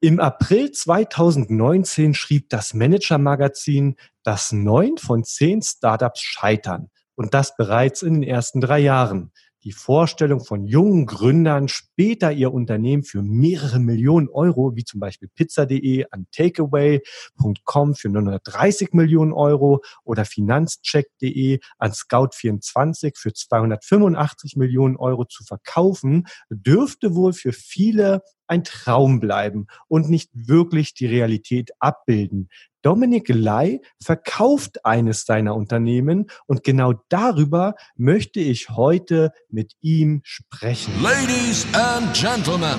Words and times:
Im 0.00 0.20
April 0.20 0.70
2019 0.70 2.14
schrieb 2.14 2.50
das 2.50 2.72
Manager-Magazin, 2.72 3.96
dass 4.22 4.52
neun 4.52 4.96
von 4.96 5.24
zehn 5.24 5.60
Startups 5.60 6.20
scheitern. 6.20 6.88
Und 7.16 7.34
das 7.34 7.56
bereits 7.56 8.02
in 8.02 8.14
den 8.14 8.22
ersten 8.22 8.60
drei 8.60 8.78
Jahren 8.78 9.32
die 9.64 9.72
Vorstellung 9.72 10.38
von 10.38 10.66
jungen 10.66 11.04
Gründern, 11.04 11.66
später 11.66 12.30
ihr 12.30 12.52
Unternehmen 12.52 13.02
für 13.02 13.22
mehrere 13.22 13.80
Millionen 13.80 14.28
Euro, 14.28 14.76
wie 14.76 14.84
zum 14.84 15.00
Beispiel 15.00 15.28
pizza.de 15.34 16.06
an 16.12 16.28
takeaway.com 16.30 17.96
für 17.96 18.08
930 18.08 18.92
Millionen 18.92 19.32
Euro 19.32 19.82
oder 20.04 20.24
finanzcheck.de 20.24 21.58
an 21.78 21.90
scout24 21.90 23.18
für 23.18 23.32
285 23.32 24.54
Millionen 24.54 24.96
Euro 24.96 25.24
zu 25.24 25.42
verkaufen, 25.42 26.28
dürfte 26.50 27.16
wohl 27.16 27.32
für 27.32 27.52
viele 27.52 28.22
ein 28.48 28.64
Traum 28.64 29.20
bleiben 29.20 29.66
und 29.86 30.08
nicht 30.08 30.30
wirklich 30.34 30.94
die 30.94 31.06
Realität 31.06 31.70
abbilden. 31.78 32.48
Dominik 32.82 33.28
Lai 33.28 33.80
verkauft 34.02 34.84
eines 34.84 35.24
seiner 35.24 35.54
Unternehmen 35.56 36.26
und 36.46 36.62
genau 36.62 36.94
darüber 37.08 37.74
möchte 37.96 38.40
ich 38.40 38.70
heute 38.70 39.32
mit 39.50 39.72
ihm 39.80 40.20
sprechen. 40.22 40.92
Ladies 41.02 41.66
and 41.74 42.14
Gentlemen, 42.14 42.78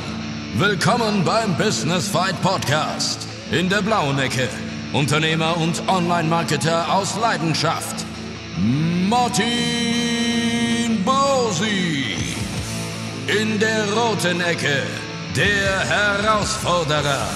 willkommen 0.57 1.23
beim 1.25 1.55
Business 1.57 2.07
Fight 2.07 2.41
Podcast. 2.41 3.27
In 3.51 3.67
der 3.67 3.81
blauen 3.81 4.17
Ecke, 4.19 4.47
Unternehmer 4.93 5.57
und 5.57 5.87
Online-Marketer 5.87 6.93
aus 6.93 7.19
Leidenschaft, 7.19 8.05
Martin 9.09 9.49
Bosi. 11.03 12.05
In 13.27 13.59
der 13.59 13.91
roten 13.93 14.41
Ecke, 14.41 14.81
der 15.35 15.79
Herausforderer, 15.85 17.27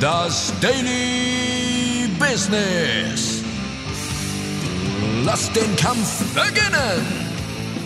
das 0.00 0.52
Daily 0.60 2.08
Business. 2.18 3.42
Lass 5.24 5.52
den 5.52 5.74
Kampf 5.76 6.24
beginnen. 6.34 7.04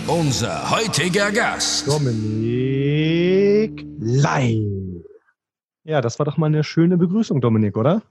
Unser 0.06 0.70
heutiger 0.70 1.30
Gast. 1.30 1.86
Dominik 1.86 3.86
Lai. 3.98 4.60
Ja, 5.84 6.00
das 6.00 6.18
war 6.18 6.26
doch 6.26 6.36
mal 6.36 6.46
eine 6.46 6.64
schöne 6.64 6.96
Begrüßung, 6.96 7.40
Dominik, 7.40 7.76
oder? 7.76 8.02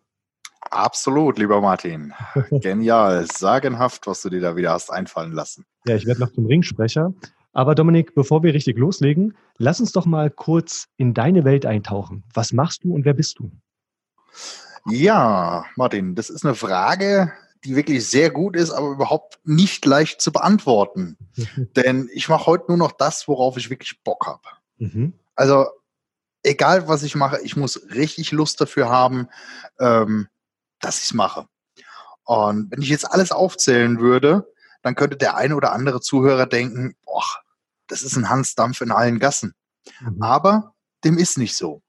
Absolut, 0.70 1.40
lieber 1.40 1.62
Martin. 1.62 2.14
Genial, 2.52 3.26
sagenhaft, 3.32 4.06
was 4.08 4.22
du 4.22 4.30
dir 4.30 4.42
da 4.42 4.56
wieder 4.56 4.72
hast 4.72 4.92
einfallen 4.92 5.32
lassen. 5.32 5.66
Ja, 5.86 5.96
ich 5.96 6.06
werde 6.06 6.22
noch 6.22 6.32
zum 6.32 6.46
Ringsprecher. 6.46 7.14
Aber 7.52 7.76
Dominik, 7.76 8.14
bevor 8.14 8.44
wir 8.44 8.54
richtig 8.54 8.78
loslegen, 8.78 9.36
lass 9.58 9.80
uns 9.80 9.92
doch 9.92 10.06
mal 10.06 10.30
kurz 10.30 10.88
in 10.98 11.14
deine 11.14 11.46
Welt 11.46 11.66
eintauchen. 11.66 12.24
Was 12.34 12.54
machst 12.54 12.84
du 12.84 12.94
und 12.94 13.06
wer 13.06 13.14
bist 13.14 13.40
du? 13.40 13.52
Ja, 14.86 15.66
Martin, 15.76 16.16
das 16.16 16.30
ist 16.30 16.46
eine 16.46 16.56
Frage, 16.56 17.34
die 17.64 17.76
wirklich 17.76 18.08
sehr 18.08 18.30
gut 18.30 18.56
ist, 18.56 18.72
aber 18.72 18.92
überhaupt 18.92 19.40
nicht 19.44 19.86
leicht 19.86 20.22
zu 20.22 20.32
beantworten. 20.32 21.18
Denn 21.76 22.10
ich 22.14 22.30
mache 22.30 22.46
heute 22.46 22.66
nur 22.70 22.78
noch 22.78 22.92
das, 22.92 23.28
worauf 23.28 23.58
ich 23.58 23.70
wirklich 23.70 24.02
Bock 24.04 24.28
habe. 24.28 24.48
Mhm. 24.78 25.14
Also 25.36 25.66
egal, 26.44 26.88
was 26.88 27.04
ich 27.04 27.16
mache, 27.16 27.40
ich 27.44 27.56
muss 27.56 27.82
richtig 27.94 28.32
Lust 28.32 28.62
dafür 28.62 28.90
haben, 28.90 29.28
ähm, 29.80 30.28
dass 30.80 31.00
ich 31.00 31.06
es 31.06 31.14
mache. 31.14 31.48
Und 32.24 32.72
wenn 32.72 32.82
ich 32.82 32.90
jetzt 32.90 33.12
alles 33.12 33.32
aufzählen 33.32 34.00
würde, 34.00 34.48
dann 34.82 34.96
könnte 34.96 35.18
der 35.18 35.36
eine 35.36 35.56
oder 35.56 35.72
andere 35.74 36.02
Zuhörer 36.02 36.46
denken, 36.46 36.96
boah, 37.06 37.26
das 37.88 38.02
ist 38.02 38.16
ein 38.16 38.30
Hansdampf 38.30 38.82
in 38.82 38.92
allen 38.92 39.20
Gassen. 39.20 39.54
Mhm. 40.00 40.22
Aber 40.22 40.76
dem 41.04 41.18
ist 41.18 41.38
nicht 41.38 41.56
so. 41.56 41.82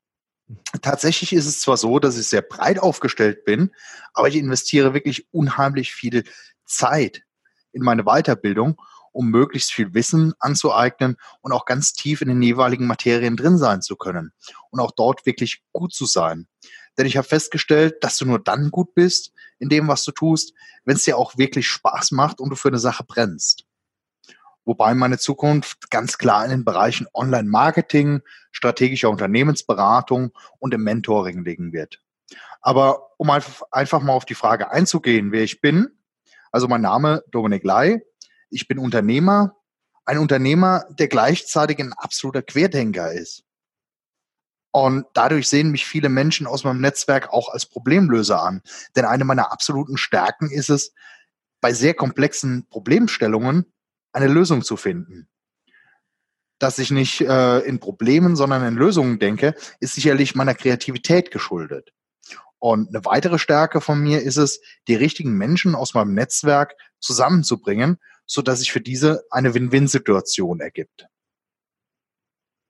Tatsächlich 0.83 1.33
ist 1.33 1.47
es 1.47 1.61
zwar 1.61 1.77
so, 1.77 1.99
dass 2.01 2.19
ich 2.19 2.27
sehr 2.27 2.43
breit 2.43 2.81
aufgestellt 2.81 3.45
bin, 3.45 3.71
aber 4.15 4.29
ich 4.29 4.37
investiere 4.37 4.95
wirklich 4.95 5.33
unheimlich 5.33 5.93
viel 5.93 6.25
Zeit 6.65 7.23
in 7.73 7.83
meine 7.83 8.05
Weiterbildung, 8.05 8.81
um 9.13 9.31
möglichst 9.31 9.73
viel 9.73 9.95
Wissen 9.95 10.35
anzueignen 10.41 11.17
und 11.41 11.53
auch 11.53 11.67
ganz 11.67 11.93
tief 11.93 12.21
in 12.21 12.29
den 12.29 12.43
jeweiligen 12.43 12.87
Materien 12.87 13.37
drin 13.37 13.59
sein 13.59 13.83
zu 13.83 13.97
können 13.97 14.33
und 14.71 14.81
auch 14.81 14.91
dort 14.91 15.25
wirklich 15.27 15.63
gut 15.73 15.93
zu 15.93 16.07
sein. 16.07 16.49
Denn 16.99 17.07
ich 17.07 17.17
habe 17.17 17.27
festgestellt, 17.27 18.03
dass 18.03 18.17
du 18.19 18.27
nur 18.27 18.41
dann 18.41 18.71
gut 18.71 18.95
bist 18.95 19.33
in 19.61 19.69
dem, 19.69 19.87
was 19.87 20.05
du 20.05 20.11
tust, 20.11 20.53
wenn 20.85 20.97
es 20.97 21.05
dir 21.05 21.17
auch 21.17 21.39
wirklich 21.39 21.69
Spaß 21.69 22.11
macht 22.11 22.41
und 22.41 22.51
du 22.51 22.57
für 22.57 22.69
eine 22.69 22.79
Sache 22.79 23.05
brennst 23.05 23.65
wobei 24.65 24.95
meine 24.95 25.19
Zukunft 25.19 25.91
ganz 25.91 26.17
klar 26.17 26.45
in 26.45 26.51
den 26.51 26.65
Bereichen 26.65 27.07
Online-Marketing, 27.13 28.23
strategischer 28.53 29.11
Unternehmensberatung 29.11 30.31
und 30.59 30.75
im 30.75 30.85
Mentoring 30.85 31.45
liegen 31.45 31.73
wird. 31.73 32.01
Aber 32.61 33.19
um 33.19 33.31
einfach 33.31 34.03
mal 34.03 34.13
auf 34.13 34.25
die 34.25 34.35
Frage 34.35 34.71
einzugehen, 34.71 35.33
wer 35.33 35.43
ich 35.43 35.61
bin, 35.61 35.89
also 36.53 36.69
mein 36.69 36.83
Name 36.83 37.25
Dominik 37.33 37.65
Lai, 37.65 38.03
ich 38.51 38.69
bin 38.69 38.79
Unternehmer, 38.79 39.57
ein 40.05 40.19
Unternehmer, 40.19 40.85
der 40.91 41.09
gleichzeitig 41.09 41.79
ein 41.79 41.93
absoluter 41.93 42.43
Querdenker 42.43 43.13
ist. 43.13 43.45
Und 44.73 45.07
dadurch 45.15 45.49
sehen 45.49 45.71
mich 45.71 45.85
viele 45.85 46.09
Menschen 46.09 46.47
aus 46.47 46.65
meinem 46.65 46.81
Netzwerk 46.81 47.33
auch 47.33 47.49
als 47.49 47.67
Problemlöser 47.67 48.43
an. 48.43 48.63
Denn 48.95 49.05
eine 49.05 49.25
meiner 49.25 49.53
absoluten 49.53 49.97
Stärken 49.97 50.51
ist 50.51 50.71
es, 50.71 50.93
bei 51.61 51.73
sehr 51.73 51.95
komplexen 51.95 52.67
Problemstellungen 52.71 53.67
eine 54.13 54.29
Lösung 54.29 54.63
zu 54.63 54.77
finden. 54.77 55.29
Dass 56.59 56.79
ich 56.79 56.91
nicht 56.91 57.21
äh, 57.21 57.59
in 57.61 57.81
Problemen, 57.81 58.37
sondern 58.37 58.65
in 58.65 58.75
Lösungen 58.75 59.19
denke, 59.19 59.55
ist 59.81 59.95
sicherlich 59.95 60.35
meiner 60.35 60.55
Kreativität 60.55 61.31
geschuldet. 61.31 61.93
Und 62.59 62.89
eine 62.91 63.05
weitere 63.07 63.39
Stärke 63.39 63.81
von 63.81 64.01
mir 64.01 64.23
ist 64.23 64.37
es, 64.37 64.61
die 64.87 64.95
richtigen 64.95 65.33
Menschen 65.33 65.75
aus 65.75 65.95
meinem 65.95 66.13
Netzwerk 66.13 66.75
zusammenzubringen, 66.99 67.99
so 68.27 68.43
dass 68.43 68.59
sich 68.59 68.71
für 68.71 68.83
diese 68.83 69.25
eine 69.31 69.55
Win-Win-Situation 69.55 70.61
ergibt. 70.61 71.07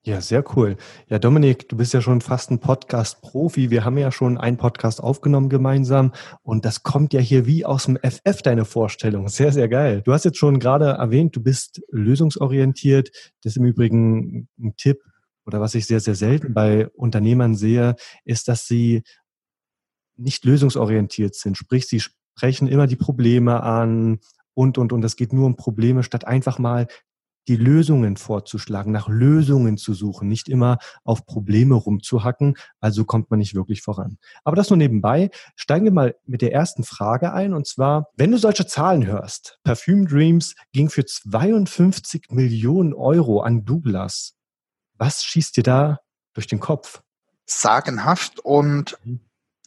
Ja, 0.03 0.23
sehr 0.23 0.43
cool. 0.57 0.79
Ja, 1.09 1.19
Dominik, 1.19 1.69
du 1.69 1.77
bist 1.77 1.93
ja 1.93 2.01
schon 2.01 2.23
fast 2.23 2.51
ein 2.51 2.59
Podcast-Profi. 2.59 3.69
Wir 3.69 3.85
haben 3.85 3.99
ja 3.99 4.11
schon 4.11 4.39
einen 4.39 4.57
Podcast 4.57 5.03
aufgenommen 5.03 5.51
gemeinsam 5.51 6.13
und 6.43 6.65
das 6.65 6.83
kommt 6.83 7.13
ja 7.13 7.21
hier 7.21 7.45
wie 7.45 7.67
aus 7.67 7.85
dem 7.85 7.99
FF, 7.99 8.41
deine 8.41 8.65
Vorstellung. 8.65 9.29
Sehr, 9.29 9.53
sehr 9.53 9.69
geil. 9.69 10.01
Du 10.03 10.15
hast 10.15 10.25
jetzt 10.25 10.39
schon 10.39 10.59
gerade 10.59 10.87
erwähnt, 10.87 11.37
du 11.37 11.43
bist 11.43 11.83
lösungsorientiert. 11.91 13.11
Das 13.43 13.53
ist 13.53 13.57
im 13.59 13.67
Übrigen 13.67 14.49
ein 14.59 14.75
Tipp 14.79 15.03
oder 15.45 15.61
was 15.61 15.75
ich 15.75 15.87
sehr, 15.87 16.01
sehr 16.01 16.15
selten 16.15 16.55
bei 16.55 16.89
Unternehmern 16.95 17.55
sehe, 17.55 17.95
ist, 18.25 18.49
dass 18.49 18.67
sie 18.67 19.03
nicht 20.17 20.47
lösungsorientiert 20.47 21.35
sind. 21.35 21.59
Sprich, 21.59 21.87
sie 21.87 22.01
sprechen 22.01 22.69
immer 22.69 22.87
die 22.87 22.97
Probleme 22.97 23.63
an, 23.63 24.21
und, 24.55 24.79
und, 24.79 24.93
und. 24.93 25.05
Es 25.05 25.17
geht 25.17 25.33
nur 25.33 25.47
um 25.47 25.57
Probleme, 25.57 26.03
statt 26.03 26.27
einfach 26.27 26.59
mal 26.59 26.87
die 27.49 27.57
Lösungen 27.57 28.17
vorzuschlagen, 28.17 28.93
nach 28.93 29.09
Lösungen 29.09 29.77
zu 29.77 29.95
suchen, 29.95 30.29
nicht 30.29 30.49
immer 30.49 30.79
auf 31.05 31.27
Probleme 31.27 31.75
rumzuhacken, 31.75 32.57
also 32.81 33.05
kommt 33.05 33.31
man 33.31 33.39
nicht 33.39 33.55
wirklich 33.55 33.83
voran. 33.83 34.19
Aber 34.45 34.57
das 34.57 34.71
nur 34.71 34.77
nebenbei. 34.77 35.31
Steigen 35.57 35.85
wir 35.85 35.93
mal 35.93 36.15
mit 36.27 36.43
der 36.43 36.53
ersten 36.53 36.85
Frage 36.85 37.33
ein 37.33 37.55
und 37.55 37.67
zwar, 37.67 38.07
wenn 38.17 38.31
du 38.31 38.39
solche 38.39 38.67
Zahlen 38.67 39.07
hörst, 39.07 39.59
Perfume 39.65 40.07
Dreams 40.07 40.55
ging 40.73 40.91
für 40.91 41.05
52 41.05 42.27
Millionen 42.31 42.95
Euro 42.95 43.41
an 43.41 43.65
Douglas. 43.65 44.35
Was 44.99 45.25
schießt 45.25 45.57
dir 45.57 45.63
da 45.63 45.99
durch 46.35 46.47
den 46.47 46.61
Kopf? 46.61 47.03
Sagenhaft 47.47 48.39
und 48.41 48.97
mhm 49.05 49.21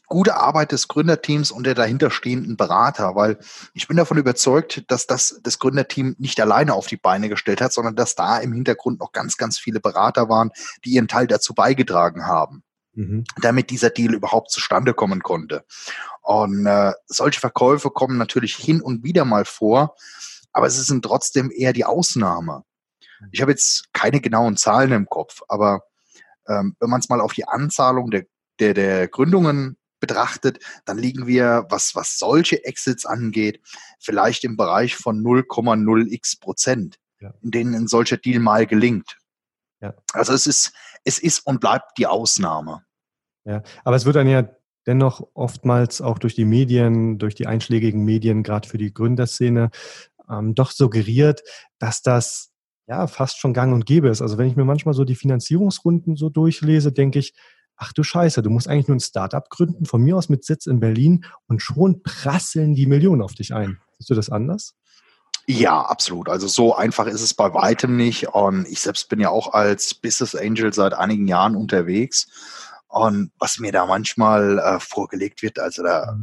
gute 0.07 0.35
Arbeit 0.35 0.71
des 0.71 0.87
Gründerteams 0.87 1.51
und 1.51 1.65
der 1.65 1.75
dahinterstehenden 1.75 2.57
Berater, 2.57 3.15
weil 3.15 3.37
ich 3.73 3.87
bin 3.87 3.97
davon 3.97 4.17
überzeugt, 4.17 4.83
dass 4.89 5.07
das 5.07 5.39
das 5.43 5.59
Gründerteam 5.59 6.15
nicht 6.19 6.39
alleine 6.39 6.73
auf 6.73 6.87
die 6.87 6.97
Beine 6.97 7.29
gestellt 7.29 7.61
hat, 7.61 7.73
sondern 7.73 7.95
dass 7.95 8.15
da 8.15 8.37
im 8.37 8.53
Hintergrund 8.53 8.99
noch 8.99 9.11
ganz, 9.11 9.37
ganz 9.37 9.57
viele 9.57 9.79
Berater 9.79 10.29
waren, 10.29 10.51
die 10.85 10.91
ihren 10.91 11.07
Teil 11.07 11.27
dazu 11.27 11.53
beigetragen 11.53 12.25
haben, 12.25 12.63
mhm. 12.93 13.23
damit 13.41 13.69
dieser 13.69 13.89
Deal 13.89 14.13
überhaupt 14.13 14.51
zustande 14.51 14.93
kommen 14.93 15.23
konnte. 15.23 15.65
Und 16.21 16.65
äh, 16.65 16.93
solche 17.07 17.39
Verkäufe 17.39 17.89
kommen 17.89 18.17
natürlich 18.17 18.55
hin 18.55 18.81
und 18.81 19.03
wieder 19.03 19.25
mal 19.25 19.45
vor, 19.45 19.95
aber 20.51 20.67
es 20.67 20.75
sind 20.75 21.03
trotzdem 21.03 21.51
eher 21.51 21.73
die 21.73 21.85
Ausnahme. 21.85 22.63
Ich 23.31 23.41
habe 23.41 23.51
jetzt 23.51 23.91
keine 23.93 24.19
genauen 24.19 24.57
Zahlen 24.57 24.91
im 24.91 25.05
Kopf, 25.07 25.41
aber 25.47 25.83
ähm, 26.47 26.75
wenn 26.79 26.89
man 26.89 26.99
es 26.99 27.09
mal 27.09 27.21
auf 27.21 27.33
die 27.33 27.47
Anzahlung 27.47 28.11
der, 28.11 28.25
der, 28.59 28.73
der 28.73 29.07
Gründungen 29.07 29.77
betrachtet, 30.03 30.59
dann 30.83 30.97
liegen 30.97 31.27
wir, 31.27 31.65
was, 31.69 31.95
was 31.95 32.19
solche 32.19 32.65
Exits 32.65 33.05
angeht, 33.05 33.61
vielleicht 33.99 34.43
im 34.43 34.57
Bereich 34.57 34.97
von 34.97 35.23
0,0x 35.23 36.41
Prozent, 36.41 36.99
ja. 37.21 37.33
in 37.41 37.51
denen 37.51 37.73
ein 37.73 37.87
solcher 37.87 38.17
Deal 38.17 38.41
mal 38.41 38.67
gelingt. 38.67 39.17
Ja. 39.79 39.93
Also 40.11 40.33
es 40.33 40.45
ist, 40.45 40.73
es 41.05 41.19
ist 41.19 41.39
und 41.47 41.61
bleibt 41.61 41.97
die 41.97 42.05
Ausnahme. 42.05 42.83
Ja, 43.45 43.63
aber 43.85 43.95
es 43.95 44.03
wird 44.03 44.17
dann 44.17 44.27
ja 44.27 44.49
dennoch 44.85 45.25
oftmals 45.33 46.01
auch 46.01 46.19
durch 46.19 46.35
die 46.35 46.45
Medien, 46.45 47.17
durch 47.17 47.35
die 47.35 47.47
einschlägigen 47.47 48.03
Medien, 48.03 48.43
gerade 48.43 48.67
für 48.67 48.77
die 48.77 48.93
Gründerszene, 48.93 49.69
ähm, 50.29 50.53
doch 50.53 50.71
suggeriert, 50.71 51.43
dass 51.79 52.01
das 52.01 52.51
ja 52.87 53.07
fast 53.07 53.39
schon 53.39 53.53
gang 53.53 53.73
und 53.73 53.85
gäbe 53.85 54.09
ist. 54.09 54.21
Also 54.21 54.37
wenn 54.37 54.47
ich 54.47 54.57
mir 54.57 54.65
manchmal 54.65 54.93
so 54.93 55.05
die 55.05 55.15
Finanzierungsrunden 55.15 56.17
so 56.17 56.29
durchlese, 56.29 56.91
denke 56.91 57.19
ich, 57.19 57.33
ach 57.75 57.93
du 57.93 58.03
Scheiße, 58.03 58.41
du 58.41 58.49
musst 58.49 58.67
eigentlich 58.67 58.87
nur 58.87 58.97
ein 58.97 59.01
Startup 59.01 59.49
gründen, 59.49 59.85
von 59.85 60.01
mir 60.01 60.17
aus 60.17 60.29
mit 60.29 60.45
Sitz 60.45 60.65
in 60.65 60.79
Berlin 60.79 61.25
und 61.47 61.61
schon 61.61 62.01
prasseln 62.03 62.75
die 62.75 62.85
Millionen 62.85 63.21
auf 63.21 63.33
dich 63.33 63.53
ein. 63.53 63.79
Siehst 63.97 64.09
du 64.09 64.15
das 64.15 64.29
anders? 64.29 64.75
Ja, 65.45 65.81
absolut. 65.81 66.29
Also 66.29 66.47
so 66.47 66.75
einfach 66.75 67.05
ist 67.07 67.21
es 67.21 67.33
bei 67.33 67.53
weitem 67.53 67.97
nicht. 67.97 68.29
Und 68.29 68.65
ich 68.67 68.79
selbst 68.79 69.09
bin 69.09 69.19
ja 69.19 69.29
auch 69.29 69.53
als 69.53 69.93
Business 69.93 70.35
Angel 70.35 70.73
seit 70.73 70.93
einigen 70.93 71.27
Jahren 71.27 71.55
unterwegs. 71.55 72.27
Und 72.87 73.31
was 73.39 73.59
mir 73.59 73.71
da 73.71 73.85
manchmal 73.85 74.59
äh, 74.59 74.79
vorgelegt 74.79 75.41
wird, 75.41 75.59
also 75.59 75.83
da 75.83 76.17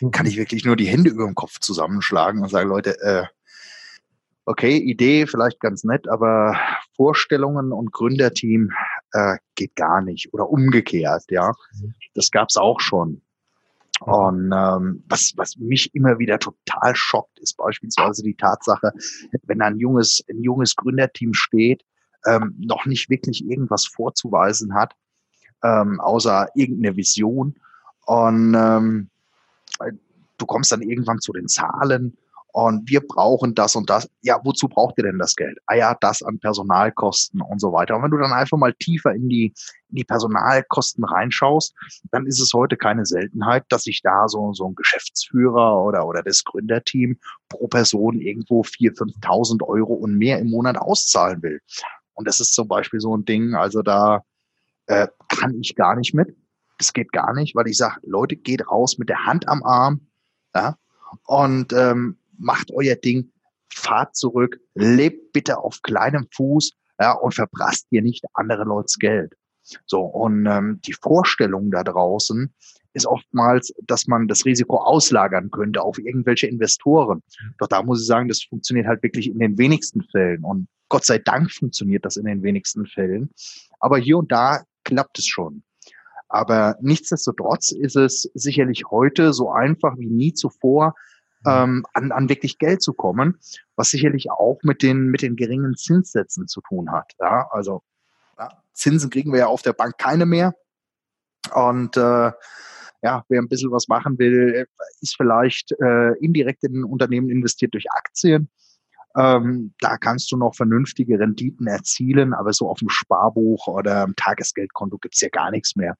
mhm. 0.00 0.10
kann 0.12 0.24
ich 0.26 0.36
wirklich 0.36 0.64
nur 0.64 0.76
die 0.76 0.86
Hände 0.86 1.10
über 1.10 1.26
dem 1.26 1.34
Kopf 1.34 1.58
zusammenschlagen 1.60 2.42
und 2.42 2.48
sagen, 2.48 2.68
Leute, 2.68 2.98
äh, 3.00 3.24
okay, 4.46 4.78
Idee 4.78 5.26
vielleicht 5.26 5.60
ganz 5.60 5.84
nett, 5.84 6.08
aber 6.08 6.58
Vorstellungen 6.94 7.72
und 7.72 7.92
Gründerteam 7.92 8.70
äh, 9.12 9.36
geht 9.54 9.76
gar 9.76 10.00
nicht. 10.02 10.32
Oder 10.32 10.48
umgekehrt, 10.48 11.24
ja. 11.30 11.52
Mhm. 11.80 11.94
Das 12.14 12.30
gab's 12.30 12.56
auch 12.56 12.80
schon. 12.80 13.22
Und 14.00 14.52
ähm, 14.54 15.02
was, 15.08 15.32
was 15.36 15.56
mich 15.56 15.94
immer 15.94 16.18
wieder 16.18 16.38
total 16.38 16.94
schockt, 16.94 17.38
ist 17.38 17.56
beispielsweise 17.56 18.22
die 18.22 18.34
Tatsache, 18.34 18.92
wenn 19.44 19.62
ein 19.62 19.78
junges, 19.78 20.22
ein 20.28 20.42
junges 20.42 20.76
Gründerteam 20.76 21.32
steht, 21.32 21.82
ähm, 22.26 22.54
noch 22.58 22.84
nicht 22.84 23.08
wirklich 23.08 23.48
irgendwas 23.48 23.86
vorzuweisen 23.86 24.74
hat, 24.74 24.94
ähm, 25.62 25.98
außer 26.00 26.48
irgendeine 26.54 26.96
Vision. 26.96 27.56
Und 28.04 28.54
ähm, 28.54 29.08
du 30.36 30.46
kommst 30.46 30.72
dann 30.72 30.82
irgendwann 30.82 31.20
zu 31.20 31.32
den 31.32 31.48
Zahlen 31.48 32.18
und 32.56 32.88
wir 32.88 33.02
brauchen 33.06 33.54
das 33.54 33.76
und 33.76 33.90
das. 33.90 34.08
Ja, 34.22 34.40
wozu 34.42 34.66
braucht 34.66 34.96
ihr 34.96 35.04
denn 35.04 35.18
das 35.18 35.36
Geld? 35.36 35.58
Ah 35.66 35.74
ja, 35.74 35.94
das 36.00 36.22
an 36.22 36.38
Personalkosten 36.38 37.42
und 37.42 37.60
so 37.60 37.70
weiter. 37.70 37.94
Und 37.94 38.02
wenn 38.02 38.10
du 38.10 38.16
dann 38.16 38.32
einfach 38.32 38.56
mal 38.56 38.72
tiefer 38.72 39.12
in 39.12 39.28
die, 39.28 39.52
in 39.90 39.96
die 39.96 40.04
Personalkosten 40.04 41.04
reinschaust, 41.04 41.74
dann 42.12 42.24
ist 42.24 42.40
es 42.40 42.54
heute 42.54 42.78
keine 42.78 43.04
Seltenheit, 43.04 43.66
dass 43.68 43.82
sich 43.82 44.00
da 44.00 44.26
so, 44.26 44.54
so 44.54 44.68
ein 44.68 44.74
Geschäftsführer 44.74 45.84
oder, 45.84 46.06
oder 46.06 46.22
das 46.22 46.44
Gründerteam 46.44 47.18
pro 47.50 47.68
Person 47.68 48.22
irgendwo 48.22 48.62
4.000, 48.62 49.20
5.000 49.20 49.62
Euro 49.62 49.92
und 49.92 50.16
mehr 50.16 50.38
im 50.38 50.48
Monat 50.48 50.78
auszahlen 50.78 51.42
will. 51.42 51.60
Und 52.14 52.26
das 52.26 52.40
ist 52.40 52.54
zum 52.54 52.68
Beispiel 52.68 53.00
so 53.00 53.14
ein 53.14 53.26
Ding, 53.26 53.54
also 53.54 53.82
da 53.82 54.22
äh, 54.86 55.08
kann 55.28 55.60
ich 55.60 55.74
gar 55.74 55.94
nicht 55.94 56.14
mit. 56.14 56.34
Das 56.78 56.94
geht 56.94 57.12
gar 57.12 57.34
nicht, 57.34 57.54
weil 57.54 57.68
ich 57.68 57.76
sage, 57.76 58.00
Leute, 58.02 58.34
geht 58.34 58.66
raus 58.70 58.96
mit 58.96 59.10
der 59.10 59.26
Hand 59.26 59.46
am 59.46 59.62
Arm, 59.62 60.06
ja, 60.54 60.78
und 61.26 61.72
ähm, 61.72 62.16
macht 62.38 62.70
euer 62.72 62.96
Ding, 62.96 63.32
fahrt 63.72 64.16
zurück, 64.16 64.58
lebt 64.74 65.32
bitte 65.32 65.58
auf 65.58 65.82
kleinem 65.82 66.26
Fuß 66.34 66.72
ja, 67.00 67.12
und 67.12 67.34
verprasst 67.34 67.86
ihr 67.90 68.02
nicht 68.02 68.24
andere 68.34 68.64
Leute 68.64 68.94
Geld. 68.98 69.34
So, 69.84 70.00
und 70.02 70.46
ähm, 70.46 70.80
die 70.86 70.92
Vorstellung 70.92 71.70
da 71.70 71.82
draußen 71.82 72.54
ist 72.92 73.06
oftmals, 73.06 73.74
dass 73.86 74.06
man 74.06 74.26
das 74.26 74.44
Risiko 74.46 74.78
auslagern 74.78 75.50
könnte 75.50 75.82
auf 75.82 75.98
irgendwelche 75.98 76.46
Investoren. 76.46 77.22
Doch 77.58 77.68
da 77.68 77.82
muss 77.82 78.00
ich 78.00 78.06
sagen, 78.06 78.28
das 78.28 78.42
funktioniert 78.42 78.86
halt 78.86 79.02
wirklich 79.02 79.28
in 79.28 79.38
den 79.38 79.58
wenigsten 79.58 80.02
Fällen. 80.04 80.44
Und 80.44 80.68
Gott 80.88 81.04
sei 81.04 81.18
Dank 81.18 81.52
funktioniert 81.52 82.04
das 82.04 82.16
in 82.16 82.24
den 82.24 82.42
wenigsten 82.42 82.86
Fällen. 82.86 83.30
Aber 83.80 83.98
hier 83.98 84.16
und 84.16 84.32
da 84.32 84.62
klappt 84.84 85.18
es 85.18 85.26
schon. 85.26 85.62
Aber 86.28 86.76
nichtsdestotrotz 86.80 87.70
ist 87.72 87.96
es 87.96 88.30
sicherlich 88.34 88.84
heute 88.90 89.32
so 89.32 89.50
einfach 89.50 89.98
wie 89.98 90.08
nie 90.08 90.32
zuvor, 90.32 90.94
ähm, 91.46 91.84
an, 91.92 92.12
an 92.12 92.28
wirklich 92.28 92.58
Geld 92.58 92.82
zu 92.82 92.92
kommen, 92.92 93.38
was 93.76 93.90
sicherlich 93.90 94.30
auch 94.30 94.58
mit 94.62 94.82
den, 94.82 95.06
mit 95.06 95.22
den 95.22 95.36
geringen 95.36 95.76
Zinssätzen 95.76 96.48
zu 96.48 96.60
tun 96.60 96.90
hat. 96.92 97.12
Ja, 97.20 97.48
also 97.50 97.82
ja, 98.38 98.50
Zinsen 98.72 99.10
kriegen 99.10 99.32
wir 99.32 99.40
ja 99.40 99.46
auf 99.46 99.62
der 99.62 99.72
Bank 99.72 99.98
keine 99.98 100.26
mehr. 100.26 100.54
Und 101.54 101.96
äh, 101.96 102.32
ja, 103.02 103.24
wer 103.28 103.40
ein 103.40 103.48
bisschen 103.48 103.70
was 103.70 103.88
machen 103.88 104.18
will, 104.18 104.66
ist 105.00 105.16
vielleicht 105.16 105.72
äh, 105.80 106.12
indirekt 106.18 106.64
in 106.64 106.80
ein 106.80 106.84
Unternehmen 106.84 107.30
investiert 107.30 107.74
durch 107.74 107.90
Aktien. 107.90 108.48
Ähm, 109.16 109.72
da 109.80 109.96
kannst 109.96 110.30
du 110.30 110.36
noch 110.36 110.54
vernünftige 110.54 111.18
Renditen 111.18 111.66
erzielen, 111.66 112.34
aber 112.34 112.52
so 112.52 112.68
auf 112.68 112.80
dem 112.80 112.90
Sparbuch 112.90 113.66
oder 113.66 114.04
im 114.04 114.14
Tagesgeldkonto 114.14 114.98
gibt's 114.98 115.20
ja 115.22 115.28
gar 115.30 115.50
nichts 115.50 115.74
mehr. 115.76 115.96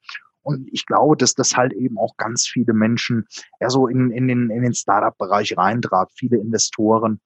Und 0.47 0.69
ich 0.71 0.85
glaube, 0.85 1.17
dass 1.17 1.33
das 1.33 1.57
halt 1.57 1.73
eben 1.73 1.97
auch 1.97 2.15
ganz 2.15 2.47
viele 2.47 2.71
Menschen 2.71 3.27
ja 3.59 3.69
so 3.69 3.87
in, 3.87 4.11
in 4.11 4.29
den, 4.29 4.49
in 4.49 4.61
den 4.61 4.73
Startup-Bereich 4.73 5.57
reintreibt, 5.57 6.13
viele 6.15 6.37
Investoren. 6.37 7.19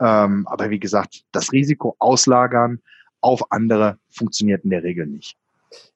Ähm, 0.00 0.46
aber 0.46 0.70
wie 0.70 0.78
gesagt, 0.78 1.24
das 1.32 1.50
Risiko 1.50 1.96
auslagern 1.98 2.78
auf 3.20 3.50
andere 3.50 3.98
funktioniert 4.10 4.62
in 4.62 4.70
der 4.70 4.84
Regel 4.84 5.08
nicht. 5.08 5.36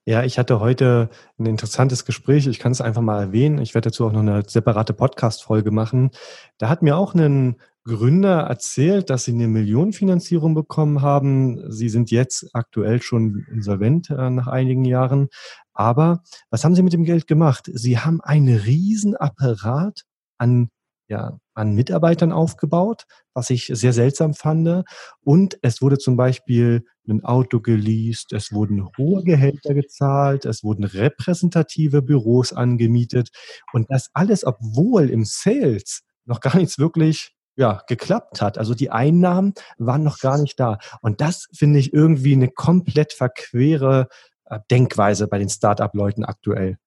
Ja, 0.07 0.25
ich 0.25 0.41
hatte 0.41 0.59
heute 0.59 1.09
ein 1.39 1.47
interessantes 1.47 2.05
Gespräch. 2.05 2.49
Ich 2.49 2.59
kann 2.59 2.73
es 2.73 2.81
einfach 2.81 3.03
mal 3.03 3.21
erwähnen. 3.21 3.59
Ich 3.59 3.75
werde 3.75 3.91
dazu 3.91 4.05
auch 4.05 4.13
noch 4.13 4.21
eine 4.21 4.43
separate 4.45 4.93
Podcast-Folge 4.93 5.71
machen. 5.71 6.11
Da 6.59 6.69
hat 6.69 6.83
mir 6.83 6.97
auch 6.97 7.15
ein 7.15 7.61
Gründer 7.87 8.41
erzählt, 8.41 9.11
dass 9.11 9.25
sie 9.25 9.33
eine 9.33 9.47
Millionenfinanzierung 9.47 10.55
bekommen 10.55 11.03
haben. 11.03 11.71
Sie 11.71 11.89
sind 11.89 12.11
jetzt 12.11 12.51
aktuell 12.53 13.01
schon 13.01 13.47
insolvent 13.51 14.11
äh, 14.11 14.29
nach 14.29 14.49
einigen 14.49 14.85
Jahren. 14.85 15.29
Aber 15.73 16.23
was 16.51 16.65
haben 16.65 16.75
sie 16.75 16.83
mit 16.83 16.93
dem 16.93 17.05
Geld 17.05 17.29
gemacht? 17.29 17.71
Sie 17.73 17.99
haben 17.99 18.21
einen 18.21 18.57
Riesenapparat 18.57 20.03
an 20.37 20.69
ja, 21.09 21.39
an 21.55 21.75
Mitarbeitern 21.75 22.33
aufgebaut, 22.33 23.05
was 23.33 23.51
ich 23.51 23.71
sehr 23.73 23.93
seltsam 23.93 24.35
fand. 24.35 24.85
Und 25.23 25.57
es 25.63 25.81
wurde 25.81 25.99
zum 25.99 26.17
Beispiel 26.17 26.85
ein 27.09 27.25
Auto 27.25 27.61
geleast, 27.61 28.33
es 28.33 28.51
wurden 28.53 28.89
hohe 28.99 29.23
Gehälter 29.23 29.73
gezahlt, 29.75 30.45
es 30.45 30.65
wurden 30.65 30.83
repräsentative 30.83 32.03
Büros 32.03 32.53
angemietet. 32.53 33.29
Und 33.73 33.87
das 33.89 34.11
alles, 34.15 34.45
obwohl 34.45 35.09
im 35.09 35.25
Sales 35.25 36.03
noch 36.25 36.41
gar 36.41 36.57
nichts 36.57 36.79
wirklich 36.79 37.36
ja, 37.57 37.83
geklappt 37.87 38.41
hat. 38.41 38.59
Also 38.59 38.75
die 38.75 38.91
Einnahmen 38.91 39.55
waren 39.79 40.03
noch 40.03 40.21
gar 40.21 40.39
nicht 40.39 40.61
da. 40.61 40.79
Und 41.01 41.21
das 41.21 41.49
finde 41.53 41.79
ich 41.79 41.93
irgendwie 41.93 42.35
eine 42.35 42.49
komplett 42.49 43.13
verquere 43.13 44.09
äh, 44.45 44.61
Denkweise 44.71 45.27
bei 45.27 45.39
den 45.39 45.49
Start-up-Leuten 45.49 46.25
aktuell. 46.25 46.79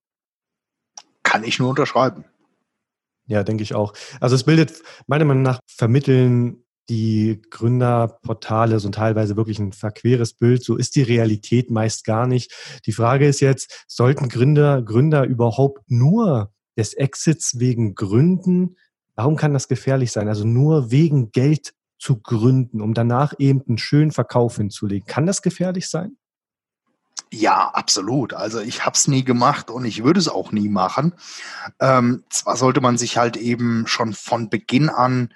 Kann 1.23 1.43
ich 1.43 1.59
nur 1.59 1.69
unterschreiben. 1.69 2.25
Ja, 3.27 3.43
denke 3.43 3.63
ich 3.63 3.75
auch. 3.75 3.93
Also 4.19 4.35
es 4.35 4.43
bildet 4.43 4.73
meiner 5.07 5.25
Meinung 5.25 5.43
nach 5.43 5.59
vermitteln 5.67 6.63
die 6.89 7.41
Gründerportale 7.51 8.79
so 8.79 8.89
teilweise 8.89 9.37
wirklich 9.37 9.59
ein 9.59 9.73
verqueres 9.73 10.33
Bild. 10.33 10.63
So 10.63 10.75
ist 10.75 10.95
die 10.95 11.03
Realität 11.03 11.69
meist 11.69 12.03
gar 12.03 12.25
nicht. 12.25 12.51
Die 12.87 12.91
Frage 12.91 13.27
ist 13.27 13.41
jetzt, 13.41 13.85
sollten 13.87 14.29
Gründer, 14.29 14.81
Gründer 14.81 15.25
überhaupt 15.25 15.83
nur 15.91 16.51
des 16.75 16.95
Exits 16.95 17.59
wegen 17.59 17.93
Gründen 17.93 18.77
Warum 19.19 19.35
kann 19.35 19.51
das 19.51 19.67
gefährlich 19.67 20.13
sein? 20.13 20.29
Also 20.29 20.45
nur 20.45 20.91
wegen 20.91 21.33
Geld 21.33 21.73
zu 21.97 22.21
gründen, 22.21 22.79
um 22.79 22.93
danach 22.93 23.33
eben 23.37 23.61
einen 23.67 23.77
schönen 23.77 24.11
Verkauf 24.11 24.55
hinzulegen. 24.55 25.05
Kann 25.07 25.25
das 25.25 25.41
gefährlich 25.41 25.89
sein? 25.89 26.15
Ja, 27.29 27.67
absolut. 27.67 28.33
Also 28.33 28.61
ich 28.61 28.85
habe 28.85 28.95
es 28.95 29.09
nie 29.09 29.25
gemacht 29.25 29.69
und 29.69 29.83
ich 29.83 30.05
würde 30.05 30.21
es 30.21 30.29
auch 30.29 30.53
nie 30.53 30.69
machen. 30.69 31.15
Ähm, 31.81 32.23
zwar 32.29 32.55
sollte 32.55 32.79
man 32.79 32.97
sich 32.97 33.17
halt 33.17 33.35
eben 33.35 33.87
schon 33.87 34.13
von 34.13 34.49
Beginn 34.49 34.87
an 34.87 35.33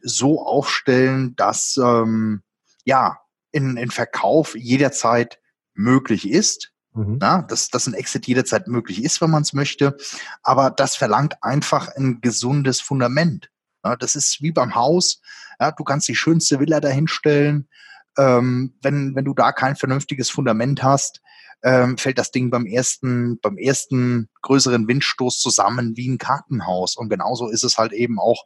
so 0.00 0.46
aufstellen, 0.46 1.34
dass 1.34 1.76
ähm, 1.76 2.42
ja 2.84 3.18
in, 3.50 3.76
in 3.76 3.90
Verkauf 3.90 4.54
jederzeit 4.56 5.40
möglich 5.74 6.30
ist. 6.30 6.70
Mhm. 6.94 7.18
Ja, 7.20 7.42
dass, 7.42 7.68
dass 7.68 7.86
ein 7.86 7.94
Exit 7.94 8.26
jederzeit 8.26 8.66
möglich 8.66 9.02
ist, 9.04 9.20
wenn 9.20 9.30
man 9.30 9.42
es 9.42 9.52
möchte. 9.52 9.96
Aber 10.42 10.70
das 10.70 10.96
verlangt 10.96 11.42
einfach 11.42 11.88
ein 11.96 12.20
gesundes 12.20 12.80
Fundament. 12.80 13.50
Ja, 13.84 13.96
das 13.96 14.14
ist 14.14 14.42
wie 14.42 14.52
beim 14.52 14.74
Haus. 14.74 15.20
Ja, 15.60 15.70
du 15.72 15.84
kannst 15.84 16.08
die 16.08 16.16
schönste 16.16 16.60
Villa 16.60 16.80
dahinstellen. 16.80 17.68
Ähm, 18.16 18.74
wenn, 18.82 19.14
wenn 19.14 19.24
du 19.24 19.34
da 19.34 19.52
kein 19.52 19.76
vernünftiges 19.76 20.30
Fundament 20.30 20.82
hast, 20.82 21.20
ähm, 21.62 21.98
fällt 21.98 22.18
das 22.18 22.30
Ding 22.30 22.50
beim 22.50 22.66
ersten, 22.66 23.38
beim 23.40 23.56
ersten 23.56 24.28
größeren 24.42 24.86
Windstoß 24.86 25.40
zusammen 25.40 25.96
wie 25.96 26.08
ein 26.08 26.18
Kartenhaus. 26.18 26.96
Und 26.96 27.08
genauso 27.08 27.48
ist 27.48 27.64
es 27.64 27.78
halt 27.78 27.92
eben 27.92 28.18
auch 28.18 28.44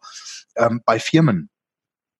ähm, 0.57 0.83
bei 0.85 0.99
Firmen. 0.99 1.51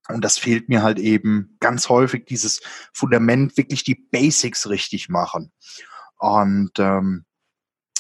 Und 0.09 0.23
das 0.23 0.39
fehlt 0.39 0.69
mir 0.69 0.83
halt 0.83 0.99
eben 0.99 1.57
ganz 1.61 1.89
häufig, 1.89 2.27
dieses 2.27 2.61
Fundament, 2.93 3.57
wirklich 3.57 3.85
die 3.85 3.95
Basics 3.95 4.69
richtig 4.69 5.09
machen. 5.09 5.53
Und 6.23 6.79
ähm, 6.79 7.25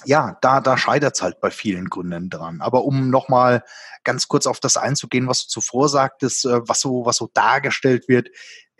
ja, 0.05 0.39
da, 0.43 0.61
da 0.61 0.79
scheitert 0.79 1.17
es 1.17 1.23
halt 1.23 1.41
bei 1.41 1.51
vielen 1.51 1.89
Gründen 1.89 2.31
dran. 2.31 2.61
Aber 2.61 2.85
um 2.85 3.11
nochmal 3.11 3.65
ganz 4.05 4.29
kurz 4.29 4.47
auf 4.47 4.61
das 4.61 4.77
einzugehen, 4.77 5.27
was 5.27 5.47
du 5.47 5.49
zuvor 5.49 5.89
sagtest, 5.89 6.45
äh, 6.45 6.61
was 6.69 6.81
so, 6.81 7.05
was 7.05 7.17
so 7.17 7.31
dargestellt 7.35 8.09
wird, 8.09 8.29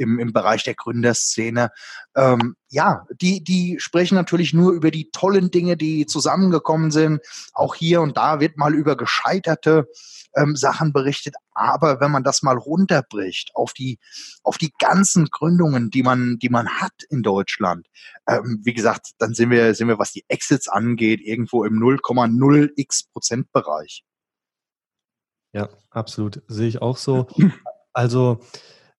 im, 0.03 0.19
im 0.19 0.33
Bereich 0.33 0.65
der 0.65 0.75
Gründerszene. 0.75 1.71
Ähm, 2.15 2.57
ja, 2.69 3.07
die, 3.21 3.43
die 3.43 3.77
sprechen 3.79 4.15
natürlich 4.15 4.53
nur 4.53 4.73
über 4.73 4.91
die 4.91 5.11
tollen 5.11 5.51
Dinge, 5.51 5.77
die 5.77 6.07
zusammengekommen 6.07 6.91
sind. 6.91 7.21
Auch 7.53 7.75
hier 7.75 8.01
und 8.01 8.17
da 8.17 8.41
wird 8.41 8.57
mal 8.57 8.75
über 8.75 8.97
gescheiterte 8.97 9.89
ähm, 10.35 10.57
Sachen 10.57 10.93
berichtet. 10.93 11.35
Aber 11.53 12.01
wenn 12.01 12.11
man 12.11 12.25
das 12.25 12.43
mal 12.43 12.57
runterbricht 12.57 13.51
auf 13.55 13.73
die, 13.73 13.99
auf 14.43 14.59
die 14.59 14.73
ganzen 14.79 15.27
Gründungen, 15.27 15.91
die 15.91 16.03
man, 16.03 16.39
die 16.39 16.49
man 16.49 16.69
hat 16.69 17.03
in 17.11 17.23
Deutschland, 17.23 17.87
ähm, 18.27 18.61
wie 18.65 18.75
gesagt, 18.75 19.13
dann 19.19 19.35
sind 19.35 19.51
wir, 19.51 19.75
sind 19.75 19.89
wir, 19.89 19.99
was 19.99 20.13
die 20.13 20.25
Exits 20.29 20.69
angeht, 20.69 21.21
irgendwo 21.21 21.65
im 21.65 21.79
0,0 21.79 22.71
x 22.77 23.05
Prozent 23.05 23.53
Bereich. 23.53 24.05
Ja, 25.53 25.69
absolut. 25.91 26.43
Sehe 26.49 26.69
ich 26.69 26.81
auch 26.81 26.97
so. 26.97 27.27
Also 27.95 28.41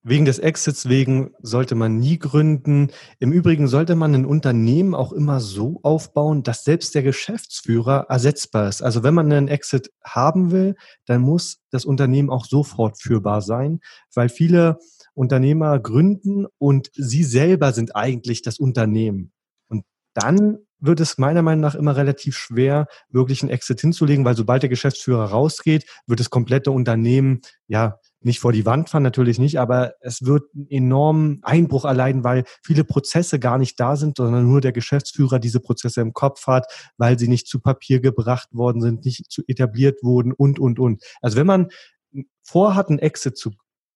Wegen 0.06 0.26
des 0.26 0.40
Exits 0.40 0.90
wegen 0.90 1.32
sollte 1.42 1.76
man 1.76 1.98
nie 1.98 2.20
gründen. 2.20 2.90
Im 3.20 3.32
Übrigen 3.32 3.70
sollte 3.70 3.96
man 3.96 4.14
ein 4.14 4.26
Unternehmen 4.26 4.96
auch 4.96 5.14
immer 5.14 5.40
so 5.40 5.80
aufbauen, 5.82 6.44
dass 6.44 6.66
selbst 6.66 6.94
der 6.94 7.04
Geschäftsführer 7.04 8.08
ersetzbar 8.10 8.68
ist. 8.68 8.82
Also 8.82 9.04
wenn 9.04 9.14
man 9.14 9.32
einen 9.32 9.48
Exit 9.48 9.92
haben 10.04 10.52
will, 10.52 10.76
dann 11.06 11.22
muss 11.22 11.62
das 11.72 11.86
Unternehmen 11.86 12.30
auch 12.30 12.46
sofort 12.46 13.02
führbar 13.02 13.42
sein, 13.42 13.80
weil 14.14 14.28
viele 14.28 14.78
Unternehmer 15.14 15.80
gründen 15.80 16.48
und 16.58 16.90
sie 16.96 17.24
selber 17.24 17.72
sind 17.72 17.96
eigentlich 17.96 18.42
das 18.42 18.60
Unternehmen. 18.60 19.32
Und 19.70 19.86
dann 20.14 20.58
wird 20.80 21.00
es 21.00 21.18
meiner 21.18 21.44
Meinung 21.44 21.62
nach 21.62 21.76
immer 21.76 21.96
relativ 21.96 22.36
schwer, 22.36 22.88
wirklich 23.08 23.42
einen 23.42 23.52
Exit 23.52 23.80
hinzulegen, 23.80 24.26
weil 24.26 24.36
sobald 24.36 24.64
der 24.64 24.70
Geschäftsführer 24.70 25.28
rausgeht, 25.28 25.86
wird 26.08 26.20
das 26.20 26.30
komplette 26.30 26.72
Unternehmen 26.72 27.40
ja 27.68 28.00
nicht 28.26 28.40
vor 28.40 28.52
die 28.52 28.66
Wand 28.66 28.90
fahren, 28.90 29.04
natürlich 29.04 29.40
nicht, 29.40 29.60
aber 29.60 29.94
es 30.02 30.26
wird 30.26 30.44
einen 30.56 30.68
enormen 30.70 31.40
Einbruch 31.44 31.86
erleiden, 31.86 32.24
weil 32.24 32.44
viele 32.64 32.84
Prozesse 32.84 33.40
gar 33.40 33.58
nicht 33.58 33.80
da 33.80 33.96
sind, 33.96 34.18
sondern 34.18 34.48
nur 34.48 34.62
der 34.62 34.72
Geschäftsführer 34.72 35.40
diese 35.40 35.60
Prozesse 35.60 36.02
im 36.02 36.14
Kopf 36.14 36.48
hat, 36.48 36.66
weil 36.98 37.18
sie 37.20 37.28
nicht 37.28 37.48
zu 37.48 37.60
Papier 37.60 38.00
gebracht 38.00 38.50
worden 38.52 38.82
sind, 38.82 39.06
nicht 39.06 39.32
zu 39.32 39.44
etabliert 39.48 40.04
wurden 40.04 40.34
und, 40.34 40.60
und, 40.60 40.80
und. 40.80 41.04
Also 41.22 41.38
wenn 41.38 41.48
man 41.48 41.70
vorhat, 42.44 42.90
einen 42.90 43.00
Exit 43.00 43.38
zu 43.38 43.52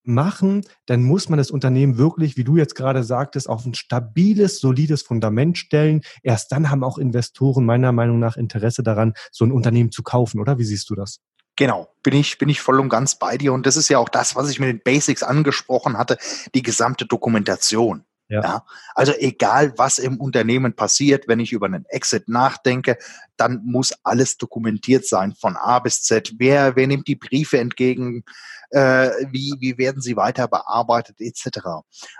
machen, 0.07 0.61
dann 0.85 1.03
muss 1.03 1.29
man 1.29 1.37
das 1.37 1.51
Unternehmen 1.51 1.97
wirklich, 1.97 2.37
wie 2.37 2.43
du 2.43 2.57
jetzt 2.57 2.75
gerade 2.75 3.03
sagtest, 3.03 3.49
auf 3.49 3.65
ein 3.65 3.73
stabiles, 3.73 4.59
solides 4.59 5.01
Fundament 5.01 5.57
stellen. 5.57 6.01
Erst 6.23 6.51
dann 6.51 6.69
haben 6.71 6.83
auch 6.83 6.97
Investoren 6.97 7.65
meiner 7.65 7.91
Meinung 7.91 8.19
nach 8.19 8.37
Interesse 8.37 8.83
daran, 8.83 9.13
so 9.31 9.45
ein 9.45 9.51
Unternehmen 9.51 9.91
zu 9.91 10.03
kaufen, 10.03 10.39
oder? 10.39 10.57
Wie 10.57 10.63
siehst 10.63 10.89
du 10.89 10.95
das? 10.95 11.19
Genau, 11.57 11.89
bin 12.03 12.13
ich, 12.13 12.37
bin 12.37 12.49
ich 12.49 12.61
voll 12.61 12.79
und 12.79 12.87
ganz 12.87 13.15
bei 13.15 13.37
dir. 13.37 13.51
Und 13.51 13.65
das 13.65 13.75
ist 13.75 13.89
ja 13.89 13.97
auch 13.97 14.09
das, 14.09 14.35
was 14.35 14.49
ich 14.49 14.59
mit 14.59 14.69
den 14.69 14.81
Basics 14.81 15.23
angesprochen 15.23 15.97
hatte, 15.97 16.17
die 16.53 16.61
gesamte 16.61 17.05
Dokumentation. 17.05 18.05
Ja. 18.29 18.41
ja. 18.41 18.65
Also 18.93 19.13
egal, 19.17 19.73
was 19.77 19.97
im 19.99 20.19
Unternehmen 20.19 20.73
passiert, 20.73 21.27
wenn 21.27 21.39
ich 21.39 21.53
über 21.53 21.65
einen 21.65 21.85
Exit 21.85 22.27
nachdenke, 22.27 22.97
dann 23.37 23.61
muss 23.65 23.93
alles 24.03 24.37
dokumentiert 24.37 25.05
sein 25.05 25.33
von 25.33 25.55
A 25.55 25.79
bis 25.79 26.03
Z. 26.03 26.33
Wer, 26.37 26.75
wer 26.75 26.87
nimmt 26.87 27.07
die 27.07 27.15
Briefe 27.15 27.57
entgegen? 27.59 28.23
Äh, 28.69 29.09
wie, 29.31 29.55
wie 29.59 29.77
werden 29.77 30.01
sie 30.01 30.17
weiter 30.17 30.47
bearbeitet 30.49 31.21
etc. 31.21 31.59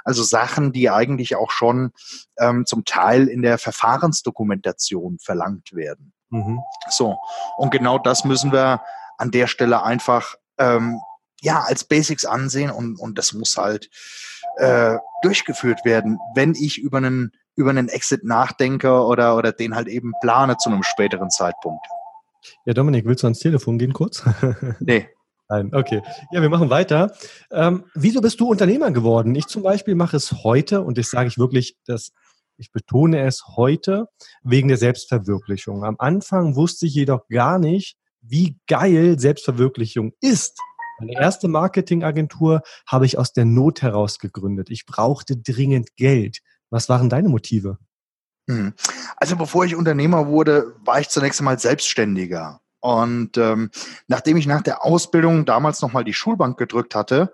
Also 0.05 0.23
Sachen, 0.23 0.71
die 0.71 0.89
eigentlich 0.89 1.35
auch 1.35 1.51
schon 1.51 1.91
ähm, 2.39 2.65
zum 2.65 2.85
Teil 2.85 3.27
in 3.27 3.41
der 3.41 3.57
Verfahrensdokumentation 3.57 5.19
verlangt 5.19 5.73
werden. 5.73 6.13
Mhm. 6.29 6.59
So, 6.89 7.17
und 7.57 7.71
genau 7.71 7.99
das 7.99 8.23
müssen 8.23 8.53
wir 8.53 8.81
an 9.17 9.31
der 9.31 9.47
Stelle 9.47 9.83
einfach 9.83 10.35
ähm, 10.57 10.99
ja 11.41 11.61
als 11.61 11.83
Basics 11.83 12.25
ansehen 12.25 12.71
und, 12.71 12.99
und 12.99 13.17
das 13.17 13.33
muss 13.33 13.57
halt 13.57 13.89
äh, 14.57 14.97
durchgeführt 15.21 15.85
werden, 15.85 16.19
wenn 16.35 16.53
ich 16.53 16.77
über 16.77 16.97
einen 16.97 17.31
über 17.55 17.71
einen 17.71 17.89
Exit 17.89 18.23
nachdenke 18.23 18.91
oder 19.03 19.35
oder 19.35 19.51
den 19.51 19.75
halt 19.75 19.87
eben 19.87 20.13
plane 20.21 20.57
zu 20.57 20.69
einem 20.69 20.83
späteren 20.83 21.29
Zeitpunkt. 21.29 21.85
Ja, 22.65 22.73
Dominik, 22.73 23.05
willst 23.05 23.23
du 23.23 23.27
ans 23.27 23.39
Telefon 23.39 23.77
gehen 23.77 23.93
kurz? 23.93 24.23
nee. 24.79 25.09
Nein, 25.49 25.73
okay. 25.73 26.01
Ja, 26.31 26.41
wir 26.41 26.49
machen 26.49 26.69
weiter. 26.69 27.13
Ähm, 27.51 27.85
wieso 27.95 28.19
bist 28.19 28.39
du 28.41 28.49
Unternehmer 28.49 28.91
geworden? 28.91 29.33
Ich 29.33 29.47
zum 29.47 29.63
Beispiel 29.63 29.95
mache 29.95 30.17
es 30.17 30.43
heute 30.43 30.81
und 30.81 30.97
das 30.97 31.09
sage 31.09 31.29
ich 31.29 31.37
wirklich, 31.37 31.77
dass 31.85 32.11
ich 32.57 32.71
betone 32.71 33.21
es 33.21 33.45
heute 33.55 34.09
wegen 34.43 34.67
der 34.67 34.77
Selbstverwirklichung. 34.77 35.85
Am 35.85 35.95
Anfang 35.99 36.55
wusste 36.55 36.85
ich 36.85 36.95
jedoch 36.95 37.27
gar 37.29 37.59
nicht, 37.59 37.97
wie 38.21 38.59
geil 38.67 39.19
Selbstverwirklichung 39.19 40.13
ist. 40.21 40.59
Meine 40.99 41.13
erste 41.13 41.47
Marketingagentur 41.47 42.61
habe 42.87 43.05
ich 43.05 43.17
aus 43.17 43.31
der 43.31 43.45
Not 43.45 43.81
heraus 43.81 44.19
gegründet. 44.19 44.69
Ich 44.69 44.85
brauchte 44.85 45.37
dringend 45.37 45.95
Geld. 45.95 46.39
Was 46.69 46.89
waren 46.89 47.09
deine 47.09 47.29
Motive? 47.29 47.77
Hm. 48.49 48.73
Also 49.17 49.35
bevor 49.35 49.65
ich 49.65 49.75
Unternehmer 49.75 50.27
wurde, 50.27 50.75
war 50.83 50.99
ich 50.99 51.09
zunächst 51.09 51.39
einmal 51.39 51.59
Selbstständiger. 51.59 52.61
Und 52.79 53.37
ähm, 53.37 53.69
nachdem 54.07 54.37
ich 54.37 54.47
nach 54.47 54.61
der 54.61 54.83
Ausbildung 54.83 55.45
damals 55.45 55.81
nochmal 55.81 56.03
die 56.03 56.13
Schulbank 56.13 56.57
gedrückt 56.57 56.95
hatte, 56.95 57.33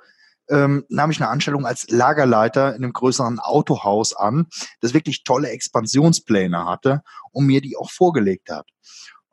ähm, 0.49 0.85
nahm 0.89 1.11
ich 1.11 1.21
eine 1.21 1.29
Anstellung 1.29 1.65
als 1.65 1.89
Lagerleiter 1.89 2.75
in 2.75 2.83
einem 2.83 2.93
größeren 2.93 3.39
Autohaus 3.39 4.13
an, 4.13 4.47
das 4.81 4.93
wirklich 4.93 5.23
tolle 5.23 5.49
Expansionspläne 5.49 6.65
hatte 6.65 7.01
und 7.31 7.45
mir 7.45 7.61
die 7.61 7.77
auch 7.77 7.91
vorgelegt 7.91 8.49
hat. 8.49 8.67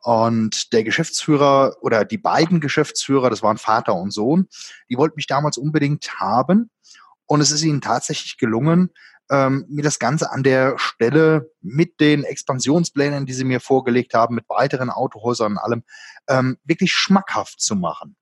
Und 0.03 0.73
der 0.73 0.83
Geschäftsführer 0.83 1.75
oder 1.81 2.05
die 2.05 2.17
beiden 2.17 2.59
Geschäftsführer, 2.59 3.29
das 3.29 3.43
waren 3.43 3.57
Vater 3.57 3.95
und 3.95 4.11
Sohn, 4.11 4.47
die 4.89 4.97
wollten 4.97 5.15
mich 5.15 5.27
damals 5.27 5.57
unbedingt 5.57 6.19
haben. 6.19 6.71
Und 7.27 7.41
es 7.41 7.51
ist 7.51 7.63
ihnen 7.63 7.81
tatsächlich 7.81 8.37
gelungen, 8.37 8.89
ähm, 9.29 9.65
mir 9.69 9.83
das 9.83 9.99
Ganze 9.99 10.31
an 10.31 10.43
der 10.43 10.77
Stelle 10.77 11.49
mit 11.61 11.99
den 11.99 12.23
Expansionsplänen, 12.23 13.25
die 13.25 13.33
sie 13.33 13.45
mir 13.45 13.61
vorgelegt 13.61 14.13
haben, 14.13 14.35
mit 14.35 14.49
weiteren 14.49 14.89
Autohäusern 14.89 15.53
und 15.53 15.57
allem, 15.59 15.83
ähm, 16.27 16.57
wirklich 16.65 16.93
schmackhaft 16.93 17.61
zu 17.61 17.75
machen. 17.75 18.17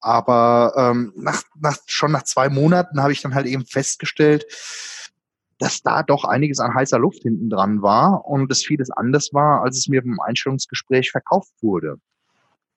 Aber 0.00 0.72
ähm, 0.76 1.12
nach, 1.16 1.42
nach, 1.58 1.76
schon 1.86 2.12
nach 2.12 2.22
zwei 2.22 2.48
Monaten 2.48 3.02
habe 3.02 3.12
ich 3.12 3.20
dann 3.20 3.34
halt 3.34 3.46
eben 3.46 3.66
festgestellt, 3.66 4.46
dass 5.58 5.82
da 5.82 6.02
doch 6.02 6.24
einiges 6.24 6.60
an 6.60 6.74
heißer 6.74 6.98
Luft 6.98 7.22
hinten 7.22 7.50
dran 7.50 7.82
war 7.82 8.26
und 8.26 8.50
es 8.52 8.64
vieles 8.64 8.90
anders 8.90 9.30
war, 9.32 9.62
als 9.62 9.78
es 9.78 9.88
mir 9.88 10.02
beim 10.02 10.20
Einstellungsgespräch 10.20 11.10
verkauft 11.10 11.52
wurde. 11.62 11.96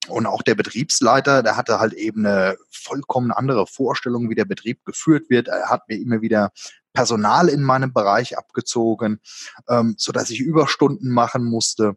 Und 0.08 0.26
auch 0.26 0.42
der 0.42 0.56
Betriebsleiter, 0.56 1.44
der 1.44 1.58
hatte 1.58 1.80
halt 1.80 1.94
eben 1.94 2.26
eine 2.26 2.58
vollkommen 2.72 3.32
andere 3.32 3.68
Vorstellung, 3.68 4.30
wie 4.30 4.36
der 4.36 4.46
Betrieb 4.46 4.84
geführt 4.86 5.30
wird. 5.30 5.50
Er 5.50 5.70
hat 5.70 5.88
mir 5.88 6.00
immer 6.00 6.22
wieder 6.22 6.52
Personal 6.94 7.50
in 7.50 7.62
meinem 7.62 7.94
Bereich 7.94 8.38
abgezogen, 8.38 9.20
ähm, 9.68 9.96
so 9.98 10.12
dass 10.12 10.30
ich 10.30 10.40
Überstunden 10.40 11.12
machen 11.12 11.44
musste 11.44 11.96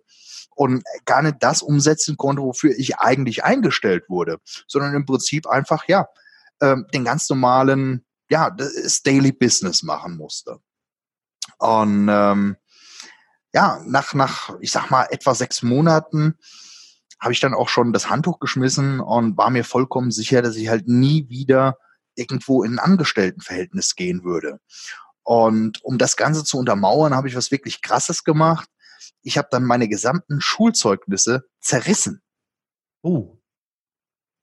und 0.54 0.82
gar 1.06 1.22
nicht 1.22 1.36
das 1.40 1.62
umsetzen 1.62 2.16
konnte, 2.16 2.42
wofür 2.42 2.74
ich 2.76 2.98
eigentlich 2.98 3.44
eingestellt 3.44 4.04
wurde, 4.08 4.38
sondern 4.66 4.94
im 4.94 5.06
Prinzip 5.06 5.46
einfach 5.46 5.88
ja 5.88 6.08
ähm, 6.60 6.86
den 6.92 7.04
ganz 7.04 7.28
normalen 7.30 8.04
ja 8.28 8.50
das 8.50 9.02
Daily 9.02 9.32
Business 9.32 9.82
machen 9.82 10.16
musste. 10.16 10.58
Und 11.58 12.08
ähm, 12.08 12.56
ja, 13.52 13.80
nach, 13.86 14.14
nach, 14.14 14.56
ich 14.60 14.72
sag 14.72 14.90
mal, 14.90 15.06
etwa 15.10 15.34
sechs 15.34 15.62
Monaten 15.62 16.38
habe 17.20 17.32
ich 17.32 17.40
dann 17.40 17.54
auch 17.54 17.68
schon 17.68 17.92
das 17.92 18.10
Handtuch 18.10 18.40
geschmissen 18.40 18.98
und 19.00 19.36
war 19.36 19.50
mir 19.50 19.64
vollkommen 19.64 20.10
sicher, 20.10 20.42
dass 20.42 20.56
ich 20.56 20.68
halt 20.68 20.88
nie 20.88 21.28
wieder 21.28 21.78
irgendwo 22.14 22.64
in 22.64 22.74
ein 22.74 22.78
Angestelltenverhältnis 22.78 23.94
gehen 23.94 24.24
würde. 24.24 24.58
Und 25.22 25.84
um 25.84 25.98
das 25.98 26.16
Ganze 26.16 26.44
zu 26.44 26.58
untermauern, 26.58 27.14
habe 27.14 27.28
ich 27.28 27.36
was 27.36 27.52
wirklich 27.52 27.80
Krasses 27.80 28.24
gemacht. 28.24 28.68
Ich 29.22 29.38
habe 29.38 29.48
dann 29.50 29.64
meine 29.64 29.88
gesamten 29.88 30.40
Schulzeugnisse 30.40 31.44
zerrissen. 31.60 32.22
Oh. 33.02 33.38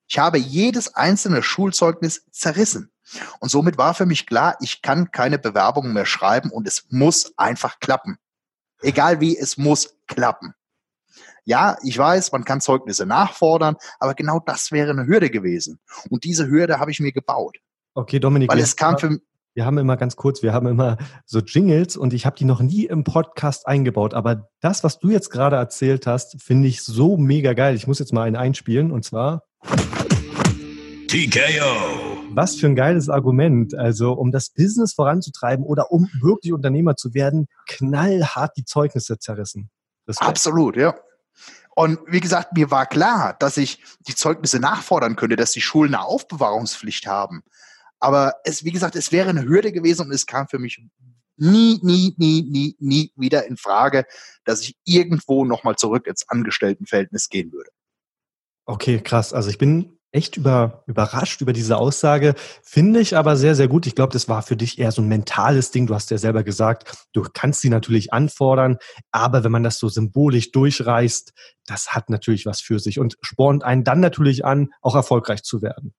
Ich 0.07 0.17
habe 0.17 0.37
jedes 0.37 0.95
einzelne 0.95 1.43
Schulzeugnis 1.43 2.25
zerrissen. 2.31 2.91
Und 3.39 3.49
somit 3.49 3.77
war 3.77 3.93
für 3.93 4.05
mich 4.05 4.25
klar, 4.25 4.57
ich 4.61 4.81
kann 4.81 5.11
keine 5.11 5.39
Bewerbungen 5.39 5.93
mehr 5.93 6.05
schreiben 6.05 6.51
und 6.51 6.67
es 6.67 6.85
muss 6.89 7.33
einfach 7.37 7.79
klappen. 7.79 8.17
Egal 8.81 9.19
wie, 9.19 9.37
es 9.37 9.57
muss 9.57 9.97
klappen. 10.07 10.53
Ja, 11.45 11.77
ich 11.83 11.97
weiß, 11.97 12.31
man 12.31 12.45
kann 12.45 12.61
Zeugnisse 12.61 13.05
nachfordern, 13.05 13.75
aber 13.99 14.13
genau 14.13 14.39
das 14.39 14.71
wäre 14.71 14.91
eine 14.91 15.07
Hürde 15.07 15.29
gewesen. 15.29 15.79
Und 16.09 16.23
diese 16.23 16.47
Hürde 16.47 16.79
habe 16.79 16.91
ich 16.91 16.99
mir 16.99 17.11
gebaut. 17.11 17.57
Okay, 17.95 18.19
Dominik. 18.19 18.51
Weil 18.51 18.59
es 18.59 18.75
kam 18.75 18.97
für 18.97 19.19
wir 19.55 19.65
haben 19.65 19.77
immer 19.77 19.97
ganz 19.97 20.15
kurz, 20.15 20.43
wir 20.43 20.53
haben 20.53 20.67
immer 20.67 20.97
so 21.25 21.39
Jingles 21.39 21.97
und 21.97 22.13
ich 22.13 22.25
habe 22.25 22.37
die 22.37 22.45
noch 22.45 22.61
nie 22.61 22.85
im 22.85 23.03
Podcast 23.03 23.67
eingebaut. 23.67 24.13
Aber 24.13 24.47
das, 24.61 24.83
was 24.83 24.99
du 24.99 25.09
jetzt 25.09 25.31
gerade 25.31 25.55
erzählt 25.55 26.07
hast, 26.07 26.41
finde 26.41 26.67
ich 26.67 26.81
so 26.81 27.17
mega 27.17 27.53
geil. 27.53 27.75
Ich 27.75 27.87
muss 27.87 27.99
jetzt 27.99 28.13
mal 28.13 28.23
einen 28.23 28.35
einspielen 28.35 28.91
und 28.91 29.03
zwar. 29.03 29.43
TKO. 31.09 32.27
Was 32.35 32.57
für 32.57 32.67
ein 32.67 32.75
geiles 32.75 33.09
Argument. 33.09 33.73
Also, 33.73 34.13
um 34.13 34.31
das 34.31 34.51
Business 34.51 34.93
voranzutreiben 34.93 35.65
oder 35.65 35.91
um 35.91 36.07
wirklich 36.21 36.53
Unternehmer 36.53 36.95
zu 36.97 37.15
werden, 37.15 37.47
knallhart 37.67 38.55
die 38.57 38.63
Zeugnisse 38.63 39.17
zerrissen. 39.17 39.71
Absolut, 40.17 40.77
ja. 40.77 40.95
Und 41.75 41.97
wie 42.05 42.19
gesagt, 42.19 42.53
mir 42.53 42.69
war 42.69 42.85
klar, 42.85 43.35
dass 43.39 43.57
ich 43.57 43.83
die 44.01 44.13
Zeugnisse 44.13 44.59
nachfordern 44.59 45.15
könnte, 45.15 45.35
dass 45.35 45.51
die 45.51 45.61
Schulen 45.61 45.95
eine 45.95 46.05
Aufbewahrungspflicht 46.05 47.07
haben. 47.07 47.41
Aber 47.99 48.35
es, 48.43 48.63
wie 48.63 48.71
gesagt, 48.71 48.95
es 48.95 49.11
wäre 49.11 49.29
eine 49.29 49.45
Hürde 49.45 49.71
gewesen 49.71 50.05
und 50.05 50.11
es 50.11 50.27
kam 50.27 50.47
für 50.47 50.59
mich 50.59 50.79
nie, 51.37 51.79
nie, 51.81 52.13
nie, 52.17 52.43
nie, 52.43 52.75
nie 52.77 53.11
wieder 53.15 53.47
in 53.47 53.57
Frage, 53.57 54.05
dass 54.43 54.61
ich 54.61 54.77
irgendwo 54.83 55.43
nochmal 55.43 55.75
zurück 55.75 56.05
ins 56.05 56.29
Angestelltenverhältnis 56.29 57.29
gehen 57.29 57.51
würde. 57.51 57.71
Okay, 58.65 59.01
krass. 59.01 59.33
Also 59.33 59.49
ich 59.49 59.57
bin 59.57 59.98
echt 60.11 60.37
über, 60.37 60.83
überrascht 60.87 61.41
über 61.41 61.53
diese 61.53 61.77
Aussage. 61.77 62.33
Finde 62.63 62.99
ich 62.99 63.15
aber 63.15 63.35
sehr, 63.35 63.55
sehr 63.55 63.67
gut. 63.67 63.85
Ich 63.85 63.95
glaube, 63.95 64.13
das 64.13 64.27
war 64.27 64.41
für 64.41 64.55
dich 64.55 64.79
eher 64.79 64.91
so 64.91 65.01
ein 65.01 65.07
mentales 65.07 65.71
Ding. 65.71 65.87
Du 65.87 65.93
hast 65.93 66.09
ja 66.11 66.17
selber 66.17 66.43
gesagt, 66.43 67.07
du 67.13 67.23
kannst 67.33 67.61
sie 67.61 67.69
natürlich 67.69 68.11
anfordern, 68.11 68.77
aber 69.11 69.43
wenn 69.43 69.51
man 69.51 69.63
das 69.63 69.77
so 69.77 69.87
symbolisch 69.87 70.51
durchreißt, 70.51 71.33
das 71.67 71.89
hat 71.89 72.09
natürlich 72.09 72.45
was 72.45 72.61
für 72.61 72.79
sich 72.79 72.99
und 72.99 73.17
spornt 73.21 73.63
einen 73.63 73.83
dann 73.83 73.99
natürlich 73.99 74.45
an, 74.45 74.69
auch 74.81 74.95
erfolgreich 74.95 75.43
zu 75.43 75.61
werden 75.61 75.93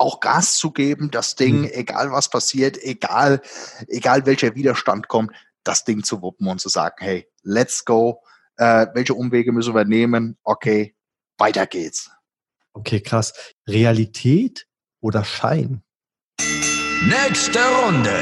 auch 0.00 0.20
Gas 0.20 0.56
zu 0.56 0.70
geben, 0.70 1.10
das 1.10 1.34
Ding, 1.34 1.62
mhm. 1.62 1.70
egal 1.72 2.12
was 2.12 2.30
passiert, 2.30 2.78
egal, 2.80 3.42
egal 3.88 4.26
welcher 4.26 4.54
Widerstand 4.54 5.08
kommt, 5.08 5.32
das 5.64 5.84
Ding 5.84 6.04
zu 6.04 6.22
wuppen 6.22 6.46
und 6.46 6.60
zu 6.60 6.68
sagen, 6.68 6.96
hey, 7.00 7.28
let's 7.42 7.84
go, 7.84 8.22
äh, 8.56 8.86
welche 8.94 9.14
Umwege 9.14 9.52
müssen 9.52 9.74
wir 9.74 9.84
nehmen? 9.84 10.38
Okay, 10.44 10.94
weiter 11.36 11.66
geht's. 11.66 12.10
Okay, 12.78 13.00
krass. 13.00 13.32
Realität 13.66 14.68
oder 15.00 15.24
Schein? 15.24 15.82
Nächste 17.08 17.58
Runde. 17.58 18.12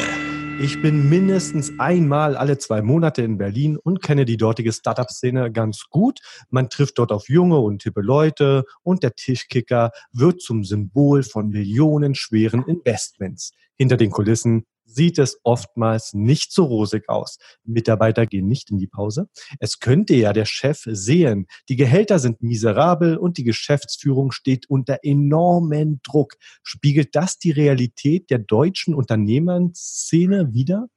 Ich 0.59 0.81
bin 0.81 1.11
mindestens 1.11 1.79
einmal 1.79 2.39
alle 2.39 2.57
zwei 2.57 2.81
Monate 2.81 3.21
in 3.21 3.37
Berlin 3.37 3.77
und 3.77 4.01
kenne 4.01 4.25
die 4.25 4.39
dortige 4.39 4.73
Startup-Szene 4.73 5.53
ganz 5.53 5.91
gut. 5.91 6.21
Man 6.49 6.71
trifft 6.71 6.99
dort 6.99 7.13
auf 7.13 7.29
junge 7.29 7.59
und 7.59 7.83
hippe 7.83 8.01
Leute 8.01 8.65
und 8.83 9.03
der 9.03 9.15
Tischkicker 9.15 9.91
wird 10.13 10.41
zum 10.41 10.65
Symbol 10.65 11.23
von 11.23 11.51
millionenschweren 11.51 12.65
Investments. 12.67 13.53
Hinter 13.77 13.99
den 13.99 14.11
Kulissen 14.11 14.65
sieht 14.87 15.19
es 15.19 15.39
oftmals 15.43 16.15
nicht 16.15 16.53
so 16.53 16.65
rosig 16.65 17.09
aus. 17.09 17.39
Mitarbeiter 17.65 18.27
gehen 18.27 18.47
nicht 18.47 18.71
in 18.71 18.79
die 18.79 18.87
Pause. 18.87 19.29
Es 19.59 19.81
könnte 19.81 20.15
ja 20.15 20.33
der 20.33 20.47
Chef 20.47 20.83
sehen. 20.87 21.47
Die 21.69 21.77
Gehälter 21.77 22.19
sind 22.19 22.43
miserabel 22.43 23.17
und 23.17 23.37
die 23.37 23.45
Geschäftsführung 23.45 24.33
steht 24.33 24.71
unter 24.71 25.01
enormen 25.03 26.01
Druck. 26.03 26.35
Spiegelt 26.63 27.15
das 27.15 27.39
die 27.39 27.51
Realität 27.51 28.31
der 28.31 28.39
deutschen 28.39 28.95
Unternehmerszene 28.95 30.55
wider? 30.55 30.89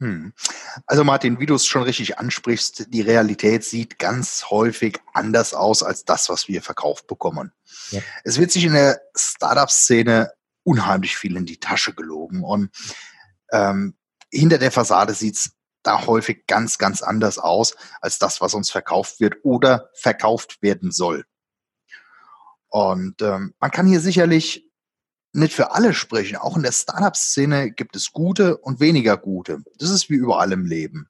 Hm. 0.00 0.32
Also 0.86 1.02
Martin, 1.02 1.40
wie 1.40 1.46
du 1.46 1.56
es 1.56 1.66
schon 1.66 1.82
richtig 1.82 2.18
ansprichst, 2.18 2.86
die 2.94 3.00
Realität 3.00 3.64
sieht 3.64 3.98
ganz 3.98 4.44
häufig 4.48 5.00
anders 5.12 5.54
aus 5.54 5.82
als 5.82 6.04
das, 6.04 6.28
was 6.28 6.46
wir 6.46 6.62
verkauft 6.62 7.08
bekommen. 7.08 7.52
Ja. 7.90 8.00
Es 8.22 8.38
wird 8.38 8.52
sich 8.52 8.64
in 8.64 8.74
der 8.74 9.00
Startup-Szene 9.16 10.30
unheimlich 10.68 11.16
viel 11.16 11.36
in 11.36 11.46
die 11.46 11.58
Tasche 11.58 11.94
gelogen. 11.94 12.44
Und 12.44 12.70
ähm, 13.52 13.94
hinter 14.30 14.58
der 14.58 14.70
Fassade 14.70 15.14
sieht's 15.14 15.52
da 15.82 16.04
häufig 16.04 16.46
ganz, 16.46 16.76
ganz 16.76 17.00
anders 17.02 17.38
aus 17.38 17.74
als 18.02 18.18
das, 18.18 18.42
was 18.42 18.52
uns 18.52 18.70
verkauft 18.70 19.20
wird 19.20 19.36
oder 19.44 19.88
verkauft 19.94 20.60
werden 20.60 20.90
soll. 20.90 21.24
Und 22.68 23.22
ähm, 23.22 23.54
man 23.58 23.70
kann 23.70 23.86
hier 23.86 24.00
sicherlich 24.00 24.70
nicht 25.32 25.54
für 25.54 25.72
alle 25.72 25.94
sprechen. 25.94 26.36
Auch 26.36 26.56
in 26.56 26.62
der 26.62 26.72
Startup-Szene 26.72 27.70
gibt 27.70 27.96
es 27.96 28.12
gute 28.12 28.58
und 28.58 28.80
weniger 28.80 29.16
gute. 29.16 29.62
Das 29.78 29.88
ist 29.88 30.10
wie 30.10 30.16
überall 30.16 30.52
im 30.52 30.66
Leben. 30.66 31.08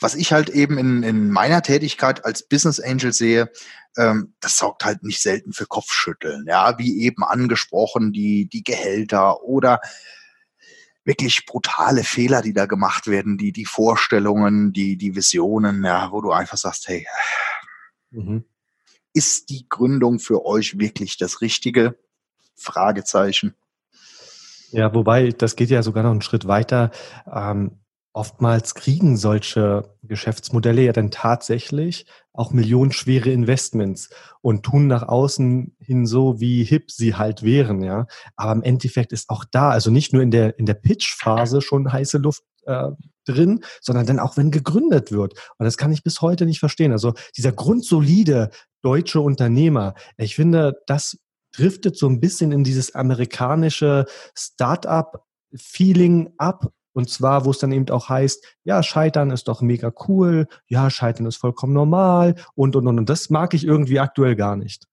Was 0.00 0.14
ich 0.14 0.32
halt 0.32 0.48
eben 0.48 0.78
in, 0.78 1.02
in 1.02 1.30
meiner 1.30 1.62
Tätigkeit 1.62 2.24
als 2.24 2.48
Business 2.48 2.80
Angel 2.80 3.12
sehe, 3.12 3.50
ähm, 3.96 4.34
das 4.40 4.58
sorgt 4.58 4.84
halt 4.84 5.02
nicht 5.02 5.20
selten 5.20 5.52
für 5.52 5.66
Kopfschütteln. 5.66 6.44
Ja, 6.46 6.78
wie 6.78 7.02
eben 7.02 7.24
angesprochen, 7.24 8.12
die, 8.12 8.48
die 8.48 8.64
Gehälter 8.64 9.42
oder 9.42 9.80
wirklich 11.04 11.46
brutale 11.46 12.02
Fehler, 12.02 12.42
die 12.42 12.52
da 12.52 12.66
gemacht 12.66 13.06
werden, 13.06 13.38
die, 13.38 13.52
die 13.52 13.64
Vorstellungen, 13.64 14.72
die, 14.72 14.96
die 14.96 15.14
Visionen, 15.14 15.84
ja, 15.84 16.10
wo 16.10 16.20
du 16.20 16.32
einfach 16.32 16.58
sagst, 16.58 16.88
hey, 16.88 17.06
mhm. 18.10 18.44
ist 19.12 19.48
die 19.50 19.68
Gründung 19.68 20.18
für 20.18 20.44
euch 20.44 20.78
wirklich 20.78 21.16
das 21.16 21.40
Richtige? 21.40 21.96
Fragezeichen. 22.56 23.54
Ja, 24.72 24.92
wobei, 24.94 25.30
das 25.30 25.56
geht 25.56 25.70
ja 25.70 25.82
sogar 25.82 26.02
noch 26.02 26.10
einen 26.10 26.22
Schritt 26.22 26.48
weiter. 26.48 26.90
Ähm, 27.30 27.78
oftmals 28.16 28.74
kriegen 28.74 29.18
solche 29.18 29.94
Geschäftsmodelle 30.02 30.82
ja 30.82 30.92
dann 30.92 31.10
tatsächlich 31.10 32.06
auch 32.32 32.50
millionenschwere 32.50 33.30
Investments 33.30 34.08
und 34.40 34.62
tun 34.62 34.86
nach 34.86 35.02
außen 35.02 35.76
hin 35.78 36.06
so, 36.06 36.40
wie 36.40 36.64
hip 36.64 36.90
sie 36.90 37.14
halt 37.14 37.42
wären, 37.42 37.82
ja. 37.82 38.06
Aber 38.34 38.52
im 38.52 38.62
Endeffekt 38.62 39.12
ist 39.12 39.28
auch 39.28 39.44
da, 39.44 39.68
also 39.68 39.90
nicht 39.90 40.14
nur 40.14 40.22
in 40.22 40.30
der, 40.30 40.58
in 40.58 40.64
der 40.64 40.74
Pitch-Phase 40.74 41.60
schon 41.60 41.92
heiße 41.92 42.16
Luft 42.16 42.42
äh, 42.64 42.88
drin, 43.26 43.62
sondern 43.82 44.06
dann 44.06 44.18
auch, 44.18 44.38
wenn 44.38 44.50
gegründet 44.50 45.12
wird. 45.12 45.34
Und 45.58 45.64
das 45.64 45.76
kann 45.76 45.92
ich 45.92 46.02
bis 46.02 46.22
heute 46.22 46.46
nicht 46.46 46.60
verstehen. 46.60 46.92
Also 46.92 47.12
dieser 47.36 47.52
grundsolide 47.52 48.48
deutsche 48.82 49.20
Unternehmer, 49.20 49.94
ich 50.16 50.36
finde, 50.36 50.80
das 50.86 51.18
driftet 51.54 51.98
so 51.98 52.08
ein 52.08 52.20
bisschen 52.20 52.50
in 52.50 52.64
dieses 52.64 52.94
amerikanische 52.94 54.06
Start-up-Feeling 54.34 56.32
ab 56.38 56.72
und 56.96 57.10
zwar, 57.10 57.44
wo 57.44 57.50
es 57.50 57.58
dann 57.58 57.72
eben 57.72 57.90
auch 57.90 58.08
heißt, 58.08 58.42
ja, 58.64 58.82
Scheitern 58.82 59.30
ist 59.30 59.48
doch 59.48 59.60
mega 59.60 59.92
cool, 60.08 60.48
ja, 60.66 60.88
Scheitern 60.88 61.26
ist 61.26 61.36
vollkommen 61.36 61.74
normal 61.74 62.36
und, 62.54 62.74
und, 62.74 62.86
und. 62.86 62.98
Und 62.98 63.10
das 63.10 63.28
mag 63.28 63.52
ich 63.52 63.64
irgendwie 63.64 64.00
aktuell 64.00 64.34
gar 64.34 64.56
nicht. 64.56 64.86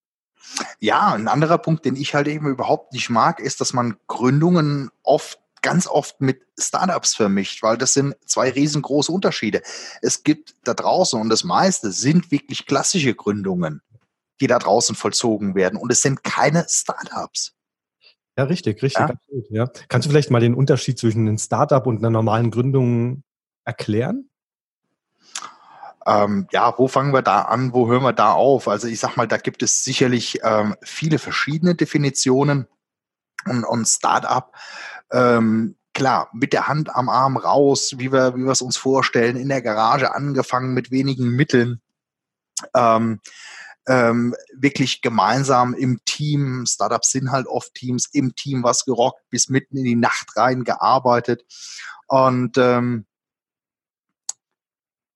Ja, 0.82 1.14
ein 1.14 1.30
anderer 1.30 1.58
Punkt, 1.60 1.86
den 1.86 1.96
ich 1.96 2.14
halt 2.14 2.28
eben 2.28 2.48
überhaupt 2.48 2.92
nicht 2.92 3.10
mag, 3.10 3.40
ist, 3.40 3.62
dass 3.62 3.72
man 3.72 3.96
Gründungen 4.08 4.90
oft 5.02 5.40
ganz 5.62 5.88
oft 5.88 6.20
mit 6.20 6.42
Startups 6.60 7.16
vermischt, 7.16 7.64
weil 7.64 7.78
das 7.78 7.94
sind 7.94 8.16
zwei 8.26 8.50
riesengroße 8.50 9.10
Unterschiede. 9.10 9.62
Es 10.02 10.24
gibt 10.24 10.56
da 10.66 10.74
draußen 10.74 11.22
und 11.22 11.30
das 11.30 11.46
meiste 11.46 11.94
sind 11.94 12.32
wirklich 12.32 12.66
klassische 12.66 13.16
Gründungen, 13.16 13.82
die 14.42 14.48
da 14.48 14.60
draußen 14.60 14.98
vollzogen 14.98 15.56
werden 15.56 15.80
und 15.80 15.90
es 15.90 16.02
sind 16.02 16.22
keine 16.26 16.66
Startups. 16.68 17.56
Ja, 18.38 18.46
richtig, 18.46 18.82
richtig. 18.82 19.00
Ja? 19.00 19.10
Absolut, 19.10 19.50
ja. 19.50 19.70
Kannst 19.88 20.06
du 20.06 20.10
vielleicht 20.10 20.32
mal 20.32 20.42
den 20.42 20.56
Unterschied 20.56 20.98
zwischen 20.98 21.28
einem 21.28 21.38
Startup 21.38 21.86
und 21.86 22.00
einer 22.00 22.10
normalen 22.10 22.52
Gründung 22.52 23.24
erklären? 23.64 24.30
Ähm, 26.06 26.48
ja, 26.52 26.74
wo 26.78 26.88
fangen 26.88 27.14
wir 27.14 27.22
da 27.22 27.44
an? 27.44 27.74
Wo 27.74 27.88
hören 27.88 28.04
wir 28.04 28.14
da 28.14 28.34
auf? 28.34 28.68
Also 28.68 28.88
ich 28.88 29.00
sag 29.00 29.16
mal, 29.16 29.28
da 29.28 29.38
gibt 29.38 29.64
es 29.64 29.84
sicherlich 29.84 30.40
ähm, 30.44 30.76
viele 30.82 31.20
verschiedene 31.20 31.76
Definitionen 31.76 32.68
und, 33.46 33.64
und 33.64 33.88
Startup. 33.88 34.52
Ähm, 35.12 35.76
klar, 35.94 36.30
mit 36.34 36.54
der 36.54 36.68
Hand 36.68 36.94
am 36.94 37.08
Arm 37.08 37.38
raus, 37.38 37.96
wie 37.98 38.12
wir, 38.12 38.36
wie 38.36 38.44
wir 38.44 38.52
es 38.52 38.62
uns 38.62 38.78
vorstellen, 38.78 39.38
in 39.38 39.48
der 39.48 39.62
Garage 39.62 40.14
angefangen 40.14 40.74
mit 40.74 40.92
wenigen 40.92 41.30
Mitteln. 41.30 41.82
Ähm, 42.76 43.20
ähm, 43.88 44.36
wirklich 44.56 45.02
gemeinsam 45.02 45.74
im 45.74 46.00
Team, 46.06 46.66
Startups 46.68 47.12
sind 47.12 47.32
halt 47.32 47.48
oft 47.48 47.74
Teams, 47.74 48.08
im 48.12 48.36
Team 48.36 48.64
was 48.64 48.86
gerockt, 48.86 49.22
bis 49.30 49.50
mitten 49.50 49.78
in 49.78 49.84
die 49.84 49.96
Nacht 49.96 50.36
rein 50.36 50.64
gearbeitet. 50.64 51.44
Und 52.08 52.58
ähm, 52.58 53.06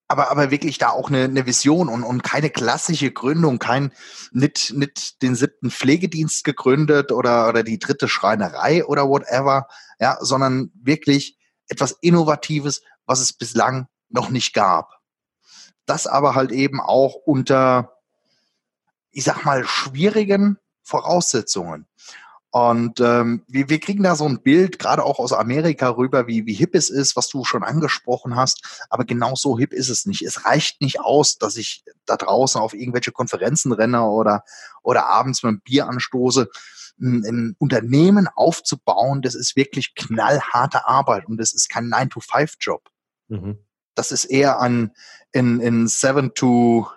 aber, 0.10 0.32
aber 0.32 0.52
wirklich 0.52 0.78
da 0.78 0.90
auch 0.90 1.10
eine, 1.10 1.26
eine 1.26 1.46
Vision 1.46 1.90
und, 1.90 2.04
und 2.04 2.24
keine 2.24 2.50
klassische 2.50 3.12
Gründung, 3.12 3.60
kein 3.60 3.92
nicht, 4.32 4.74
nicht 4.74 5.22
den 5.22 5.36
siebten 5.36 5.70
Pflegedienst 5.70 6.44
gegründet 6.46 7.12
oder, 7.12 7.50
oder 7.50 7.64
die 7.64 7.80
dritte 7.80 8.08
Schreinerei 8.08 8.86
oder 8.86 9.10
whatever, 9.10 9.68
ja, 10.00 10.18
sondern 10.22 10.72
wirklich 10.76 11.38
etwas 11.68 11.92
Innovatives, 12.02 12.82
was 13.06 13.20
es 13.20 13.34
bislang 13.34 13.88
noch 14.10 14.30
nicht 14.30 14.54
gab. 14.54 14.94
Das 15.86 16.08
aber 16.08 16.36
halt 16.36 16.52
eben 16.52 16.80
auch 16.80 17.16
unter 17.16 17.97
ich 19.18 19.24
sag 19.24 19.44
mal, 19.46 19.66
schwierigen 19.66 20.60
Voraussetzungen. 20.84 21.88
Und 22.52 23.00
ähm, 23.00 23.44
wir, 23.48 23.68
wir 23.68 23.80
kriegen 23.80 24.04
da 24.04 24.16
so 24.16 24.26
ein 24.26 24.44
Bild, 24.44 24.78
gerade 24.78 25.04
auch 25.04 25.18
aus 25.18 25.34
Amerika 25.34 25.90
rüber, 25.90 26.28
wie, 26.28 26.46
wie 26.46 26.54
hip 26.54 26.76
es 26.76 26.92
ist, 26.92 27.16
was 27.16 27.28
du 27.28 27.44
schon 27.44 27.64
angesprochen 27.64 28.36
hast. 28.36 28.86
Aber 28.92 29.06
genau 29.06 29.34
so 29.34 29.58
hip 29.58 29.74
ist 29.74 29.90
es 29.90 30.06
nicht. 30.06 30.22
Es 30.22 30.46
reicht 30.46 30.82
nicht 30.82 31.00
aus, 31.00 31.40
dass 31.40 31.58
ich 31.58 31.84
da 32.06 32.16
draußen 32.16 32.62
auf 32.62 32.76
irgendwelche 32.76 33.12
Konferenzen 33.12 33.72
renne 33.72 34.04
oder, 34.04 34.44
oder 34.84 35.08
abends 35.08 35.42
mit 35.42 35.50
einem 35.50 35.62
Bier 35.62 35.88
anstoße. 35.88 36.48
Ein, 37.02 37.26
ein 37.26 37.56
Unternehmen 37.58 38.28
aufzubauen, 38.28 39.24
das 39.24 39.34
ist 39.34 39.56
wirklich 39.56 39.96
knallharte 39.96 40.88
Arbeit 40.88 41.26
und 41.26 41.38
das 41.38 41.54
ist 41.54 41.70
kein 41.70 41.92
9-to-5-Job. 41.92 42.84
Mhm. 43.30 43.58
Das 43.96 44.12
ist 44.12 44.26
eher 44.26 44.60
ein 44.60 44.92
in, 45.32 45.60
in 45.60 45.88
7 45.88 46.36
to 46.36 46.88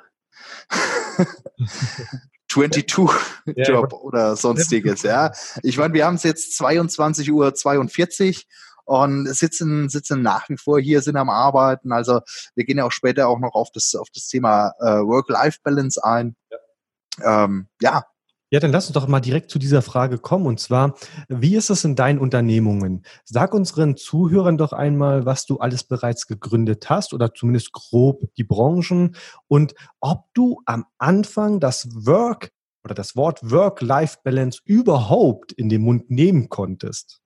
22-Job 2.50 3.92
oder 3.92 4.36
sonstiges, 4.36 5.02
ja. 5.02 5.32
Ich 5.62 5.78
meine, 5.78 5.94
wir 5.94 6.06
haben 6.06 6.16
es 6.16 6.22
jetzt 6.24 6.56
22 6.56 7.30
Uhr 7.32 7.54
42 7.54 8.46
und 8.84 9.26
sitzen, 9.26 9.88
sitzen 9.88 10.22
nach 10.22 10.48
wie 10.48 10.56
vor 10.56 10.80
hier, 10.80 11.00
sind 11.00 11.16
am 11.16 11.30
Arbeiten. 11.30 11.92
Also 11.92 12.20
wir 12.56 12.64
gehen 12.64 12.78
ja 12.78 12.84
auch 12.84 12.92
später 12.92 13.28
auch 13.28 13.38
noch 13.38 13.54
auf 13.54 13.68
das, 13.72 13.94
auf 13.94 14.08
das 14.12 14.26
Thema 14.26 14.72
äh, 14.80 15.00
Work-Life-Balance 15.00 16.02
ein. 16.02 16.34
Ja. 16.50 17.44
Ähm, 17.44 17.68
ja, 17.80 18.04
Ja, 18.52 18.58
dann 18.58 18.72
lass 18.72 18.86
uns 18.86 18.94
doch 18.94 19.06
mal 19.06 19.20
direkt 19.20 19.48
zu 19.50 19.60
dieser 19.60 19.80
Frage 19.80 20.18
kommen. 20.18 20.46
Und 20.46 20.58
zwar, 20.58 20.96
wie 21.28 21.54
ist 21.54 21.70
es 21.70 21.84
in 21.84 21.94
deinen 21.94 22.18
Unternehmungen? 22.18 23.04
Sag 23.24 23.54
unseren 23.54 23.96
Zuhörern 23.96 24.58
doch 24.58 24.72
einmal, 24.72 25.24
was 25.24 25.46
du 25.46 25.58
alles 25.58 25.84
bereits 25.84 26.26
gegründet 26.26 26.90
hast 26.90 27.14
oder 27.14 27.32
zumindest 27.32 27.72
grob 27.72 28.22
die 28.36 28.44
Branchen 28.44 29.14
und 29.46 29.74
ob 30.00 30.24
du 30.34 30.60
am 30.66 30.84
Anfang 30.98 31.60
das 31.60 31.88
Work 31.94 32.50
oder 32.82 32.94
das 32.94 33.14
Wort 33.14 33.48
Work-Life-Balance 33.48 34.62
überhaupt 34.64 35.52
in 35.52 35.68
den 35.68 35.82
Mund 35.82 36.10
nehmen 36.10 36.48
konntest. 36.48 37.20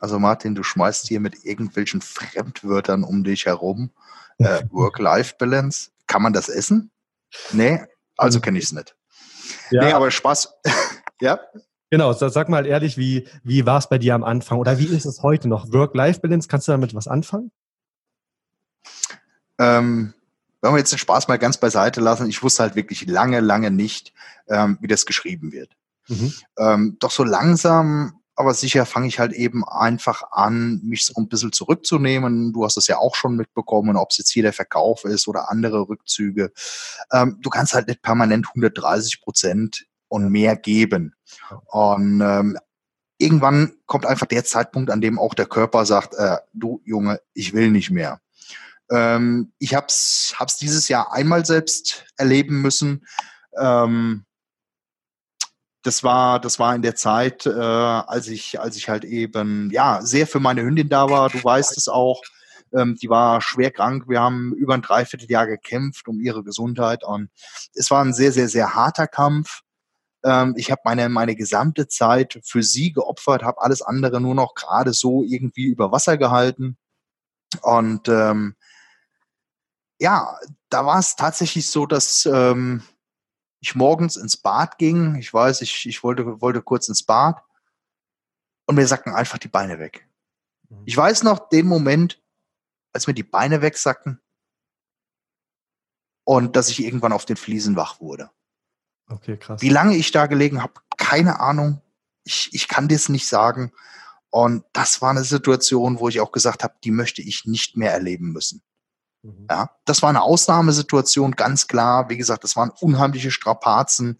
Also 0.00 0.18
Martin, 0.18 0.56
du 0.56 0.64
schmeißt 0.64 1.06
hier 1.06 1.20
mit 1.20 1.44
irgendwelchen 1.44 2.00
Fremdwörtern 2.00 3.04
um 3.04 3.22
dich 3.22 3.46
herum. 3.46 3.90
Äh, 4.38 4.64
Work-Life-Balance, 4.70 5.90
kann 6.08 6.22
man 6.22 6.32
das 6.32 6.48
essen? 6.48 6.90
Nee, 7.52 7.84
also 8.16 8.40
kenne 8.40 8.58
ich 8.58 8.64
es 8.64 8.72
nicht. 8.72 8.96
Ja. 9.70 9.84
Nee, 9.84 9.92
aber 9.92 10.10
Spaß. 10.10 10.54
ja. 11.20 11.40
Genau, 11.90 12.12
sag 12.12 12.48
mal 12.48 12.66
ehrlich, 12.66 12.96
wie, 12.96 13.26
wie 13.42 13.66
war 13.66 13.78
es 13.78 13.88
bei 13.88 13.98
dir 13.98 14.14
am 14.14 14.22
Anfang 14.22 14.58
oder 14.58 14.78
wie 14.78 14.86
ist 14.86 15.06
es 15.06 15.22
heute 15.24 15.48
noch? 15.48 15.72
Work-Life-Balance, 15.72 16.46
kannst 16.48 16.68
du 16.68 16.72
damit 16.72 16.94
was 16.94 17.08
anfangen? 17.08 17.50
Ähm, 19.58 20.14
wenn 20.62 20.72
wir 20.72 20.78
jetzt 20.78 20.92
den 20.92 20.98
Spaß 20.98 21.26
mal 21.26 21.38
ganz 21.38 21.58
beiseite 21.58 22.00
lassen, 22.00 22.28
ich 22.28 22.42
wusste 22.42 22.62
halt 22.62 22.76
wirklich 22.76 23.06
lange, 23.06 23.40
lange 23.40 23.70
nicht, 23.70 24.12
ähm, 24.48 24.78
wie 24.80 24.86
das 24.86 25.04
geschrieben 25.04 25.52
wird. 25.52 25.76
Mhm. 26.06 26.32
Ähm, 26.58 26.96
doch 27.00 27.10
so 27.10 27.24
langsam, 27.24 28.19
aber 28.40 28.54
sicher 28.54 28.86
fange 28.86 29.06
ich 29.06 29.18
halt 29.18 29.32
eben 29.32 29.68
einfach 29.68 30.32
an, 30.32 30.80
mich 30.82 31.04
so 31.04 31.12
ein 31.16 31.28
bisschen 31.28 31.52
zurückzunehmen. 31.52 32.54
Du 32.54 32.64
hast 32.64 32.78
es 32.78 32.86
ja 32.86 32.96
auch 32.96 33.14
schon 33.14 33.36
mitbekommen, 33.36 33.96
ob 33.96 34.10
es 34.10 34.18
jetzt 34.18 34.30
hier 34.30 34.42
der 34.42 34.54
Verkauf 34.54 35.04
ist 35.04 35.28
oder 35.28 35.50
andere 35.50 35.88
Rückzüge. 35.88 36.50
Ähm, 37.12 37.36
du 37.42 37.50
kannst 37.50 37.74
halt 37.74 37.88
nicht 37.88 38.00
permanent 38.00 38.48
130 38.48 39.20
Prozent 39.20 39.84
und 40.08 40.30
mehr 40.30 40.56
geben. 40.56 41.14
Und 41.66 42.22
ähm, 42.22 42.58
irgendwann 43.18 43.74
kommt 43.84 44.06
einfach 44.06 44.26
der 44.26 44.44
Zeitpunkt, 44.44 44.90
an 44.90 45.02
dem 45.02 45.18
auch 45.18 45.34
der 45.34 45.46
Körper 45.46 45.84
sagt, 45.84 46.14
äh, 46.14 46.38
du 46.54 46.80
Junge, 46.86 47.20
ich 47.34 47.52
will 47.52 47.70
nicht 47.70 47.90
mehr. 47.90 48.22
Ähm, 48.90 49.52
ich 49.58 49.74
habe 49.74 49.88
es 49.88 50.34
hab's 50.38 50.56
dieses 50.56 50.88
Jahr 50.88 51.12
einmal 51.12 51.44
selbst 51.44 52.06
erleben 52.16 52.62
müssen. 52.62 53.06
Ähm, 53.60 54.24
das 55.82 56.04
war, 56.04 56.40
das 56.40 56.58
war 56.58 56.74
in 56.74 56.82
der 56.82 56.94
Zeit, 56.94 57.46
äh, 57.46 57.50
als 57.50 58.28
ich, 58.28 58.60
als 58.60 58.76
ich 58.76 58.88
halt 58.88 59.04
eben, 59.04 59.70
ja, 59.70 60.02
sehr 60.02 60.26
für 60.26 60.40
meine 60.40 60.62
Hündin 60.62 60.88
da 60.88 61.08
war. 61.08 61.30
Du 61.30 61.42
weißt 61.42 61.76
es 61.76 61.88
auch. 61.88 62.22
Ähm, 62.72 62.96
die 63.00 63.08
war 63.08 63.40
schwer 63.40 63.70
krank. 63.70 64.04
Wir 64.08 64.20
haben 64.20 64.52
über 64.54 64.74
ein 64.74 64.82
Dreivierteljahr 64.82 65.46
gekämpft 65.46 66.06
um 66.08 66.20
ihre 66.20 66.44
Gesundheit 66.44 67.02
und 67.04 67.30
es 67.74 67.90
war 67.90 68.04
ein 68.04 68.12
sehr, 68.12 68.32
sehr, 68.32 68.48
sehr 68.48 68.74
harter 68.74 69.08
Kampf. 69.08 69.62
Ähm, 70.22 70.54
ich 70.56 70.70
habe 70.70 70.82
meine, 70.84 71.08
meine 71.08 71.34
gesamte 71.34 71.88
Zeit 71.88 72.38
für 72.44 72.62
sie 72.62 72.92
geopfert, 72.92 73.42
habe 73.42 73.62
alles 73.62 73.82
andere 73.82 74.20
nur 74.20 74.34
noch 74.34 74.54
gerade 74.54 74.92
so 74.92 75.24
irgendwie 75.24 75.64
über 75.64 75.92
Wasser 75.92 76.16
gehalten. 76.16 76.76
Und 77.62 78.08
ähm, 78.08 78.54
ja, 79.98 80.38
da 80.68 80.86
war 80.86 80.98
es 80.98 81.16
tatsächlich 81.16 81.70
so, 81.70 81.86
dass 81.86 82.26
ähm, 82.26 82.82
ich 83.60 83.74
morgens 83.74 84.16
ins 84.16 84.36
Bad 84.36 84.78
ging. 84.78 85.16
Ich 85.16 85.32
weiß, 85.32 85.60
ich, 85.60 85.86
ich 85.86 86.02
wollte, 86.02 86.40
wollte 86.40 86.62
kurz 86.62 86.88
ins 86.88 87.02
Bad 87.02 87.42
und 88.66 88.74
mir 88.74 88.86
sacken 88.86 89.14
einfach 89.14 89.38
die 89.38 89.48
Beine 89.48 89.78
weg. 89.78 90.08
Mhm. 90.68 90.82
Ich 90.86 90.96
weiß 90.96 91.22
noch 91.22 91.48
den 91.48 91.66
Moment, 91.66 92.22
als 92.92 93.06
mir 93.06 93.14
die 93.14 93.22
Beine 93.22 93.62
wegsacken 93.62 94.20
und 96.24 96.56
dass 96.56 96.68
ich 96.68 96.82
irgendwann 96.82 97.12
auf 97.12 97.24
den 97.24 97.36
Fliesen 97.36 97.76
wach 97.76 98.00
wurde. 98.00 98.30
Okay, 99.08 99.36
krass. 99.36 99.60
Wie 99.60 99.68
lange 99.68 99.96
ich 99.96 100.10
da 100.12 100.26
gelegen 100.26 100.62
habe, 100.62 100.74
keine 100.96 101.40
Ahnung. 101.40 101.82
Ich, 102.24 102.50
ich 102.52 102.68
kann 102.68 102.88
das 102.88 103.08
nicht 103.08 103.26
sagen. 103.26 103.72
Und 104.30 104.64
das 104.72 105.02
war 105.02 105.10
eine 105.10 105.24
Situation, 105.24 105.98
wo 105.98 106.08
ich 106.08 106.20
auch 106.20 106.30
gesagt 106.30 106.62
habe, 106.62 106.74
die 106.84 106.92
möchte 106.92 107.20
ich 107.20 107.46
nicht 107.46 107.76
mehr 107.76 107.92
erleben 107.92 108.32
müssen. 108.32 108.62
Mhm. 109.22 109.46
Ja, 109.50 109.70
das 109.84 110.02
war 110.02 110.08
eine 110.08 110.22
Ausnahmesituation, 110.22 111.32
ganz 111.32 111.66
klar. 111.66 112.08
Wie 112.08 112.16
gesagt, 112.16 112.44
das 112.44 112.56
waren 112.56 112.70
unheimliche 112.80 113.30
Strapazen. 113.30 114.18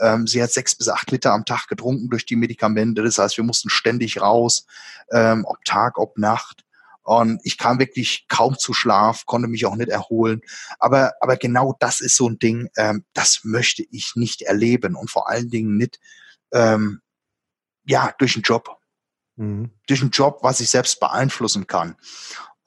Ähm, 0.00 0.26
sie 0.26 0.42
hat 0.42 0.52
sechs 0.52 0.74
bis 0.74 0.88
acht 0.88 1.10
Liter 1.10 1.32
am 1.32 1.44
Tag 1.44 1.68
getrunken 1.68 2.10
durch 2.10 2.26
die 2.26 2.36
Medikamente. 2.36 3.02
Das 3.02 3.18
heißt, 3.18 3.36
wir 3.36 3.44
mussten 3.44 3.70
ständig 3.70 4.20
raus, 4.20 4.66
ähm, 5.12 5.44
ob 5.46 5.64
Tag, 5.64 5.98
ob 5.98 6.18
Nacht. 6.18 6.64
Und 7.02 7.40
ich 7.44 7.58
kam 7.58 7.78
wirklich 7.78 8.26
kaum 8.28 8.58
zu 8.58 8.74
Schlaf, 8.74 9.24
konnte 9.26 9.48
mich 9.48 9.66
auch 9.66 9.76
nicht 9.76 9.88
erholen. 9.88 10.42
Aber, 10.78 11.12
aber 11.20 11.36
genau 11.36 11.74
das 11.80 12.00
ist 12.00 12.16
so 12.16 12.28
ein 12.28 12.38
Ding, 12.38 12.68
ähm, 12.76 13.04
das 13.14 13.40
möchte 13.42 13.84
ich 13.90 14.12
nicht 14.16 14.42
erleben 14.42 14.96
und 14.96 15.10
vor 15.10 15.28
allen 15.28 15.48
Dingen 15.48 15.76
nicht, 15.76 15.98
ähm, 16.52 17.00
ja, 17.84 18.14
durch 18.18 18.36
einen 18.36 18.42
Job. 18.42 18.76
Mhm. 19.36 19.70
Durch 19.86 20.02
einen 20.02 20.10
Job, 20.10 20.40
was 20.42 20.60
ich 20.60 20.70
selbst 20.70 21.00
beeinflussen 21.00 21.66
kann. 21.66 21.96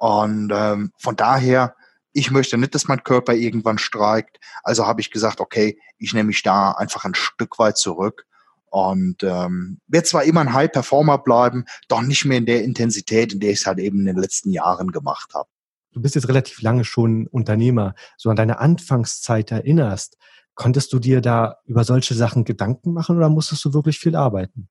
Und 0.04 0.52
ähm, 0.54 0.92
von 0.98 1.16
daher, 1.16 1.78
ich 2.12 2.30
möchte 2.30 2.58
nicht, 2.58 2.76
dass 2.76 2.90
mein 2.90 3.06
Körper 3.06 3.36
irgendwann 3.36 3.78
streikt. 3.78 4.38
Also 4.62 4.86
habe 4.86 5.00
ich 5.00 5.12
gesagt, 5.12 5.40
okay, 5.40 5.80
ich 5.98 6.14
nehme 6.14 6.28
mich 6.28 6.44
da 6.44 6.72
einfach 6.72 7.06
ein 7.06 7.16
Stück 7.16 7.58
weit 7.58 7.78
zurück 7.78 8.26
und 8.66 9.24
ähm, 9.24 9.80
werde 9.88 10.06
zwar 10.06 10.26
immer 10.26 10.42
ein 10.42 10.52
High 10.52 10.70
Performer 10.70 11.20
bleiben, 11.20 11.64
doch 11.88 12.02
nicht 12.02 12.26
mehr 12.26 12.38
in 12.38 12.46
der 12.46 12.66
Intensität, 12.66 13.32
in 13.32 13.40
der 13.40 13.52
ich 13.52 13.62
es 13.62 13.66
halt 13.66 13.80
eben 13.80 14.00
in 14.00 14.08
den 14.08 14.18
letzten 14.18 14.50
Jahren 14.50 14.92
gemacht 14.92 15.34
habe. 15.34 15.48
Du 15.94 16.02
bist 16.02 16.16
jetzt 16.16 16.28
relativ 16.28 16.62
lange 16.62 16.84
schon 16.84 17.28
Unternehmer. 17.28 17.96
So 18.18 18.30
an 18.30 18.36
deine 18.36 18.60
Anfangszeit 18.60 19.52
erinnerst, 19.52 20.18
konntest 20.54 20.92
du 20.92 21.00
dir 21.00 21.22
da 21.22 21.60
über 21.64 21.86
solche 21.86 22.14
Sachen 22.14 22.44
Gedanken 22.44 22.92
machen 22.92 23.16
oder 23.16 23.30
musstest 23.30 23.64
du 23.64 23.74
wirklich 23.74 24.00
viel 24.00 24.18
arbeiten? 24.18 24.68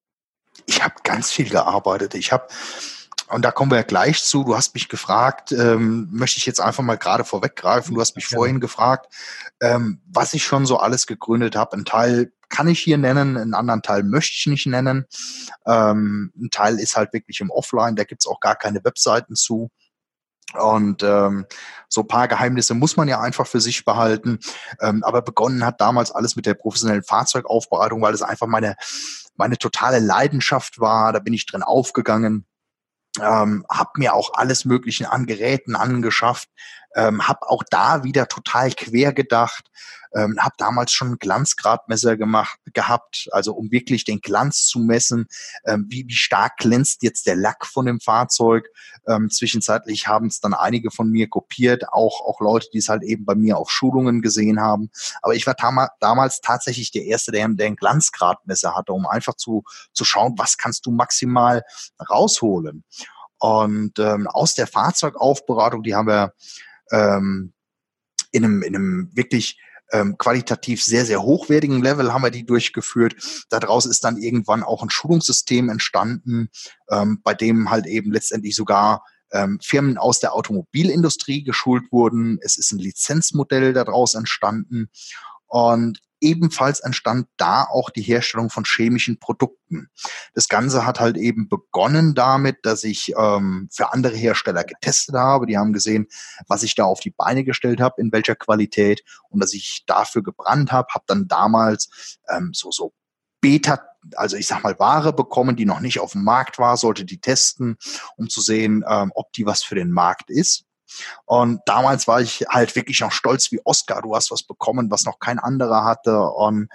Ich 0.67 0.85
habe 0.85 0.97
ganz 1.05 1.31
viel 1.31 1.49
gearbeitet. 1.49 2.17
Ich 2.17 2.33
habe 2.33 2.49
und 3.33 3.43
da 3.43 3.51
kommen 3.51 3.71
wir 3.71 3.79
ja 3.79 3.83
gleich 3.83 4.23
zu. 4.23 4.45
Du 4.45 4.55
hast 4.55 4.75
mich 4.75 4.89
gefragt, 4.89 5.53
ähm, 5.53 6.09
möchte 6.13 6.39
ich 6.39 6.45
jetzt 6.45 6.61
einfach 6.61 6.83
mal 6.83 6.99
gerade 6.99 7.25
vorweggreifen. 7.25 7.95
Du 7.95 8.01
hast 8.01 8.15
mich 8.15 8.31
ja. 8.31 8.37
vorhin 8.37 8.61
gefragt, 8.61 9.13
ähm, 9.61 10.03
was 10.07 10.35
ich 10.35 10.45
schon 10.45 10.67
so 10.67 10.77
alles 10.79 11.07
gegründet 11.07 11.57
habe. 11.57 11.77
Ein 11.77 11.87
Teil 11.87 12.33
kann 12.51 12.69
ich 12.69 12.81
hier 12.81 12.99
nennen, 12.99 13.39
einen 13.39 13.55
anderen 13.55 13.81
Teil 13.81 14.03
möchte 14.03 14.35
ich 14.37 14.47
nicht 14.47 14.67
nennen. 14.67 15.07
Ähm, 15.67 16.31
ein 16.37 16.51
Teil 16.51 16.79
ist 16.79 16.97
halt 16.97 17.15
wirklich 17.15 17.41
im 17.41 17.51
Offline, 17.51 17.97
da 17.97 18.05
gibt's 18.05 18.27
auch 18.27 18.41
gar 18.41 18.55
keine 18.55 18.85
Webseiten 18.85 19.35
zu. 19.35 19.71
Und 20.61 21.03
ähm, 21.03 21.47
so 21.89 22.05
paar 22.05 22.29
Geheimnisse 22.29 22.75
muss 22.75 22.99
man 22.99 23.09
ja 23.09 23.21
einfach 23.21 23.47
für 23.47 23.61
sich 23.61 23.87
behalten. 23.87 24.41
Ähm, 24.81 25.03
aber 25.03 25.23
begonnen 25.23 25.65
hat 25.65 25.81
damals 25.81 26.11
alles 26.11 26.37
mit 26.37 26.45
der 26.45 26.53
professionellen 26.53 27.03
Fahrzeugaufbereitung, 27.03 28.03
weil 28.03 28.13
es 28.13 28.21
einfach 28.21 28.47
meine, 28.47 28.77
meine 29.37 29.57
totale 29.57 30.01
Leidenschaft 30.01 30.79
war. 30.79 31.15
Da 31.15 31.21
bin 31.21 31.33
ich 31.33 31.47
drin 31.47 31.63
aufgegangen 31.63 32.45
ähm, 33.21 33.65
habe 33.71 33.91
mir 33.97 34.15
auch 34.15 34.35
alles 34.35 34.65
Mögliche 34.65 35.13
an 35.13 35.27
Geräten 35.27 35.77
angeschafft, 35.77 36.49
ähm, 36.95 37.27
habe 37.27 37.49
auch 37.49 37.63
da 37.69 38.05
wieder 38.05 38.29
total 38.29 38.71
quer 38.73 39.13
gedacht, 39.13 39.71
ähm, 40.15 40.37
habe 40.39 40.55
damals 40.59 40.93
schon 40.93 41.19
Glanzgradmesser 41.19 42.17
gemacht 42.17 42.59
gehabt, 42.75 43.29
also 43.33 43.55
um 43.55 43.71
wirklich 43.71 44.05
den 44.05 44.21
Glanz 44.21 44.67
zu 44.67 44.79
messen, 44.79 45.27
ähm, 45.65 45.87
wie, 45.89 46.05
wie 46.07 46.15
stark 46.15 46.59
glänzt 46.59 47.03
jetzt 47.03 47.27
der 47.27 47.37
Lack 47.37 47.67
von 47.67 47.87
dem 47.87 48.01
Fahrzeug. 48.01 48.69
Ähm, 49.09 49.31
zwischenzeitlich 49.31 50.07
haben 50.07 50.27
es 50.27 50.41
dann 50.41 50.55
einige 50.55 50.91
von 50.91 51.11
mir 51.11 51.29
kopiert, 51.29 51.89
auch 51.89 52.21
auch 52.21 52.41
Leute, 52.41 52.69
die 52.73 52.79
es 52.79 52.89
halt 52.89 53.03
eben 53.03 53.25
bei 53.25 53.35
mir 53.35 53.57
auf 53.57 53.71
Schulungen 53.71 54.21
gesehen 54.21 54.61
haben. 54.61 54.91
Aber 55.23 55.35
ich 55.35 55.47
war 55.47 55.57
tam 55.57 55.87
damals 56.01 56.41
tatsächlich 56.41 56.91
der 56.91 57.05
erste, 57.05 57.33
der, 57.33 57.49
der 57.49 57.67
ein 57.67 57.77
Glanzgradmesser 57.77 58.75
hatte, 58.75 58.93
um 58.93 59.07
einfach 59.07 59.35
zu 59.35 59.65
zu 59.93 60.05
schauen, 60.05 60.35
was 60.37 60.57
kannst 60.59 60.87
du 60.87 60.91
maximal 60.91 61.63
rausholen. 62.11 62.85
Und 63.39 63.99
ähm, 63.99 64.29
aus 64.29 64.55
der 64.55 64.67
Fahrzeugaufberatung, 64.67 65.83
die 65.83 65.95
haben 65.95 66.07
wir 66.07 66.33
ähm, 66.93 67.53
in 68.31 68.45
einem, 68.45 68.63
in 68.63 68.77
einem 68.77 69.11
wirklich 69.13 69.59
ähm, 69.93 70.17
qualitativ 70.17 70.83
sehr, 70.83 71.05
sehr 71.05 71.23
hochwertigen 71.23 71.83
Level 71.83 72.13
haben 72.13 72.23
wir 72.23 72.31
die 72.31 72.47
durchgeführt. 72.47 73.15
Daraus 73.51 73.87
ist 73.87 74.05
dann 74.05 74.17
irgendwann 74.17 74.63
auch 74.63 74.83
ein 74.83 74.91
Schulungssystem 74.91 75.69
entstanden, 75.69 76.49
ähm, 76.91 77.21
bei 77.23 77.35
dem 77.35 77.71
halt 77.71 77.87
eben 77.87 78.11
letztendlich 78.13 78.57
sogar 78.57 79.05
ähm, 79.33 79.59
Firmen 79.63 79.99
aus 79.99 80.21
der 80.21 80.35
Automobilindustrie 80.35 81.43
geschult 81.45 81.91
wurden. 81.91 82.39
Es 82.43 82.57
ist 82.57 82.73
ein 82.73 82.79
Lizenzmodell 82.79 83.73
daraus 83.73 84.15
entstanden. 84.15 84.91
Und 85.47 86.01
ebenfalls 86.23 86.81
entstand 86.81 87.27
da 87.37 87.65
auch 87.65 87.91
die 87.91 88.03
Herstellung 88.03 88.51
von 88.51 88.65
chemischen 88.65 89.19
Produkten. 89.19 89.89
Das 90.35 90.49
Ganze 90.49 90.87
hat 90.87 91.01
halt 91.01 91.17
eben 91.17 91.49
begonnen 91.49 92.15
damit, 92.15 92.59
dass 92.63 92.85
ich 92.85 93.13
ähm, 93.17 93.69
für 93.73 93.93
andere 93.93 94.17
Hersteller 94.17 94.65
getestet 94.65 95.15
habe. 95.15 95.47
Die 95.47 95.59
haben 95.59 95.73
gesehen, 95.73 96.07
was 96.47 96.63
ich 96.63 96.75
da 96.75 96.85
auf 96.85 97.01
die 97.01 97.11
Beine 97.11 97.45
gestellt 97.45 97.81
habe, 97.81 98.01
in 98.01 98.13
welcher 98.13 98.37
Qualität 98.37 99.03
und 99.29 99.41
dass 99.41 99.53
ich 99.55 99.85
dafür 99.87 100.23
gebrannt 100.23 100.73
habe. 100.73 100.89
Habe 100.95 101.05
dann 101.07 101.29
damals 101.29 102.19
ähm, 102.29 102.51
so 102.55 102.71
so 102.71 102.93
Beta 103.41 103.81
also 104.17 104.37
ich 104.37 104.47
sag 104.47 104.63
mal, 104.65 104.79
Ware 104.79 105.13
bekommen, 105.13 105.57
die 105.57 105.65
noch 105.65 105.81
nicht 105.81 106.01
auf 106.01 106.13
dem 106.13 106.25
Markt 106.25 106.59
war, 106.59 106.77
sollte 106.77 107.05
die 107.05 107.21
testen, 107.21 107.77
um 108.17 108.29
zu 108.29 108.41
sehen, 108.41 108.85
ähm, 108.89 109.13
ob 109.15 109.33
die 109.33 109.47
was 109.47 109.63
für 109.63 109.77
den 109.77 109.93
Markt 109.93 110.29
ist. 110.29 110.65
Und 111.25 111.61
damals 111.67 112.07
war 112.09 112.21
ich 112.21 112.45
halt 112.49 112.75
wirklich 112.77 113.01
noch 113.01 113.13
stolz 113.13 113.53
wie 113.53 113.61
Oscar. 113.65 114.03
Du 114.03 114.15
hast 114.15 114.31
was 114.31 114.43
bekommen, 114.43 114.91
was 114.91 115.05
noch 115.05 115.19
kein 115.19 115.39
anderer 115.39 115.85
hatte. 115.85 116.21
Und 116.23 116.69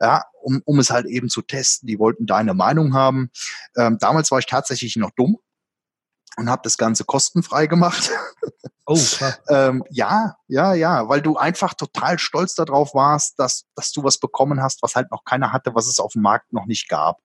ja, 0.00 0.24
um, 0.42 0.60
um 0.64 0.78
es 0.78 0.90
halt 0.90 1.06
eben 1.06 1.28
zu 1.28 1.42
testen. 1.42 1.86
Die 1.86 1.98
wollten 1.98 2.26
deine 2.26 2.54
Meinung 2.54 2.94
haben. 2.94 3.30
Ähm, 3.76 3.98
damals 4.00 4.30
war 4.30 4.38
ich 4.38 4.46
tatsächlich 4.46 4.96
noch 4.96 5.10
dumm 5.16 5.38
und 6.36 6.50
habe 6.50 6.62
das 6.64 6.78
Ganze 6.78 7.04
kostenfrei 7.04 7.66
gemacht. 7.66 8.10
Oh, 8.86 8.98
ähm, 9.48 9.84
ja, 9.90 10.36
ja, 10.48 10.74
ja, 10.74 11.08
weil 11.08 11.22
du 11.22 11.36
einfach 11.36 11.74
total 11.74 12.18
stolz 12.18 12.54
darauf 12.54 12.94
warst, 12.94 13.38
dass, 13.38 13.66
dass 13.74 13.92
du 13.92 14.02
was 14.04 14.18
bekommen 14.18 14.62
hast, 14.62 14.82
was 14.82 14.94
halt 14.94 15.10
noch 15.10 15.24
keiner 15.24 15.52
hatte, 15.52 15.74
was 15.74 15.86
es 15.86 15.98
auf 15.98 16.12
dem 16.12 16.22
Markt 16.22 16.52
noch 16.52 16.66
nicht 16.66 16.88
gab. 16.88 17.18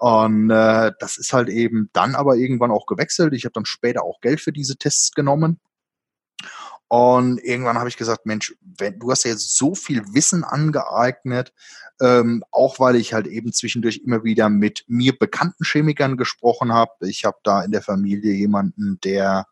Und 0.00 0.48
äh, 0.48 0.92
das 0.98 1.18
ist 1.18 1.34
halt 1.34 1.50
eben 1.50 1.90
dann 1.92 2.14
aber 2.14 2.36
irgendwann 2.36 2.70
auch 2.70 2.86
gewechselt. 2.86 3.34
Ich 3.34 3.44
habe 3.44 3.52
dann 3.52 3.66
später 3.66 4.02
auch 4.02 4.22
Geld 4.22 4.40
für 4.40 4.50
diese 4.50 4.76
Tests 4.76 5.12
genommen. 5.12 5.60
Und 6.92 7.38
irgendwann 7.44 7.78
habe 7.78 7.88
ich 7.88 7.96
gesagt, 7.96 8.26
Mensch, 8.26 8.52
wenn, 8.60 8.98
du 8.98 9.12
hast 9.12 9.22
ja 9.22 9.30
jetzt 9.30 9.56
so 9.56 9.76
viel 9.76 10.02
Wissen 10.12 10.42
angeeignet, 10.42 11.52
ähm, 12.00 12.42
auch 12.50 12.80
weil 12.80 12.96
ich 12.96 13.14
halt 13.14 13.28
eben 13.28 13.52
zwischendurch 13.52 14.02
immer 14.04 14.24
wieder 14.24 14.48
mit 14.48 14.82
mir 14.88 15.16
bekannten 15.16 15.64
Chemikern 15.64 16.16
gesprochen 16.16 16.72
habe. 16.72 16.90
Ich 17.02 17.24
habe 17.24 17.36
da 17.44 17.62
in 17.62 17.70
der 17.70 17.82
Familie 17.82 18.32
jemanden, 18.32 18.98
der 19.04 19.46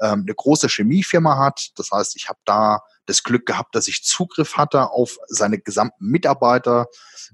ähm, 0.00 0.20
eine 0.20 0.34
große 0.34 0.68
Chemiefirma 0.68 1.36
hat. 1.38 1.72
Das 1.74 1.90
heißt, 1.90 2.14
ich 2.14 2.28
habe 2.28 2.38
da 2.44 2.82
das 3.06 3.24
Glück 3.24 3.46
gehabt, 3.46 3.74
dass 3.74 3.88
ich 3.88 4.04
Zugriff 4.04 4.56
hatte 4.56 4.90
auf 4.92 5.18
seine 5.26 5.58
gesamten 5.58 6.06
Mitarbeiter. 6.06 6.86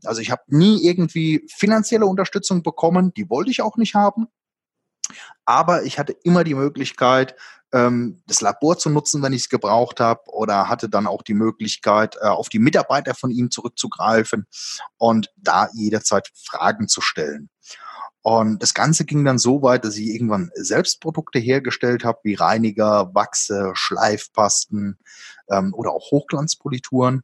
Also 0.02 0.22
ich 0.22 0.30
habe 0.30 0.44
nie 0.46 0.82
irgendwie 0.82 1.46
finanzielle 1.54 2.06
Unterstützung 2.06 2.62
bekommen, 2.62 3.12
die 3.12 3.28
wollte 3.28 3.50
ich 3.50 3.60
auch 3.60 3.76
nicht 3.76 3.94
haben. 3.94 4.28
Aber 5.44 5.82
ich 5.82 5.98
hatte 5.98 6.16
immer 6.24 6.42
die 6.42 6.54
Möglichkeit, 6.54 7.36
ähm, 7.72 8.22
das 8.26 8.40
Labor 8.40 8.78
zu 8.78 8.90
nutzen, 8.90 9.22
wenn 9.22 9.32
ich 9.32 9.42
es 9.42 9.48
gebraucht 9.48 10.00
habe, 10.00 10.20
oder 10.26 10.68
hatte 10.68 10.88
dann 10.88 11.06
auch 11.06 11.22
die 11.22 11.34
Möglichkeit, 11.34 12.16
äh, 12.20 12.26
auf 12.26 12.48
die 12.48 12.58
Mitarbeiter 12.58 13.14
von 13.14 13.30
ihm 13.30 13.50
zurückzugreifen 13.50 14.46
und 14.98 15.30
da 15.36 15.68
jederzeit 15.72 16.30
Fragen 16.34 16.88
zu 16.88 17.00
stellen. 17.00 17.48
Und 18.22 18.62
das 18.62 18.72
Ganze 18.72 19.04
ging 19.04 19.24
dann 19.24 19.38
so 19.38 19.62
weit, 19.62 19.84
dass 19.84 19.96
ich 19.96 20.06
irgendwann 20.06 20.50
selbst 20.54 21.00
Produkte 21.00 21.40
hergestellt 21.40 22.04
habe, 22.04 22.20
wie 22.22 22.34
Reiniger, 22.34 23.12
Wachse, 23.14 23.72
Schleifpasten 23.74 24.98
ähm, 25.50 25.74
oder 25.74 25.90
auch 25.90 26.12
Hochglanzpolituren. 26.12 27.22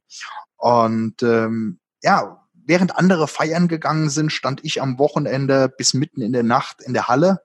Und 0.57 1.23
ähm, 1.23 1.79
ja, 2.03 2.45
während 2.53 2.97
andere 2.97 3.29
feiern 3.29 3.69
gegangen 3.69 4.11
sind, 4.11 4.33
stand 4.33 4.65
ich 4.65 4.83
am 4.83 4.99
Wochenende 4.99 5.69
bis 5.69 5.95
mitten 5.95 6.21
in 6.21 6.33
der 6.33 6.43
Nacht 6.43 6.83
in 6.83 6.95
der 6.95 7.07
Halle. 7.07 7.43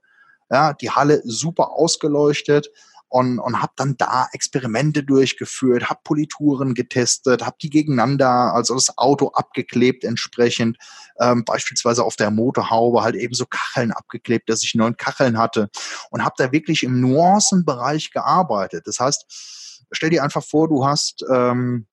Ja, 0.50 0.74
die 0.74 0.90
Halle 0.90 1.22
super 1.24 1.72
ausgeleuchtet 1.72 2.70
und, 3.14 3.38
und 3.38 3.62
habe 3.62 3.74
dann 3.76 3.96
da 3.96 4.28
Experimente 4.32 5.04
durchgeführt, 5.04 5.88
habe 5.88 6.00
Polituren 6.04 6.74
getestet, 6.74 7.46
habe 7.46 7.58
die 7.62 7.70
gegeneinander, 7.70 8.56
also 8.56 8.74
das 8.74 8.98
Auto 8.98 9.28
abgeklebt 9.28 10.04
entsprechend, 10.04 10.80
ähm, 11.20 11.46
beispielsweise 11.46 12.04
auf 12.04 12.16
der 12.16 12.32
Motorhaube 12.32 13.04
halt 13.04 13.14
eben 13.14 13.36
so 13.36 13.46
Kacheln 13.46 13.92
abgeklebt, 13.92 14.50
dass 14.50 14.64
ich 14.64 14.74
neun 14.74 14.98
Kacheln 14.98 15.38
hatte 15.38 15.70
und 16.10 16.26
habe 16.26 16.34
da 16.40 16.52
wirklich 16.52 16.82
im 16.82 17.02
Nuancenbereich 17.02 18.10
gearbeitet. 18.10 18.88
Das 18.88 19.00
heißt, 19.00 19.84
stell 19.92 20.10
dir 20.10 20.24
einfach 20.24 20.44
vor, 20.44 20.68
du 20.68 20.84
hast 20.84 21.24
ähm, 21.32 21.86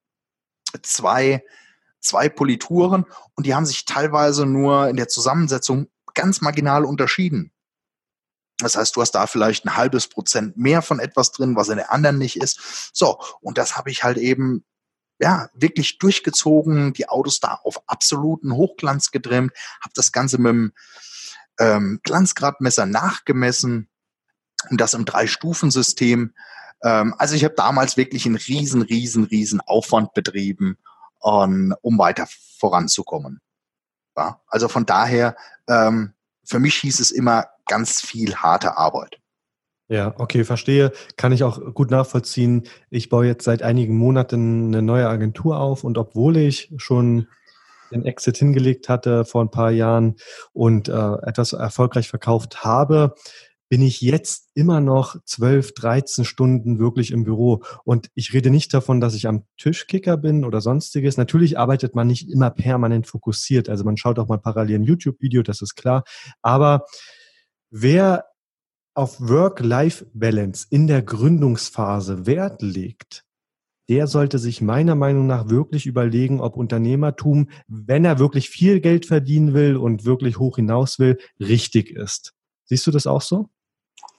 zwei 0.83 1.45
zwei 2.01 2.31
Polituren 2.31 3.05
und 3.35 3.45
die 3.45 3.55
haben 3.55 3.67
sich 3.67 3.85
teilweise 3.85 4.47
nur 4.47 4.89
in 4.89 4.97
der 4.97 5.09
Zusammensetzung 5.09 5.89
ganz 6.15 6.41
marginal 6.41 6.87
unterschieden. 6.87 7.53
Das 8.61 8.77
heißt, 8.77 8.95
du 8.97 9.01
hast 9.01 9.13
da 9.13 9.27
vielleicht 9.27 9.65
ein 9.65 9.77
halbes 9.77 10.09
Prozent 10.09 10.57
mehr 10.57 10.83
von 10.83 11.01
etwas 11.01 11.33
drin, 11.33 11.57
was 11.57 11.69
in 11.69 11.77
der 11.77 11.93
anderen 11.93 12.19
nicht 12.19 12.37
ist. 12.37 12.91
So, 12.93 13.19
und 13.41 13.59
das 13.59 13.77
habe 13.77 13.91
ich 13.91 14.05
halt 14.05 14.19
eben 14.19 14.65
ja, 15.21 15.51
wirklich 15.53 15.99
durchgezogen, 15.99 16.95
die 16.95 17.09
Autos 17.09 17.41
da 17.41 17.61
auf 17.63 17.83
absoluten 17.89 18.53
Hochglanz 18.55 19.11
gedrimmt, 19.11 19.53
habe 19.83 19.93
das 19.95 20.13
Ganze 20.13 20.39
mit 20.39 20.51
dem 20.51 20.73
ähm, 21.59 22.01
Glanzgradmesser 22.03 22.87
nachgemessen 22.87 23.89
und 24.71 24.81
das 24.81 24.95
im 24.95 25.05
Drei-Stufen-System. 25.05 26.35
Ähm, 26.83 27.15
also 27.19 27.35
ich 27.35 27.45
habe 27.45 27.55
damals 27.55 27.99
wirklich 27.99 28.25
einen 28.25 28.37
riesen, 28.37 28.81
riesen, 28.81 29.25
riesen 29.25 29.61
Aufwand 29.61 30.15
betrieben, 30.15 30.79
um, 31.19 31.75
um 31.83 31.99
weiter 31.99 32.27
voranzukommen. 32.59 33.41
Ja, 34.17 34.41
also 34.49 34.69
von 34.69 34.87
daher, 34.87 35.37
ähm, 35.69 36.15
für 36.45 36.59
mich 36.59 36.77
hieß 36.77 36.99
es 36.99 37.11
immer 37.11 37.47
ganz 37.67 38.01
viel 38.01 38.35
harte 38.37 38.77
Arbeit. 38.79 39.21
Ja, 39.89 40.15
okay, 40.19 40.45
verstehe. 40.45 40.93
Kann 41.17 41.33
ich 41.33 41.43
auch 41.43 41.75
gut 41.75 41.91
nachvollziehen. 41.91 42.69
Ich 42.91 43.09
baue 43.09 43.27
jetzt 43.27 43.45
seit 43.45 43.63
einigen 43.63 43.97
Monaten 43.97 44.69
eine 44.69 44.83
neue 44.83 45.09
Agentur 45.09 45.59
auf 45.59 45.83
und 45.83 45.99
obwohl 45.99 46.37
ich 46.37 46.73
schon 46.77 47.27
den 47.91 48.05
Exit 48.05 48.37
hingelegt 48.37 48.89
hatte 48.89 49.25
vor 49.25 49.43
ein 49.43 49.51
paar 49.51 49.73
Jahren 49.73 50.15
und 50.53 50.89
äh, 50.89 51.13
etwas 51.23 51.53
erfolgreich 51.53 52.09
verkauft 52.09 52.63
habe, 52.63 53.15
bin 53.69 53.83
ich 53.83 54.01
jetzt 54.01 54.51
immer 54.55 54.81
noch 54.81 55.17
12, 55.25 55.75
13 55.75 56.25
Stunden 56.25 56.81
wirklich 56.81 57.13
im 57.13 57.23
Büro. 57.23 57.63
Und 57.85 58.11
ich 58.15 58.33
rede 58.33 58.51
nicht 58.51 58.75
davon, 58.75 59.01
dass 59.01 59.15
ich 59.15 59.29
am 59.29 59.45
Tischkicker 59.59 60.17
bin 60.17 60.45
oder 60.45 60.61
sonstiges. 60.61 61.17
Natürlich 61.17 61.57
arbeitet 61.57 61.95
man 61.95 62.09
nicht 62.09 62.29
immer 62.29 62.51
permanent 62.51 63.07
fokussiert. 63.07 63.69
Also 63.69 63.85
man 63.85 63.97
schaut 63.97 64.19
auch 64.19 64.27
mal 64.27 64.39
parallel 64.39 64.81
ein 64.81 64.85
YouTube-Video, 64.85 65.43
das 65.43 65.63
ist 65.63 65.77
klar. 65.77 66.03
Aber 66.43 66.85
wer 67.71 68.27
auf 68.95 69.21
Work-Life-Balance 69.21 70.67
in 70.71 70.87
der 70.87 71.03
Gründungsphase 71.03 72.27
Wert 72.27 72.61
legt, 72.63 73.25
der 73.89 74.07
sollte 74.07 74.39
sich 74.39 74.61
meiner 74.61 74.95
Meinung 74.95 75.27
nach 75.27 75.49
wirklich 75.49 75.87
überlegen, 75.87 76.41
ob 76.41 76.57
Unternehmertum, 76.57 77.49
wenn 77.67 78.05
er 78.05 78.19
wirklich 78.19 78.49
viel 78.49 78.81
Geld 78.81 79.07
verdienen 79.07 79.55
will 79.55 79.77
und 79.77 80.05
wirklich 80.05 80.39
hoch 80.39 80.57
hinaus 80.57 80.99
will, 80.99 81.19
richtig 81.41 81.91
ist. 81.91 82.33
Siehst 82.67 82.87
du 82.87 82.93
das 82.93 83.07
auch 83.07 83.23
so? 83.23 83.49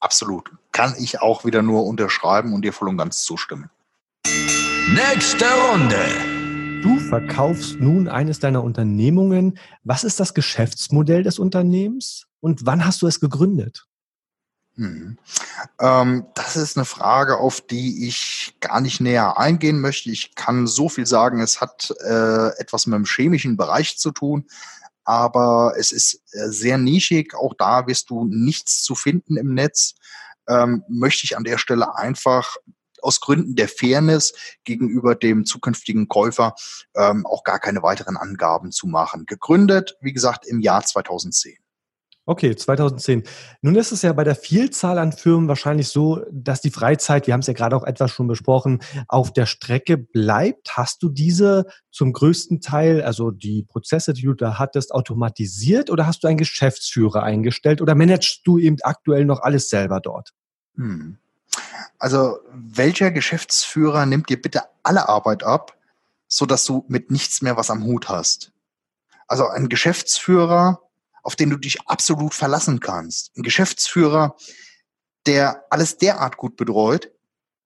Absolut. 0.02 0.52
Kann 0.72 0.94
ich 1.00 1.22
auch 1.22 1.46
wieder 1.46 1.62
nur 1.62 1.86
unterschreiben 1.86 2.54
und 2.54 2.66
dir 2.66 2.74
voll 2.74 2.90
und 2.90 2.98
ganz 2.98 3.24
zustimmen. 3.24 3.70
Nächste 4.94 5.46
Runde. 5.72 6.31
Du 6.82 7.00
verkaufst 7.00 7.80
nun 7.80 8.08
eines 8.08 8.40
deiner 8.40 8.64
Unternehmungen. 8.64 9.58
Was 9.84 10.04
ist 10.04 10.20
das 10.20 10.34
Geschäftsmodell 10.34 11.24
des 11.24 11.40
Unternehmens 11.40 12.28
und 12.40 12.66
wann 12.66 12.86
hast 12.86 13.02
du 13.02 13.08
es 13.08 13.20
gegründet? 13.20 13.88
Hm. 14.76 15.18
Ähm, 15.80 16.26
das 16.34 16.56
ist 16.56 16.78
eine 16.78 16.86
Frage, 16.86 17.38
auf 17.38 17.62
die 17.62 18.08
ich 18.08 18.56
gar 18.62 18.82
nicht 18.82 19.02
näher 19.02 19.38
eingehen 19.38 19.82
möchte. 19.82 20.10
Ich 20.10 20.36
kann 20.36 20.66
so 20.66 20.90
viel 20.90 21.06
sagen, 21.06 21.42
es 21.42 21.62
hat 21.62 21.94
äh, 22.04 22.48
etwas 22.58 22.88
mit 22.88 22.96
dem 22.96 23.06
chemischen 23.06 23.58
Bereich 23.58 23.98
zu 23.98 24.12
tun 24.12 24.46
aber 25.04 25.74
es 25.78 25.92
ist 25.92 26.22
äh, 26.34 26.50
sehr 26.50 26.78
nischig. 26.78 27.34
Auch 27.34 27.54
da 27.58 27.88
wirst 27.88 28.10
du 28.10 28.26
nichts 28.26 28.84
zu 28.84 28.96
finden 28.96 29.38
im 29.38 29.54
Netz. 29.54 29.96
Ähm, 30.48 30.84
möchte 30.88 31.26
ich 31.26 31.38
an 31.38 31.44
der 31.44 31.58
Stelle 31.58 31.96
einfach 31.96 32.56
aus 33.02 33.20
Gründen 33.20 33.56
der 33.56 33.68
Fairness 33.68 34.34
gegenüber 34.64 35.16
dem 35.16 35.46
zukünftigen 35.46 36.08
Käufer 36.08 36.56
ähm, 36.96 37.26
auch 37.26 37.44
gar 37.44 37.60
keine 37.60 37.84
weiteren 37.84 38.18
Angaben 38.18 38.72
zu 38.72 38.88
machen. 38.88 39.26
Gegründet, 39.26 39.98
wie 40.02 40.14
gesagt, 40.14 40.46
im 40.48 40.60
Jahr 40.60 40.84
2010. 40.84 41.58
Okay, 42.28 42.56
2010. 42.56 43.24
Nun 43.62 43.76
ist 43.76 43.92
es 43.92 44.04
ja 44.04 44.14
bei 44.14 44.24
der 44.24 44.36
Vielzahl 44.36 45.00
an 45.00 45.12
Firmen 45.12 45.48
wahrscheinlich 45.48 45.88
so, 45.88 46.24
dass 46.32 46.62
die 46.62 46.70
Freizeit, 46.70 47.26
wir 47.26 47.34
haben 47.34 47.42
es 47.42 47.48
ja 47.48 47.54
gerade 47.54 47.76
auch 47.76 47.84
etwas 47.84 48.12
schon 48.12 48.28
besprochen, 48.28 48.80
auf 49.08 49.34
der 49.34 49.48
Strecke 49.48 49.98
bleibt. 49.98 50.78
Hast 50.78 51.02
du 51.02 51.10
diese 51.10 51.66
zum 51.90 52.14
größten 52.14 52.62
Teil, 52.62 53.02
also 53.02 53.32
die 53.32 53.64
Prozesse, 53.64 54.14
die 54.14 54.22
du 54.22 54.36
da 54.36 54.60
hattest, 54.60 54.94
automatisiert 54.94 55.90
oder 55.90 56.06
hast 56.06 56.24
du 56.24 56.28
einen 56.28 56.38
Geschäftsführer 56.38 57.24
eingestellt 57.24 57.82
oder 57.82 57.96
managst 57.96 58.42
du 58.46 58.60
eben 58.60 58.78
aktuell 58.84 59.26
noch 59.26 59.42
alles 59.42 59.70
selber 59.70 60.00
dort? 60.00 60.32
Hm. 60.76 61.18
Also, 62.00 62.40
welcher 62.52 63.12
Geschäftsführer 63.12 64.06
nimmt 64.06 64.30
dir 64.30 64.42
bitte 64.42 64.64
alle 64.84 65.10
Arbeit 65.10 65.44
ab, 65.44 65.78
sodass 66.28 66.66
du 66.66 66.86
mit 66.88 67.12
nichts 67.12 67.42
mehr 67.42 67.58
was 67.58 67.70
am 67.70 67.84
Hut 67.84 68.10
hast? 68.10 68.52
Also, 69.28 69.48
ein 69.48 69.70
Geschäftsführer 69.70 70.82
auf 71.24 71.36
den 71.36 71.50
du 71.50 71.58
dich 71.58 71.82
absolut 71.88 72.34
verlassen 72.34 72.80
kannst. 72.80 73.32
Ein 73.38 73.44
Geschäftsführer, 73.44 74.36
der 75.28 75.66
alles 75.70 75.98
derart 75.98 76.38
gut 76.38 76.56
betreut, 76.56 77.12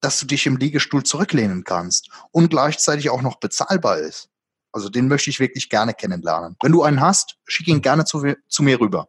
dass 0.02 0.20
du 0.20 0.26
dich 0.26 0.46
im 0.46 0.58
Liegestuhl 0.58 1.04
zurücklehnen 1.04 1.64
kannst 1.64 2.10
und 2.32 2.50
gleichzeitig 2.50 3.10
auch 3.10 3.22
noch 3.22 3.40
bezahlbar 3.40 3.98
ist. 3.98 4.30
Also 4.72 4.90
den 4.90 5.08
möchte 5.08 5.30
ich 5.30 5.40
wirklich 5.40 5.70
gerne 5.70 5.94
kennenlernen. 5.94 6.58
Wenn 6.62 6.74
du 6.74 6.84
einen 6.84 7.00
hast, 7.00 7.38
schick 7.46 7.68
ihn 7.68 7.82
gerne 7.82 8.04
zu, 8.04 8.36
zu 8.48 8.62
mir 8.62 8.80
rüber. 8.80 9.08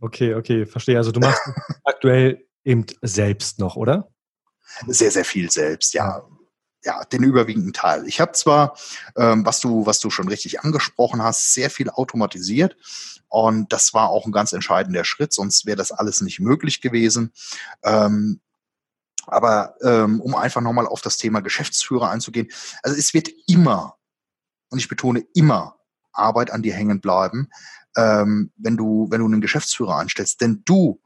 Okay, 0.00 0.34
okay, 0.34 0.64
verstehe. 0.64 0.96
Also 0.96 1.10
du 1.10 1.20
machst 1.20 1.40
aktuell 1.84 2.46
eben 2.64 2.86
selbst 3.02 3.58
noch, 3.58 3.74
oder? 3.74 4.08
Sehr, 4.86 5.10
sehr 5.10 5.24
viel 5.24 5.50
selbst, 5.50 5.94
ja 5.94 6.22
ja, 6.84 7.04
den 7.04 7.22
überwiegenden 7.22 7.72
Teil. 7.72 8.08
Ich 8.08 8.20
habe 8.20 8.32
zwar, 8.32 8.76
ähm, 9.16 9.46
was 9.46 9.60
du, 9.60 9.86
was 9.86 10.00
du 10.00 10.10
schon 10.10 10.26
richtig 10.26 10.62
angesprochen 10.62 11.22
hast, 11.22 11.54
sehr 11.54 11.70
viel 11.70 11.88
automatisiert 11.88 12.76
und 13.28 13.72
das 13.72 13.94
war 13.94 14.08
auch 14.08 14.26
ein 14.26 14.32
ganz 14.32 14.52
entscheidender 14.52 15.04
Schritt, 15.04 15.32
sonst 15.32 15.64
wäre 15.64 15.76
das 15.76 15.92
alles 15.92 16.22
nicht 16.22 16.40
möglich 16.40 16.80
gewesen. 16.80 17.32
Ähm, 17.84 18.40
Aber 19.26 19.76
ähm, 19.82 20.20
um 20.20 20.34
einfach 20.34 20.60
nochmal 20.60 20.88
auf 20.88 21.00
das 21.00 21.16
Thema 21.16 21.40
Geschäftsführer 21.40 22.10
einzugehen, 22.10 22.48
also 22.82 22.96
es 22.98 23.14
wird 23.14 23.28
immer, 23.46 23.96
und 24.70 24.80
ich 24.80 24.88
betone 24.88 25.24
immer, 25.34 25.76
Arbeit 26.12 26.50
an 26.50 26.62
dir 26.62 26.74
hängen 26.74 27.00
bleiben, 27.00 27.48
ähm, 27.96 28.50
wenn 28.56 28.76
du, 28.76 29.06
wenn 29.10 29.20
du 29.20 29.26
einen 29.26 29.40
Geschäftsführer 29.40 29.96
anstellst. 29.96 30.40
Denn 30.40 30.62
du 30.64 31.00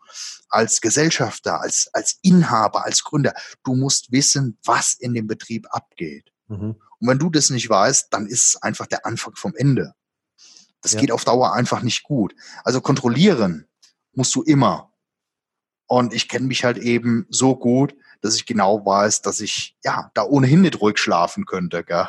als 0.48 0.80
Gesellschafter, 0.80 1.60
als, 1.60 1.88
als 1.92 2.18
Inhaber, 2.22 2.84
als 2.84 3.04
Gründer, 3.04 3.34
du 3.64 3.74
musst 3.74 4.12
wissen, 4.12 4.58
was 4.64 4.94
in 4.94 5.14
dem 5.14 5.26
Betrieb 5.26 5.66
abgeht. 5.70 6.32
Mhm. 6.48 6.76
Und 6.98 7.08
wenn 7.08 7.18
du 7.18 7.30
das 7.30 7.50
nicht 7.50 7.68
weißt, 7.68 8.08
dann 8.10 8.26
ist 8.26 8.46
es 8.46 8.62
einfach 8.62 8.86
der 8.86 9.04
Anfang 9.06 9.34
vom 9.36 9.54
Ende. 9.56 9.94
Das 10.80 10.92
ja. 10.92 11.00
geht 11.00 11.12
auf 11.12 11.24
Dauer 11.24 11.52
einfach 11.52 11.82
nicht 11.82 12.04
gut. 12.04 12.34
Also 12.64 12.80
kontrollieren 12.80 13.66
musst 14.12 14.34
du 14.34 14.42
immer. 14.42 14.92
Und 15.86 16.12
ich 16.12 16.28
kenne 16.28 16.46
mich 16.46 16.64
halt 16.64 16.78
eben 16.78 17.26
so 17.28 17.56
gut, 17.56 17.94
dass 18.20 18.34
ich 18.34 18.46
genau 18.46 18.84
weiß, 18.84 19.22
dass 19.22 19.40
ich 19.40 19.76
ja 19.84 20.10
da 20.14 20.24
ohnehin 20.24 20.62
nicht 20.62 20.80
ruhig 20.80 20.98
schlafen 20.98 21.44
könnte. 21.44 21.84
Gell? 21.84 22.06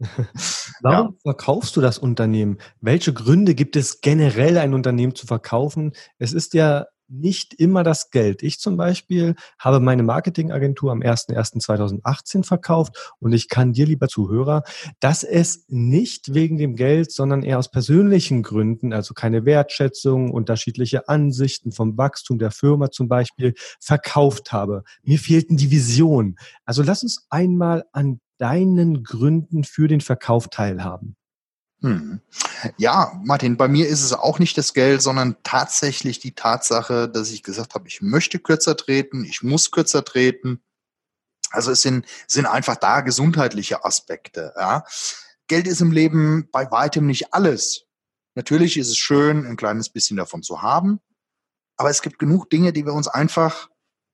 Warum 0.80 1.14
ja. 1.14 1.20
verkaufst 1.22 1.76
du 1.76 1.80
das 1.80 1.98
Unternehmen? 1.98 2.58
Welche 2.80 3.12
Gründe 3.12 3.54
gibt 3.54 3.76
es 3.76 4.00
generell, 4.00 4.58
ein 4.58 4.74
Unternehmen 4.74 5.14
zu 5.14 5.26
verkaufen? 5.26 5.92
Es 6.18 6.32
ist 6.32 6.54
ja 6.54 6.86
nicht 7.08 7.54
immer 7.54 7.82
das 7.82 8.10
Geld. 8.10 8.42
Ich 8.42 8.58
zum 8.58 8.76
Beispiel 8.76 9.34
habe 9.58 9.80
meine 9.80 10.02
Marketingagentur 10.02 10.92
am 10.92 11.00
01.01.2018 11.00 12.44
verkauft 12.44 13.14
und 13.18 13.32
ich 13.32 13.48
kann 13.48 13.72
dir, 13.72 13.86
lieber 13.86 14.08
Zuhörer, 14.08 14.62
dass 15.00 15.22
es 15.22 15.64
nicht 15.68 16.34
wegen 16.34 16.58
dem 16.58 16.76
Geld, 16.76 17.10
sondern 17.12 17.42
eher 17.42 17.58
aus 17.58 17.70
persönlichen 17.70 18.42
Gründen, 18.42 18.92
also 18.92 19.14
keine 19.14 19.44
Wertschätzung, 19.44 20.30
unterschiedliche 20.30 21.08
Ansichten 21.08 21.72
vom 21.72 21.96
Wachstum 21.96 22.38
der 22.38 22.50
Firma 22.50 22.90
zum 22.90 23.08
Beispiel, 23.08 23.54
verkauft 23.80 24.52
habe. 24.52 24.82
Mir 25.02 25.18
fehlten 25.18 25.56
die 25.56 25.70
Visionen. 25.70 26.36
Also 26.64 26.82
lass 26.82 27.02
uns 27.02 27.26
einmal 27.30 27.84
an 27.92 28.20
deinen 28.38 29.02
Gründen 29.02 29.64
für 29.64 29.88
den 29.88 30.00
Verkauf 30.00 30.48
teilhaben. 30.48 31.16
Hm. 31.80 32.20
Ja, 32.76 33.12
Martin, 33.24 33.56
bei 33.56 33.68
mir 33.68 33.86
ist 33.88 34.02
es 34.02 34.12
auch 34.12 34.38
nicht 34.40 34.58
das 34.58 34.74
Geld, 34.74 35.00
sondern 35.00 35.36
tatsächlich 35.44 36.18
die 36.18 36.34
Tatsache, 36.34 37.08
dass 37.08 37.30
ich 37.30 37.42
gesagt 37.42 37.74
habe, 37.74 37.86
ich 37.86 38.02
möchte 38.02 38.40
kürzer 38.40 38.76
treten, 38.76 39.24
ich 39.24 39.42
muss 39.42 39.70
kürzer 39.70 40.04
treten. 40.04 40.60
Also 41.50 41.70
es 41.70 41.80
sind, 41.82 42.04
sind 42.26 42.46
einfach 42.46 42.76
da 42.76 43.00
gesundheitliche 43.00 43.84
Aspekte. 43.84 44.52
Ja. 44.56 44.84
Geld 45.46 45.66
ist 45.66 45.80
im 45.80 45.92
Leben 45.92 46.48
bei 46.50 46.70
weitem 46.70 47.06
nicht 47.06 47.32
alles. 47.32 47.84
Natürlich 48.34 48.76
ist 48.76 48.88
es 48.88 48.98
schön, 48.98 49.46
ein 49.46 49.56
kleines 49.56 49.88
bisschen 49.88 50.16
davon 50.16 50.42
zu 50.42 50.62
haben, 50.62 51.00
aber 51.76 51.90
es 51.90 52.02
gibt 52.02 52.18
genug 52.18 52.50
Dinge, 52.50 52.72
die 52.72 52.84
wir 52.84 52.92
uns 52.92 53.08
einfach 53.08 53.68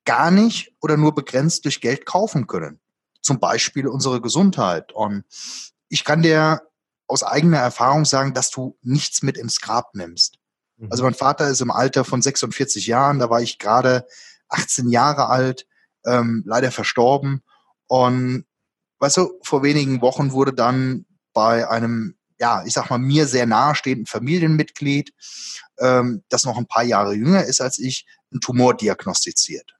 gar 0.05 0.31
nicht 0.31 0.71
oder 0.81 0.97
nur 0.97 1.13
begrenzt 1.13 1.65
durch 1.65 1.81
Geld 1.81 2.05
kaufen 2.05 2.47
können. 2.47 2.79
Zum 3.21 3.39
Beispiel 3.39 3.87
unsere 3.87 4.21
Gesundheit. 4.21 4.91
Und 4.93 5.25
ich 5.89 6.03
kann 6.05 6.21
dir 6.21 6.61
aus 7.07 7.23
eigener 7.23 7.59
Erfahrung 7.59 8.05
sagen, 8.05 8.33
dass 8.33 8.49
du 8.49 8.77
nichts 8.81 9.21
mit 9.21 9.37
ins 9.37 9.61
Grab 9.61 9.93
nimmst. 9.95 10.39
Mhm. 10.77 10.91
Also 10.91 11.03
mein 11.03 11.13
Vater 11.13 11.47
ist 11.47 11.61
im 11.61 11.71
Alter 11.71 12.03
von 12.05 12.21
46 12.21 12.87
Jahren, 12.87 13.19
da 13.19 13.29
war 13.29 13.41
ich 13.41 13.59
gerade 13.59 14.07
18 14.49 14.89
Jahre 14.89 15.27
alt, 15.27 15.67
ähm, 16.05 16.43
leider 16.45 16.71
verstorben. 16.71 17.41
Und 17.87 18.45
weißt 18.99 19.17
du, 19.17 19.39
vor 19.43 19.63
wenigen 19.63 20.01
Wochen 20.01 20.31
wurde 20.31 20.53
dann 20.53 21.05
bei 21.33 21.67
einem, 21.67 22.15
ja, 22.39 22.63
ich 22.65 22.73
sag 22.73 22.89
mal, 22.89 22.97
mir 22.97 23.27
sehr 23.27 23.45
nahestehenden 23.45 24.05
Familienmitglied, 24.05 25.13
ähm, 25.79 26.23
das 26.29 26.45
noch 26.45 26.57
ein 26.57 26.67
paar 26.67 26.83
Jahre 26.83 27.13
jünger 27.13 27.43
ist 27.43 27.61
als 27.61 27.77
ich, 27.77 28.07
ein 28.33 28.39
Tumor 28.39 28.75
diagnostiziert. 28.75 29.75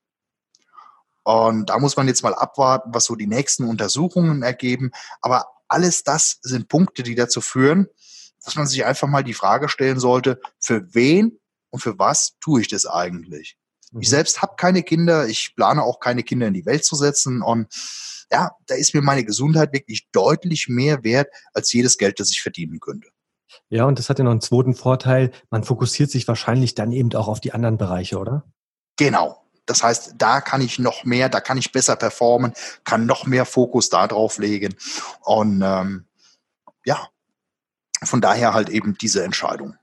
Und 1.23 1.71
da 1.71 1.79
muss 1.79 1.97
man 1.97 2.07
jetzt 2.07 2.21
mal 2.21 2.35
abwarten, 2.35 2.93
was 2.93 3.05
so 3.05 3.15
die 3.15 3.25
nächsten 3.25 3.63
Untersuchungen 3.63 4.43
ergeben. 4.43 4.91
Aber 5.21 5.47
alles 5.75 6.03
das 6.03 6.39
sind 6.41 6.69
Punkte, 6.69 7.03
die 7.03 7.15
dazu 7.15 7.41
führen, 7.41 7.87
dass 8.45 8.55
man 8.55 8.65
sich 8.65 8.85
einfach 8.85 9.09
mal 9.09 9.25
die 9.25 9.33
Frage 9.33 9.67
stellen 9.67 9.99
sollte, 9.99 10.39
für 10.57 10.93
wen 10.93 11.37
und 11.69 11.81
für 11.81 11.99
was 11.99 12.37
tue 12.39 12.61
ich 12.61 12.69
das 12.69 12.85
eigentlich? 12.85 13.57
Mhm. 13.91 14.01
Ich 14.01 14.09
selbst 14.09 14.41
habe 14.41 14.55
keine 14.55 14.83
Kinder, 14.83 15.27
ich 15.27 15.53
plane 15.55 15.83
auch 15.83 15.99
keine 15.99 16.23
Kinder 16.23 16.47
in 16.47 16.53
die 16.53 16.65
Welt 16.65 16.85
zu 16.85 16.95
setzen 16.95 17.41
und 17.41 17.67
ja, 18.31 18.51
da 18.67 18.75
ist 18.75 18.93
mir 18.93 19.01
meine 19.01 19.25
Gesundheit 19.25 19.73
wirklich 19.73 20.07
deutlich 20.13 20.69
mehr 20.69 21.03
wert 21.03 21.27
als 21.53 21.73
jedes 21.73 21.97
Geld, 21.97 22.19
das 22.21 22.31
ich 22.31 22.41
verdienen 22.41 22.79
könnte. 22.79 23.09
Ja, 23.69 23.83
und 23.85 23.99
das 23.99 24.09
hat 24.09 24.17
ja 24.17 24.23
noch 24.23 24.31
einen 24.31 24.41
zweiten 24.41 24.75
Vorteil, 24.75 25.31
man 25.49 25.65
fokussiert 25.65 26.09
sich 26.09 26.27
wahrscheinlich 26.27 26.73
dann 26.73 26.93
eben 26.93 27.13
auch 27.13 27.27
auf 27.27 27.41
die 27.41 27.53
anderen 27.53 27.77
Bereiche, 27.77 28.17
oder? 28.17 28.45
Genau, 28.97 29.44
das 29.65 29.83
heißt, 29.83 30.15
da 30.17 30.41
kann 30.41 30.61
ich 30.61 30.79
noch 30.79 31.03
mehr, 31.03 31.29
da 31.29 31.39
kann 31.39 31.57
ich 31.57 31.71
besser 31.71 31.95
performen, 31.95 32.53
kann 32.83 33.05
noch 33.05 33.25
mehr 33.25 33.45
Fokus 33.45 33.89
darauf 33.89 34.37
legen. 34.37 34.75
Und 35.21 35.61
ähm, 35.63 36.05
ja, 36.85 37.07
von 38.03 38.21
daher 38.21 38.53
halt 38.53 38.69
eben 38.69 38.97
diese 38.97 39.23
Entscheidung. 39.23 39.75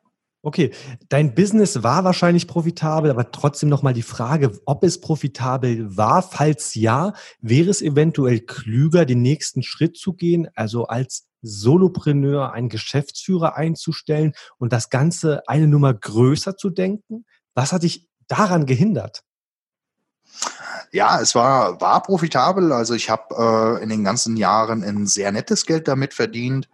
Okay, 0.44 0.72
dein 1.08 1.36
Business 1.36 1.84
war 1.84 2.02
wahrscheinlich 2.02 2.48
profitabel, 2.48 3.12
aber 3.12 3.30
trotzdem 3.30 3.68
nochmal 3.68 3.94
die 3.94 4.02
Frage, 4.02 4.60
ob 4.64 4.82
es 4.82 5.00
profitabel 5.00 5.96
war. 5.96 6.20
Falls 6.20 6.74
ja, 6.74 7.12
wäre 7.40 7.70
es 7.70 7.80
eventuell 7.80 8.40
klüger, 8.40 9.04
den 9.04 9.22
nächsten 9.22 9.62
Schritt 9.62 9.96
zu 9.96 10.14
gehen, 10.14 10.48
also 10.56 10.86
als 10.86 11.28
Solopreneur 11.42 12.52
einen 12.52 12.68
Geschäftsführer 12.68 13.54
einzustellen 13.56 14.32
und 14.58 14.72
das 14.72 14.90
Ganze 14.90 15.42
eine 15.46 15.68
Nummer 15.68 15.94
größer 15.94 16.56
zu 16.56 16.70
denken? 16.70 17.24
Was 17.54 17.72
hat 17.72 17.84
dich 17.84 18.08
daran 18.26 18.66
gehindert? 18.66 19.22
Ja, 20.90 21.20
es 21.20 21.34
war, 21.34 21.80
war 21.80 22.02
profitabel. 22.02 22.72
Also 22.72 22.94
ich 22.94 23.10
habe 23.10 23.78
äh, 23.78 23.82
in 23.82 23.88
den 23.88 24.04
ganzen 24.04 24.36
Jahren 24.36 24.82
ein 24.82 25.06
sehr 25.06 25.32
nettes 25.32 25.66
Geld 25.66 25.88
damit 25.88 26.14
verdient. 26.14 26.68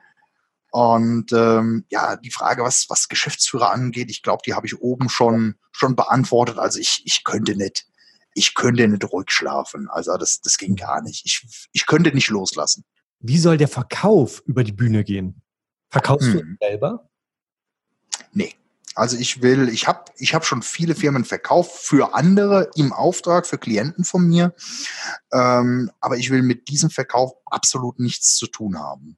Und 0.71 1.33
ähm, 1.33 1.85
ja, 1.91 2.17
die 2.17 2.31
Frage, 2.31 2.63
was, 2.63 2.87
was 2.89 3.09
Geschäftsführer 3.09 3.71
angeht, 3.71 4.11
ich 4.11 4.23
glaube, 4.23 4.43
die 4.45 4.55
habe 4.55 4.67
ich 4.67 4.81
oben 4.81 5.09
schon, 5.09 5.57
schon 5.73 5.97
beantwortet. 5.97 6.59
Also 6.59 6.79
ich, 6.79 7.03
ich 7.05 7.25
könnte 7.25 7.57
nicht, 7.57 7.87
ich 8.35 8.55
könnte 8.55 8.87
nicht 8.87 9.05
ruhig 9.11 9.31
schlafen. 9.31 9.89
Also 9.91 10.17
das, 10.17 10.41
das 10.41 10.59
ging 10.59 10.77
gar 10.77 11.03
nicht. 11.03 11.25
Ich, 11.25 11.69
ich 11.73 11.87
könnte 11.87 12.13
nicht 12.15 12.29
loslassen. 12.29 12.85
Wie 13.21 13.39
soll 13.39 13.57
der 13.57 13.69
Verkauf 13.69 14.43
über 14.47 14.63
die 14.63 14.73
Bühne 14.73 15.05
gehen? 15.05 15.43
Verkaufst 15.91 16.29
hm. 16.29 16.59
du 16.61 16.67
selber? 16.67 17.09
Nee. 18.33 18.55
Also 18.99 19.17
ich 19.17 19.43
will, 19.43 19.69
ich 19.69 19.87
habe 19.87 20.07
ich 20.17 20.35
hab 20.35 20.45
schon 20.45 20.61
viele 20.61 20.97
Firmen 20.97 21.25
verkauft 21.25 21.71
für 21.71 22.15
andere 22.15 22.69
im 22.75 22.93
Auftrag, 22.93 23.47
für 23.47 23.57
Klienten 23.57 24.05
von 24.05 24.27
mir. 24.27 24.55
Ähm, 25.33 25.93
aber 26.01 26.17
ich 26.17 26.31
will 26.31 26.43
mit 26.43 26.69
diesem 26.69 26.91
Verkauf 26.91 27.33
absolut 27.47 28.01
nichts 28.01 28.35
zu 28.35 28.49
tun 28.49 28.81
haben. 28.81 29.17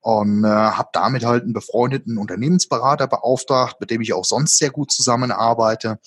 Und 0.00 0.44
äh, 0.44 0.48
habe 0.48 0.90
damit 0.92 1.24
halt 1.24 1.44
einen 1.44 1.54
befreundeten 1.54 2.18
Unternehmensberater 2.18 3.06
beauftragt, 3.06 3.80
mit 3.80 3.90
dem 3.90 4.02
ich 4.02 4.12
auch 4.12 4.26
sonst 4.26 4.58
sehr 4.58 4.70
gut 4.70 4.92
zusammenarbeite. 4.92 5.98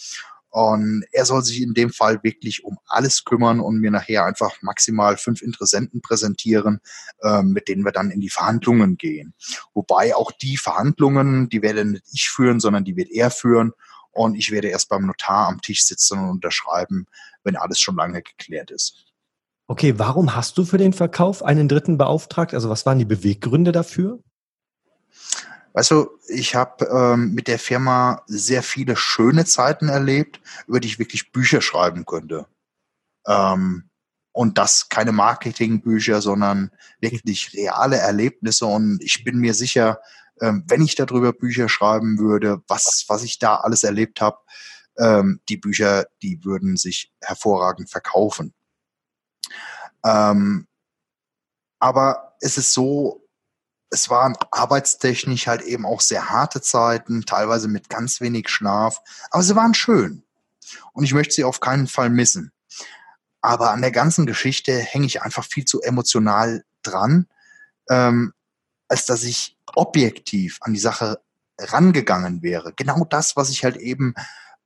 Und 0.52 1.06
er 1.14 1.26
soll 1.26 1.44
sich 1.44 1.62
in 1.62 1.74
dem 1.74 1.92
Fall 1.92 2.20
wirklich 2.24 2.66
um 2.66 2.78
alles 2.86 3.24
kümmern 3.24 3.62
und 3.62 3.80
mir 3.80 3.90
nachher 3.90 4.26
einfach 4.26 4.62
maximal 4.62 5.16
fünf 5.16 5.42
Interessenten 5.42 6.02
präsentieren, 6.02 6.82
äh, 7.22 7.42
mit 7.42 7.70
denen 7.70 7.86
wir 7.86 7.94
dann 7.94 8.12
in 8.12 8.20
die 8.20 8.30
Verhandlungen 8.30 8.98
gehen. 8.98 9.34
Wobei 9.74 10.14
auch 10.14 10.32
die 10.32 10.58
Verhandlungen, 10.58 11.48
die 11.48 11.62
werde 11.62 11.86
nicht 11.86 12.04
ich 12.12 12.30
führen, 12.30 12.60
sondern 12.60 12.84
die 12.84 12.98
wird 12.98 13.10
er 13.12 13.32
führen. 13.32 13.72
Und 14.12 14.36
ich 14.36 14.52
werde 14.52 14.68
erst 14.68 14.90
beim 14.90 15.06
Notar 15.06 15.48
am 15.48 15.62
Tisch 15.62 15.86
sitzen 15.86 16.20
und 16.20 16.30
unterschreiben, 16.30 17.06
wenn 17.46 17.56
alles 17.56 17.80
schon 17.80 17.96
lange 17.96 18.22
geklärt 18.22 18.72
ist. 18.72 19.06
Okay, 19.68 19.98
warum 19.98 20.36
hast 20.36 20.58
du 20.58 20.66
für 20.66 20.78
den 20.78 20.92
Verkauf 20.92 21.44
einen 21.44 21.70
Dritten 21.70 21.98
beauftragt? 21.98 22.54
Also 22.54 22.70
was 22.70 22.86
waren 22.86 23.00
die 23.00 23.06
Beweggründe 23.06 23.72
dafür? 23.72 24.20
Weißt 25.74 25.92
du, 25.92 26.10
ich 26.28 26.56
habe 26.56 26.86
ähm, 26.86 27.34
mit 27.34 27.48
der 27.48 27.60
Firma 27.60 28.24
sehr 28.28 28.64
viele 28.64 28.96
schöne 28.96 29.46
Zeiten 29.46 29.90
erlebt, 29.90 30.42
über 30.68 30.80
die 30.80 30.88
ich 30.88 31.00
wirklich 31.00 31.32
Bücher 31.32 31.62
schreiben 31.62 32.06
könnte. 32.06 32.46
Ähm, 33.26 33.90
und 34.34 34.58
das 34.58 34.90
keine 34.90 35.12
Marketingbücher, 35.12 36.22
sondern 36.22 36.72
wirklich 37.00 37.54
reale 37.54 37.98
Erlebnisse. 37.98 38.66
Und 38.66 39.02
ich 39.02 39.24
bin 39.24 39.38
mir 39.40 39.54
sicher, 39.54 40.00
ähm, 40.42 40.64
wenn 40.68 40.82
ich 40.82 40.96
darüber 40.96 41.34
Bücher 41.34 41.70
schreiben 41.70 42.18
würde, 42.20 42.62
was, 42.68 43.06
was 43.08 43.24
ich 43.24 43.40
da 43.40 43.58
alles 43.58 43.84
erlebt 43.84 44.22
habe, 44.22 44.38
ähm, 44.98 45.42
die 45.50 45.58
Bücher, 45.58 46.06
die 46.22 46.44
würden 46.44 46.78
sich 46.78 47.12
hervorragend 47.22 47.90
verkaufen. 47.90 48.54
Ähm, 50.04 50.68
aber 51.80 52.36
es 52.40 52.58
ist 52.58 52.74
so, 52.74 53.21
es 53.92 54.10
waren 54.10 54.36
arbeitstechnisch 54.52 55.48
halt 55.48 55.62
eben 55.62 55.86
auch 55.86 56.02
sehr 56.02 56.30
harte 56.30 56.62
Zeiten, 56.62 57.26
teilweise 57.26 57.68
mit 57.68 57.90
ganz 57.90 58.22
wenig 58.22 58.50
Schlaf, 58.50 59.02
aber 59.30 59.44
sie 59.44 59.56
waren 59.56 59.74
schön. 59.74 60.24
Und 60.94 61.04
ich 61.04 61.14
möchte 61.14 61.34
sie 61.34 61.44
auf 61.44 61.60
keinen 61.60 61.88
Fall 61.88 62.10
missen. 62.10 62.52
Aber 63.42 63.72
an 63.72 63.82
der 63.82 63.92
ganzen 63.92 64.26
Geschichte 64.26 64.78
hänge 64.78 65.06
ich 65.06 65.22
einfach 65.22 65.44
viel 65.44 65.66
zu 65.66 65.82
emotional 65.82 66.64
dran, 66.84 67.28
ähm, 67.90 68.34
als 68.88 69.06
dass 69.06 69.24
ich 69.24 69.58
objektiv 69.76 70.58
an 70.62 70.74
die 70.74 70.80
Sache 70.80 71.20
rangegangen 71.60 72.42
wäre. 72.42 72.74
Genau 72.74 73.06
das, 73.06 73.36
was 73.36 73.50
ich 73.50 73.64
halt 73.64 73.76
eben 73.78 74.14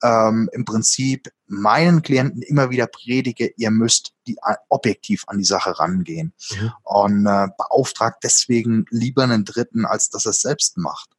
ähm, 0.03 0.49
im 0.51 0.65
Prinzip 0.65 1.31
meinen 1.47 2.01
Klienten 2.01 2.41
immer 2.41 2.69
wieder 2.69 2.87
predige, 2.87 3.51
ihr 3.57 3.71
müsst 3.71 4.13
die, 4.27 4.37
äh, 4.45 4.55
objektiv 4.69 5.23
an 5.27 5.37
die 5.37 5.45
Sache 5.45 5.79
rangehen 5.79 6.33
mhm. 6.51 6.71
und 6.83 7.25
äh, 7.25 7.47
beauftragt 7.57 8.23
deswegen 8.23 8.85
lieber 8.89 9.23
einen 9.23 9.45
Dritten, 9.45 9.85
als 9.85 10.09
dass 10.09 10.25
er 10.25 10.31
es 10.31 10.41
selbst 10.41 10.77
macht. 10.77 11.09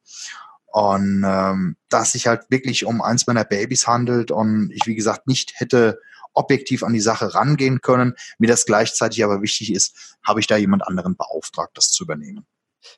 Und 0.66 1.24
ähm, 1.27 1.77
dass 1.89 2.12
sich 2.12 2.27
halt 2.27 2.43
wirklich 2.51 2.85
um 2.85 3.01
eins 3.01 3.27
meiner 3.27 3.45
Babys 3.45 3.87
handelt 3.87 4.31
und 4.31 4.70
ich, 4.72 4.87
wie 4.87 4.95
gesagt, 4.95 5.27
nicht 5.27 5.59
hätte 5.59 5.99
objektiv 6.35 6.83
an 6.83 6.93
die 6.93 7.01
Sache 7.01 7.35
rangehen 7.35 7.81
können, 7.81 8.14
mir 8.39 8.49
das 8.49 8.66
gleichzeitig 8.66 9.24
aber 9.24 9.41
wichtig 9.41 9.72
ist, 9.72 10.18
habe 10.22 10.41
ich 10.41 10.47
da 10.47 10.57
jemand 10.57 10.87
anderen 10.87 11.16
beauftragt, 11.16 11.70
das 11.79 11.91
zu 11.91 12.05
übernehmen. 12.05 12.47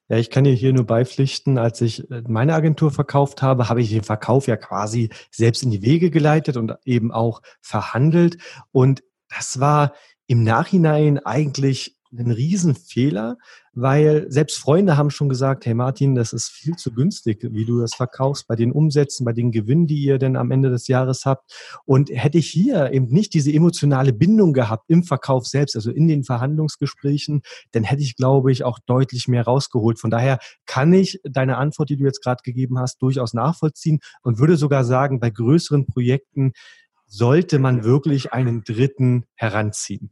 Ja, 0.09 0.17
ich 0.17 0.31
kann 0.31 0.45
dir 0.45 0.55
hier 0.55 0.73
nur 0.73 0.87
beipflichten, 0.87 1.59
als 1.59 1.81
ich 1.81 2.11
äh, 2.11 2.23
meine 2.27 2.55
Agentur 2.55 2.91
verkauft 2.91 3.43
habe, 3.43 3.69
habe 3.69 3.81
ich 3.81 3.91
den 3.91 4.05
Verkauf 4.05 4.47
ja 4.47 4.57
quasi 4.57 5.11
selbst 5.31 5.63
in 5.63 5.71
die 5.71 5.83
Wege 5.83 6.11
geleitet 6.11 6.57
und 6.57 6.75
eben 6.85 7.13
auch 7.13 7.43
verhandelt. 7.61 8.39
Und 8.73 9.03
das 9.29 9.61
war 9.61 9.93
im 10.27 10.45
Nachhinein 10.45 11.19
eigentlich 11.19 11.98
ein 12.13 12.31
Riesenfehler, 12.31 13.37
weil 13.75 14.27
selbst 14.31 14.59
Freunde 14.59 14.97
haben 14.97 15.11
schon 15.11 15.29
gesagt, 15.29 15.67
hey 15.67 15.75
Martin, 15.75 16.15
das 16.15 16.33
ist 16.33 16.49
viel 16.49 16.75
zu 16.77 16.93
günstig, 16.93 17.47
wie 17.51 17.65
du 17.65 17.81
das 17.81 17.95
verkaufst 17.95 18.47
bei 18.49 18.57
den 18.57 18.73
Umsätzen, 18.73 19.25
bei 19.25 19.33
den 19.33 19.53
Gewinnen, 19.53 19.87
die 19.87 20.03
ihr 20.03 20.19
denn 20.19 20.37
am 20.37 20.51
Ende 20.51 20.71
des 20.71 20.89
Jahres 20.89 21.25
habt. 21.27 21.53
Und 21.85 22.11
hätte 22.11 22.39
ich 22.39 22.49
hier 22.49 22.93
eben 22.93 23.09
nicht 23.09 23.35
diese 23.35 23.53
emotionale 23.53 24.13
Bindung 24.13 24.53
gehabt 24.53 24.85
im 24.89 25.05
Verkauf 25.05 25.47
selbst, 25.47 25.77
also 25.77 25.91
in 25.91 26.09
den 26.09 26.25
Verhandlungsgesprächen, 26.25 27.43
dann 27.73 27.85
hätte 27.85 28.03
ich, 28.03 28.17
glaube 28.17 28.51
ich, 28.53 28.65
auch 28.65 28.79
deutlich 28.87 29.29
mehr 29.29 29.45
rausgeholt. 29.45 30.01
Von 30.01 30.11
daher 30.11 30.39
kann 30.67 30.93
ich 30.93 31.21
deine 31.25 31.59
Antwort, 31.59 31.91
die 31.91 31.97
du 31.97 32.05
jetzt 32.05 32.23
gerade 32.23 32.43
gegeben 32.43 32.79
hast, 32.79 33.03
durchaus 33.03 33.35
nachvollziehen 33.35 34.01
und 34.23 34.39
würde 34.39 34.57
sogar 34.57 34.85
sagen, 34.85 35.21
bei 35.21 35.31
größeren 35.31 35.87
Projekten 35.87 36.53
sollte 37.07 37.59
man 37.59 37.85
wirklich 37.85 38.33
einen 38.33 38.65
Dritten 38.65 39.25
heranziehen. 39.35 40.11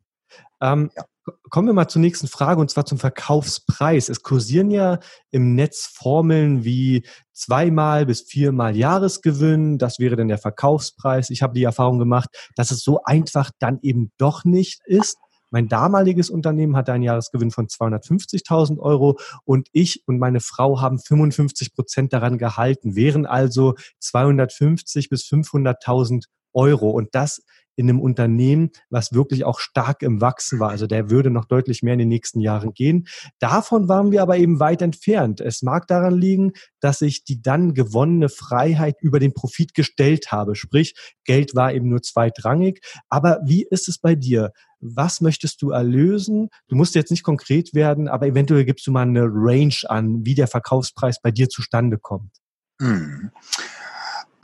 Ähm, 0.61 0.90
ja. 0.96 1.04
Kommen 1.50 1.66
wir 1.66 1.74
mal 1.74 1.88
zur 1.88 2.00
nächsten 2.00 2.28
Frage 2.28 2.61
und 2.61 2.70
zwar 2.70 2.86
zum 2.86 2.98
Verkaufspreis. 2.98 4.09
Es 4.09 4.22
kursieren 4.22 4.70
ja 4.70 5.00
im 5.32 5.57
Netz 5.57 5.90
Formeln 5.92 6.64
wie 6.64 7.04
zweimal 7.32 8.07
bis 8.07 8.22
viermal 8.22 8.76
Jahresgewinn. 8.76 9.78
Das 9.78 9.98
wäre 9.98 10.14
dann 10.14 10.28
der 10.28 10.38
Verkaufspreis. 10.38 11.30
Ich 11.30 11.42
habe 11.42 11.54
die 11.54 11.64
Erfahrung 11.64 11.98
gemacht, 11.98 12.28
dass 12.54 12.70
es 12.70 12.84
so 12.84 13.02
einfach 13.02 13.50
dann 13.59 13.80
eben 13.82 14.12
doch 14.18 14.44
nicht 14.44 14.82
ist. 14.84 15.16
Mein 15.50 15.68
damaliges 15.68 16.30
Unternehmen 16.30 16.76
hatte 16.76 16.92
einen 16.92 17.04
Jahresgewinn 17.04 17.50
von 17.50 17.66
250.000 17.66 18.78
Euro 18.78 19.18
und 19.44 19.68
ich 19.72 20.02
und 20.07 20.18
meine 20.18 20.40
Frau 20.40 20.80
haben 20.80 20.98
55 20.98 21.74
Prozent 21.74 22.12
daran 22.12 22.38
gehalten, 22.38 22.94
wären 22.94 23.26
also 23.26 23.74
250 24.00 25.09
bis 25.09 25.24
500.000 25.24 26.24
Euro. 26.52 26.90
Und 26.90 27.14
das 27.14 27.42
in 27.76 27.88
einem 27.88 28.00
Unternehmen, 28.00 28.70
was 28.90 29.12
wirklich 29.12 29.44
auch 29.44 29.60
stark 29.60 30.02
im 30.02 30.20
Wachsen 30.20 30.58
war. 30.58 30.70
Also 30.70 30.86
der 30.86 31.10
würde 31.10 31.30
noch 31.30 31.44
deutlich 31.44 31.82
mehr 31.82 31.92
in 31.92 32.00
den 32.00 32.08
nächsten 32.08 32.40
Jahren 32.40 32.72
gehen. 32.72 33.06
Davon 33.38 33.88
waren 33.88 34.10
wir 34.10 34.22
aber 34.22 34.38
eben 34.38 34.58
weit 34.58 34.82
entfernt. 34.82 35.40
Es 35.40 35.62
mag 35.62 35.86
daran 35.86 36.14
liegen, 36.14 36.52
dass 36.80 37.02
ich 37.02 37.24
die 37.24 37.42
dann 37.42 37.74
gewonnene 37.74 38.28
Freiheit 38.28 38.96
über 39.00 39.20
den 39.20 39.34
Profit 39.34 39.74
gestellt 39.74 40.32
habe. 40.32 40.56
Sprich, 40.56 40.94
Geld 41.24 41.54
war 41.54 41.72
eben 41.72 41.88
nur 41.88 42.02
zweitrangig. 42.02 42.80
Aber 43.08 43.40
wie 43.44 43.66
ist 43.70 43.88
es 43.88 43.98
bei 43.98 44.14
dir? 44.14 44.52
Was 44.80 45.20
möchtest 45.20 45.62
du 45.62 45.70
erlösen? 45.70 46.48
Du 46.68 46.76
musst 46.76 46.94
jetzt 46.94 47.10
nicht 47.10 47.22
konkret 47.22 47.74
werden, 47.74 48.08
aber 48.08 48.26
eventuell 48.26 48.64
gibst 48.64 48.86
du 48.86 48.92
mal 48.92 49.02
eine 49.02 49.24
Range 49.24 49.76
an, 49.86 50.24
wie 50.24 50.34
der 50.34 50.48
Verkaufspreis 50.48 51.20
bei 51.20 51.30
dir 51.30 51.48
zustande 51.48 51.98
kommt. 51.98 52.32
Hm. 52.80 53.30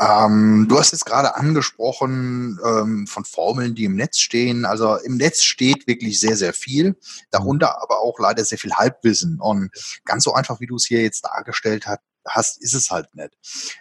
Ähm, 0.02 0.66
du 0.68 0.78
hast 0.78 0.90
jetzt 0.90 1.06
gerade 1.06 1.36
angesprochen 1.36 2.58
ähm, 2.64 3.06
von 3.06 3.24
Formeln, 3.24 3.76
die 3.76 3.84
im 3.84 3.94
Netz 3.94 4.18
stehen. 4.18 4.64
Also 4.64 4.96
im 4.96 5.16
Netz 5.16 5.42
steht 5.42 5.86
wirklich 5.86 6.18
sehr, 6.18 6.36
sehr 6.36 6.52
viel, 6.52 6.96
darunter 7.30 7.80
aber 7.80 8.00
auch 8.00 8.18
leider 8.18 8.44
sehr 8.44 8.58
viel 8.58 8.72
Halbwissen. 8.72 9.40
Und 9.40 9.70
ganz 10.04 10.24
so 10.24 10.34
einfach, 10.34 10.58
wie 10.60 10.66
du 10.66 10.76
es 10.76 10.86
hier 10.86 11.02
jetzt 11.02 11.24
dargestellt 11.24 11.86
hast, 11.86 12.00
hast, 12.26 12.62
ist 12.62 12.74
es 12.74 12.90
halt 12.90 13.14
nicht. 13.14 13.30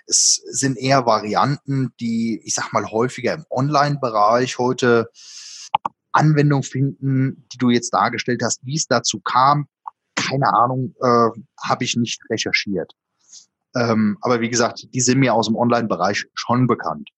Es 0.08 0.42
sind 0.50 0.78
eher 0.78 1.06
Varianten, 1.06 1.94
die, 2.00 2.42
ich 2.44 2.56
sag 2.56 2.74
mal, 2.74 2.90
häufiger 2.90 3.34
im 3.34 3.46
Online-Bereich 3.50 4.58
heute 4.58 5.10
Anwendung 6.12 6.64
finden, 6.64 7.48
die 7.54 7.58
du 7.58 7.70
jetzt 7.70 7.94
dargestellt 7.94 8.42
hast. 8.44 8.66
Wie 8.66 8.76
es 8.76 8.88
dazu 8.88 9.20
kam, 9.20 9.68
keine 10.16 10.54
Ahnung, 10.54 10.96
äh, 11.02 11.30
habe 11.62 11.84
ich 11.84 11.96
nicht 11.96 12.22
recherchiert. 12.30 12.94
Ähm, 13.76 14.18
aber 14.22 14.42
wie 14.42 14.50
gesagt, 14.50 14.88
die 14.94 15.02
sind 15.02 15.20
mir 15.20 15.34
aus 15.34 15.48
dem 15.48 15.56
Online-Bereich 15.56 16.26
schon 16.34 16.68
bekannt. 16.68 17.10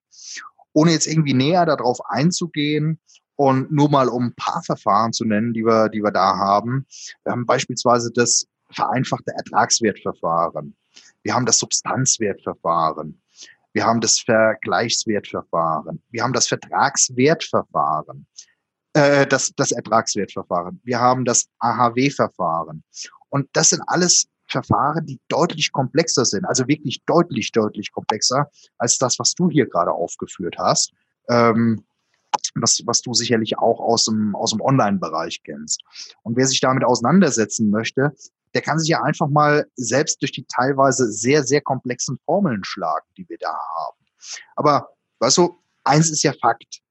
Ohne 0.73 0.91
jetzt 0.91 1.07
irgendwie 1.07 1.33
näher 1.33 1.65
darauf 1.65 1.99
einzugehen 2.05 2.99
und 3.35 3.71
nur 3.71 3.89
mal 3.89 4.09
um 4.09 4.27
ein 4.27 4.35
paar 4.35 4.63
Verfahren 4.63 5.13
zu 5.13 5.25
nennen, 5.25 5.53
die 5.53 5.65
wir, 5.65 5.89
die 5.89 6.03
wir 6.03 6.11
da 6.11 6.37
haben. 6.37 6.85
Wir 7.23 7.31
haben 7.31 7.45
beispielsweise 7.45 8.11
das 8.11 8.47
vereinfachte 8.71 9.31
Ertragswertverfahren. 9.35 10.75
Wir 11.23 11.33
haben 11.33 11.45
das 11.45 11.59
Substanzwertverfahren. 11.59 13.21
Wir 13.71 13.85
haben 13.85 14.01
das 14.01 14.19
Vergleichswertverfahren. 14.19 16.01
Wir 16.11 16.23
haben 16.23 16.33
das 16.33 16.47
Vertragswertverfahren. 16.47 18.27
Äh, 18.93 19.25
das, 19.25 19.51
das 19.55 19.71
Ertragswertverfahren. 19.71 20.79
Wir 20.83 20.99
haben 20.99 21.25
das 21.25 21.47
AHW-Verfahren. 21.59 22.83
Und 23.29 23.49
das 23.53 23.69
sind 23.69 23.81
alles 23.87 24.27
Verfahren, 24.53 25.05
die 25.05 25.19
deutlich 25.27 25.71
komplexer 25.71 26.23
sind, 26.25 26.45
also 26.45 26.67
wirklich 26.67 27.03
deutlich, 27.05 27.51
deutlich 27.51 27.91
komplexer 27.91 28.49
als 28.77 28.97
das, 28.97 29.19
was 29.19 29.33
du 29.33 29.49
hier 29.49 29.67
gerade 29.67 29.91
aufgeführt 29.91 30.55
hast. 30.57 30.93
Ähm, 31.29 31.83
was, 32.55 32.81
was 32.85 33.01
du 33.01 33.13
sicherlich 33.13 33.57
auch 33.57 33.79
aus 33.79 34.05
dem, 34.05 34.35
aus 34.35 34.51
dem 34.51 34.61
Online-Bereich 34.61 35.41
kennst. 35.43 35.81
Und 36.23 36.35
wer 36.35 36.45
sich 36.45 36.59
damit 36.59 36.83
auseinandersetzen 36.83 37.69
möchte, 37.69 38.11
der 38.53 38.61
kann 38.61 38.79
sich 38.79 38.89
ja 38.89 39.01
einfach 39.01 39.29
mal 39.29 39.65
selbst 39.75 40.21
durch 40.21 40.31
die 40.31 40.45
teilweise 40.45 41.11
sehr, 41.11 41.43
sehr 41.43 41.61
komplexen 41.61 42.19
Formeln 42.25 42.63
schlagen, 42.63 43.05
die 43.17 43.27
wir 43.29 43.37
da 43.39 43.53
haben. 43.77 43.97
Aber 44.55 44.89
weißt 45.19 45.37
du, 45.37 45.57
eins 45.83 46.11
ist 46.11 46.23
ja 46.23 46.33
Fakt. 46.41 46.81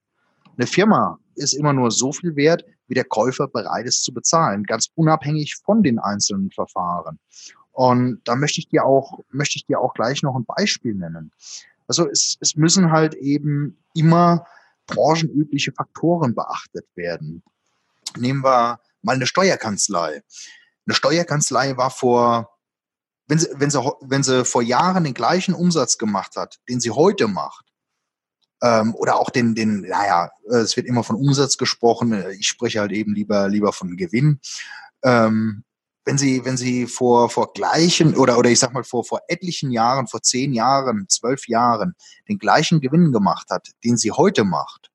Eine 0.57 0.67
Firma 0.67 1.19
ist 1.35 1.55
immer 1.55 1.73
nur 1.73 1.91
so 1.91 2.13
viel 2.13 2.35
wert, 2.37 2.65
wie 2.93 2.95
der 2.95 3.05
Käufer 3.05 3.49
bereit 3.49 3.87
ist 3.87 4.05
zu 4.05 4.13
bezahlen, 4.13 4.65
ganz 4.65 4.91
unabhängig 4.95 5.57
von 5.57 5.83
den 5.83 5.99
einzelnen 5.99 6.51
Verfahren. 6.51 7.19
Und 7.71 8.21
da 8.25 8.37
möchte 8.37 8.61
ich 8.61 8.69
dir 8.69 8.85
auch, 8.85 9.21
möchte 9.31 9.57
ich 9.57 9.65
dir 9.65 9.81
auch 9.81 9.95
gleich 9.95 10.23
noch 10.23 10.37
ein 10.37 10.45
Beispiel 10.45 10.95
nennen. 10.95 11.33
Also 11.89 12.07
es, 12.07 12.37
es 12.41 12.55
müssen 12.55 12.93
halt 12.93 13.15
eben 13.15 13.79
immer 13.95 14.47
branchenübliche 14.87 15.73
Faktoren 15.73 16.35
beachtet 16.35 16.85
werden. 16.95 17.43
Nehmen 18.19 18.45
wir 18.45 18.79
mal 19.01 19.17
eine 19.17 19.27
Steuerkanzlei. 19.27 20.23
Eine 20.87 20.95
Steuerkanzlei 20.95 21.79
war 21.79 21.91
vor, 21.91 22.59
wenn 23.27 23.39
sie, 23.39 23.49
wenn 23.55 23.71
sie, 23.71 23.81
wenn 24.03 24.23
sie 24.23 24.45
vor 24.45 24.61
Jahren 24.61 25.05
den 25.05 25.15
gleichen 25.15 25.55
Umsatz 25.55 25.97
gemacht 25.97 26.37
hat, 26.37 26.61
den 26.69 26.79
sie 26.79 26.91
heute 26.91 27.27
macht, 27.27 27.72
ähm, 28.63 28.95
oder 28.95 29.17
auch 29.17 29.31
den, 29.31 29.55
den, 29.55 29.81
naja, 29.83 30.31
es 30.49 30.77
wird 30.77 30.87
immer 30.87 31.03
von 31.03 31.17
Umsatz 31.17 31.59
gesprochen, 31.59 32.25
ich 32.39 32.47
spreche 32.47 32.81
halt 32.81 32.93
eben 32.93 33.15
lieber, 33.15 33.49
lieber 33.49 33.73
von 33.73 33.97
Gewinn. 33.97 34.41
Ähm, 35.03 35.65
wenn 36.05 36.19
sie, 36.19 36.45
wenn 36.45 36.57
sie 36.57 36.87
vor, 36.87 37.31
vor 37.31 37.53
gleichen 37.53 38.17
oder, 38.17 38.39
oder 38.39 38.51
ich 38.51 38.59
sag 38.59 38.73
mal 38.73 38.85
vor, 38.85 39.05
vor 39.05 39.21
etlichen 39.29 39.71
Jahren, 39.71 40.09
vor 40.09 40.23
zehn 40.23 40.53
Jahren, 40.53 41.09
zwölf 41.09 41.47
Jahren 41.49 41.95
den 42.29 42.39
gleichen 42.39 42.81
Gewinn 42.81 43.13
gemacht 43.13 43.49
hat, 43.51 43.69
den 43.85 43.97
sie 43.97 44.11
heute 44.11 44.45
macht, 44.45 44.91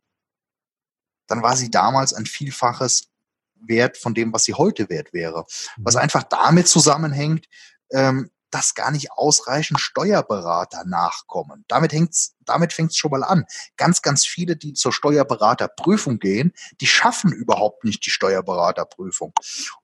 dann 1.27 1.43
war 1.43 1.55
sie 1.55 1.69
damals 1.69 2.13
ein 2.13 2.25
Vielfaches 2.25 3.09
wert 3.55 3.97
von 3.97 4.13
dem, 4.13 4.33
was 4.33 4.43
sie 4.43 4.53
heute 4.53 4.89
wert 4.89 5.13
wäre. 5.13 5.45
Was 5.77 5.95
mhm. 5.95 6.01
einfach 6.01 6.23
damit 6.23 6.67
zusammenhängt, 6.67 7.47
ähm, 7.91 8.29
dass 8.51 8.75
gar 8.75 8.91
nicht 8.91 9.11
ausreichend 9.11 9.79
Steuerberater 9.79 10.83
nachkommen. 10.85 11.65
Damit 11.67 11.91
hängt's, 11.91 12.35
damit 12.45 12.73
fängt's 12.73 12.97
schon 12.97 13.11
mal 13.11 13.23
an. 13.23 13.45
Ganz, 13.75 14.01
ganz 14.01 14.25
viele, 14.25 14.55
die 14.55 14.73
zur 14.73 14.93
Steuerberaterprüfung 14.93 16.19
gehen, 16.19 16.53
die 16.79 16.87
schaffen 16.87 17.31
überhaupt 17.31 17.83
nicht 17.83 18.05
die 18.05 18.11
Steuerberaterprüfung. 18.11 19.33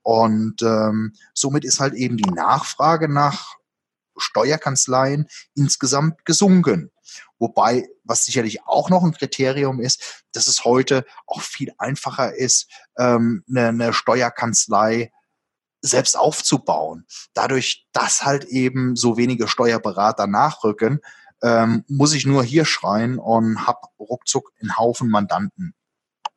Und 0.01 0.61
ähm, 0.61 1.13
somit 1.33 1.65
ist 1.65 1.79
halt 1.79 1.93
eben 1.93 2.17
die 2.17 2.29
Nachfrage 2.29 3.09
nach 3.09 3.55
Steuerkanzleien 4.17 5.27
insgesamt 5.55 6.25
gesunken. 6.25 6.91
Wobei, 7.39 7.89
was 8.03 8.25
sicherlich 8.25 8.65
auch 8.65 8.89
noch 8.89 9.03
ein 9.03 9.13
Kriterium 9.13 9.79
ist, 9.79 10.23
dass 10.31 10.47
es 10.47 10.63
heute 10.63 11.05
auch 11.27 11.41
viel 11.41 11.73
einfacher 11.77 12.33
ist, 12.35 12.69
ähm, 12.97 13.43
eine, 13.49 13.67
eine 13.67 13.93
Steuerkanzlei 13.93 15.11
selbst 15.83 16.17
aufzubauen. 16.17 17.05
Dadurch, 17.33 17.87
dass 17.91 18.23
halt 18.23 18.45
eben 18.45 18.95
so 18.95 19.17
wenige 19.17 19.47
Steuerberater 19.47 20.25
nachrücken, 20.27 21.01
ähm, 21.43 21.83
muss 21.87 22.13
ich 22.13 22.25
nur 22.25 22.43
hier 22.43 22.65
schreien 22.65 23.19
und 23.19 23.67
habe 23.67 23.87
ruckzuck 23.99 24.51
einen 24.61 24.77
Haufen 24.77 25.09
Mandanten. 25.09 25.75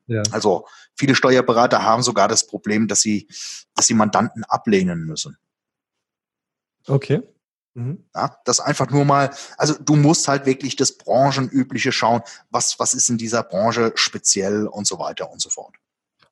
Ja. 0.06 0.22
Also 0.32 0.66
viele 0.94 1.14
Steuerberater 1.14 1.82
haben 1.82 2.02
sogar 2.02 2.28
das 2.28 2.46
Problem, 2.46 2.88
dass 2.88 3.00
sie, 3.00 3.28
dass 3.74 3.86
sie 3.86 3.94
Mandanten 3.94 4.44
ablehnen 4.44 5.04
müssen. 5.04 5.38
Okay. 6.86 7.22
Mhm. 7.74 8.04
Ja, 8.14 8.38
das 8.44 8.58
einfach 8.58 8.90
nur 8.90 9.04
mal, 9.04 9.30
also 9.58 9.74
du 9.78 9.96
musst 9.96 10.28
halt 10.28 10.46
wirklich 10.46 10.76
das 10.76 10.96
Branchenübliche 10.96 11.92
schauen, 11.92 12.22
was, 12.50 12.78
was 12.78 12.94
ist 12.94 13.08
in 13.08 13.18
dieser 13.18 13.42
Branche 13.42 13.92
speziell 13.94 14.66
und 14.66 14.86
so 14.86 14.98
weiter 14.98 15.30
und 15.30 15.40
so 15.40 15.50
fort. 15.50 15.76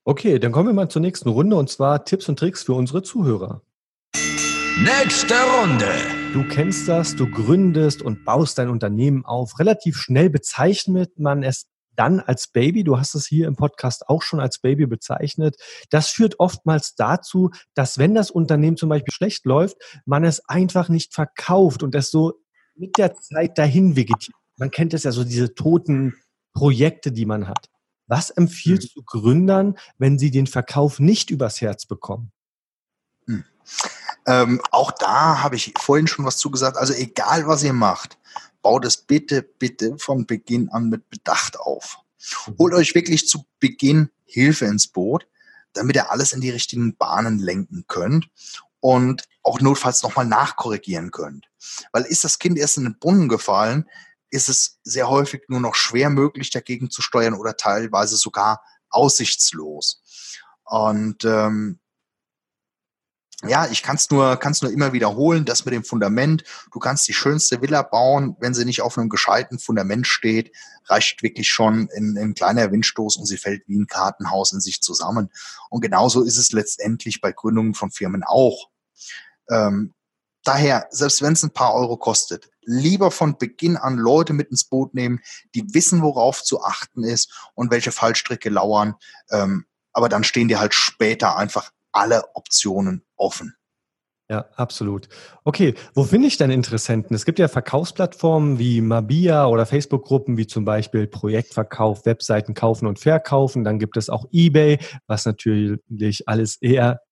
Okay, 0.07 0.39
dann 0.39 0.53
kommen 0.53 0.69
wir 0.69 0.75
mal 0.75 0.91
zur 0.91 1.01
nächsten 1.01 1.31
Runde 1.31 1.57
und 1.57 1.71
zwar 1.71 2.05
Tipps 2.05 2.29
und 2.29 2.39
Tricks 2.39 2.63
für 2.63 2.75
unsere 2.75 3.03
Zuhörer. 3.03 3.63
Nächste 4.77 5.35
Runde. 5.35 5.89
Du 6.35 6.47
kennst 6.47 6.87
das, 6.87 7.17
du 7.17 7.27
gründest 7.27 8.03
und 8.03 8.23
baust 8.27 8.59
dein 8.59 8.69
Unternehmen 8.69 9.25
auf. 9.25 9.59
Relativ 9.59 9.97
schnell 9.97 10.29
bezeichnet 10.29 11.19
man 11.19 11.43
es 11.43 11.71
dann 11.97 12.21
als 12.21 12.49
Baby. 12.49 12.85
Du 12.85 12.99
hast 12.99 13.15
es 13.15 13.27
hier 13.27 13.49
im 13.49 13.57
Podcast 13.57 14.07
auch 14.07 14.21
schon 14.21 14.41
als 14.41 14.59
Baby 14.59 14.85
bezeichnet. 14.85 15.57
Das 15.89 16.11
führt 16.11 16.39
oftmals 16.39 16.97
dazu, 16.97 17.51
dass 17.73 17.97
wenn 17.97 18.15
das 18.15 18.31
Unternehmen 18.31 18.77
zum 18.77 18.91
Beispiel 18.91 19.15
schlecht 19.15 19.47
läuft, 19.47 19.79
man 20.05 20.25
es 20.25 20.47
einfach 20.51 20.91
nicht 20.91 21.15
verkauft 21.15 21.83
und 21.83 21.95
es 21.95 22.11
so 22.11 22.35
mit 22.75 22.99
der 22.99 23.15
Zeit 23.15 23.57
dahin 23.57 23.97
vegetiert. 23.97 24.37
Man 24.59 24.71
kennt 24.71 24.93
es 24.93 25.05
ja 25.05 25.13
so, 25.13 25.25
diese 25.25 25.55
toten 25.55 26.13
Projekte, 26.53 27.11
die 27.11 27.25
man 27.25 27.49
hat. 27.49 27.71
Was 28.07 28.31
empfiehlst 28.31 28.89
hm. 28.89 28.93
du 28.95 29.03
Gründern, 29.03 29.79
wenn 29.99 30.19
sie 30.19 30.31
den 30.31 30.47
Verkauf 30.47 31.01
nicht 31.01 31.31
übers 31.31 31.61
Herz 31.61 31.87
bekommen? 31.87 32.33
Hm. 33.27 33.45
Ähm, 34.27 34.61
auch 34.71 34.91
da 34.91 35.43
habe 35.43 35.57
ich 35.57 35.75
vorhin 35.79 36.07
schon 36.07 36.25
was 36.25 36.39
zugesagt. 36.39 36.77
Also 36.77 36.95
egal, 36.95 37.47
was 37.47 37.63
ihr 37.63 37.73
macht, 37.73 38.19
baut 38.63 38.85
es 38.85 38.97
bitte, 38.97 39.43
bitte 39.43 39.99
von 39.99 40.27
Beginn 40.27 40.69
an 40.71 40.89
mit 40.89 41.09
Bedacht 41.11 41.59
auf. 41.59 41.99
Mhm. 42.47 42.55
Holt 42.59 42.75
euch 42.75 42.95
wirklich 42.95 43.29
zu 43.29 43.45
Beginn 43.61 44.11
Hilfe 44.25 44.65
ins 44.65 44.89
Boot, 44.89 45.27
damit 45.75 45.97
ihr 45.97 46.11
alles 46.11 46.33
in 46.33 46.41
die 46.41 46.51
richtigen 46.51 46.97
Bahnen 46.97 47.39
lenken 47.39 47.85
könnt 47.87 48.29
und 48.81 49.25
auch 49.43 49.61
notfalls 49.61 50.03
nochmal 50.03 50.27
nachkorrigieren 50.27 51.11
könnt. 51.11 51.49
Weil 51.93 52.05
ist 52.05 52.25
das 52.25 52.39
Kind 52.39 52.59
erst 52.59 52.79
in 52.79 52.85
den 52.85 52.99
Brunnen 52.99 53.29
gefallen, 53.29 53.89
ist 54.31 54.49
es 54.49 54.79
sehr 54.83 55.09
häufig 55.09 55.43
nur 55.49 55.61
noch 55.61 55.75
schwer 55.75 56.11
möglich, 56.11 56.51
dagegen 56.51 56.91
zu 56.91 57.03
steuern 57.03 57.35
oder 57.35 57.57
teilweise 57.57 58.16
sogar 58.16 58.62
aussichtslos. 58.89 60.03
Und 60.64 61.25
ähm, 61.25 61.79
ja, 63.47 63.66
ich 63.70 63.83
kann 63.83 63.97
es 63.97 64.11
nur, 64.11 64.37
kann's 64.37 64.62
nur 64.62 64.72
immer 64.72 64.93
wiederholen, 64.93 65.45
das 65.45 65.64
mit 65.64 65.75
dem 65.75 65.85
Fundament. 65.85 66.45
Du 66.72 66.79
kannst 66.79 67.07
die 67.09 67.12
schönste 67.12 67.61
Villa 67.61 67.83
bauen, 67.83 68.37
wenn 68.41 68.55
sie 68.55 68.64
nicht 68.64 68.81
auf 68.81 68.97
einem 68.97 69.09
gescheiten 69.09 69.59
Fundament 69.59 70.07
steht, 70.07 70.53
reicht 70.87 71.22
wirklich 71.22 71.49
schon 71.49 71.89
ein, 71.95 72.16
ein 72.16 72.35
kleiner 72.35 72.70
Windstoß 72.72 73.16
und 73.16 73.27
sie 73.27 73.37
fällt 73.37 73.62
wie 73.66 73.79
ein 73.79 73.87
Kartenhaus 73.87 74.53
in 74.53 74.61
sich 74.61 74.81
zusammen. 74.81 75.31
Und 75.68 75.81
genauso 75.81 76.22
ist 76.22 76.39
es 76.39 76.53
letztendlich 76.53 77.20
bei 77.20 77.33
Gründungen 77.33 77.75
von 77.75 77.91
Firmen 77.91 78.22
auch. 78.25 78.70
Ähm, 79.51 79.93
daher, 80.45 80.86
selbst 80.90 81.22
wenn 81.22 81.32
es 81.32 81.42
ein 81.42 81.53
paar 81.53 81.74
Euro 81.74 81.97
kostet, 81.97 82.51
lieber 82.62 83.11
von 83.11 83.36
Beginn 83.38 83.76
an 83.76 83.97
Leute 83.97 84.32
mit 84.32 84.51
ins 84.51 84.64
Boot 84.64 84.95
nehmen, 84.95 85.20
die 85.55 85.74
wissen, 85.74 86.03
worauf 86.03 86.42
zu 86.42 86.62
achten 86.62 87.05
ist 87.05 87.51
und 87.55 87.70
welche 87.70 87.92
Fallstricke 87.92 88.51
lauern. 88.51 88.95
Ähm, 89.30 89.66
aber 89.92 90.09
dann 90.09 90.24
stehen 90.24 90.49
dir 90.49 90.61
halt 90.61 90.74
später 90.74 91.36
einfach 91.36 91.70
alle 91.92 92.24
Optionen 92.34 93.05
offen. 93.16 93.55
Ja, 94.30 94.47
absolut. 94.57 95.09
Okay, 95.45 95.74
wo 95.95 96.03
finde 96.03 96.28
ich 96.28 96.38
denn 96.38 96.51
Interessenten? 96.51 97.14
Es 97.14 97.26
gibt 97.26 97.38
ja 97.38 97.47
Verkaufsplattformen 97.47 98.59
wie 98.59 98.80
Mabia 98.80 99.47
oder 99.47 99.66
Facebook-Gruppen 99.66 100.38
wie 100.38 100.47
zum 100.47 100.64
Beispiel 100.64 101.07
Projektverkauf, 101.07 102.07
Webseiten 102.07 102.55
kaufen 102.55 102.86
und 102.86 102.99
verkaufen. 102.99 103.64
Dann 103.64 103.78
gibt 103.78 103.99
es 103.99 104.09
auch 104.09 104.24
eBay, 104.32 104.78
was 105.07 105.26
natürlich 105.26 106.26
alles 106.26 106.57
eher 106.57 107.03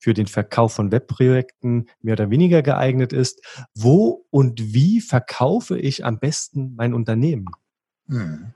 für 0.00 0.14
den 0.14 0.26
Verkauf 0.26 0.72
von 0.72 0.90
Webprojekten 0.90 1.88
mehr 2.00 2.14
oder 2.14 2.30
weniger 2.30 2.62
geeignet 2.62 3.12
ist. 3.12 3.40
Wo 3.74 4.26
und 4.30 4.74
wie 4.74 5.00
verkaufe 5.00 5.78
ich 5.78 6.04
am 6.04 6.18
besten 6.18 6.74
mein 6.74 6.94
Unternehmen? 6.94 7.46
Hm. 8.08 8.52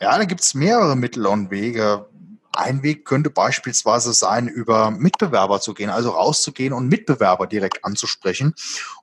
Ja, 0.00 0.16
da 0.16 0.24
gibt 0.24 0.40
es 0.40 0.54
mehrere 0.54 0.96
Mittel 0.96 1.26
und 1.26 1.50
Wege. 1.50 2.06
Ein 2.52 2.82
Weg 2.82 3.04
könnte 3.04 3.30
beispielsweise 3.30 4.12
sein, 4.14 4.48
über 4.48 4.90
Mitbewerber 4.90 5.60
zu 5.60 5.74
gehen, 5.74 5.90
also 5.90 6.10
rauszugehen 6.10 6.72
und 6.72 6.88
Mitbewerber 6.88 7.46
direkt 7.46 7.84
anzusprechen, 7.84 8.54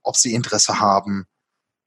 ob 0.04 0.18
sie 0.18 0.34
Interesse 0.34 0.80
haben, 0.80 1.28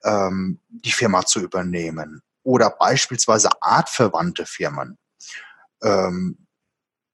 ähm, 0.05 0.61
die 0.69 0.93
Firma 0.93 1.25
zu 1.27 1.41
übernehmen. 1.41 2.23
Oder 2.43 2.71
beispielsweise 2.71 3.51
artverwandte 3.61 4.47
Firmen. 4.47 4.99
Ähm, 5.83 6.40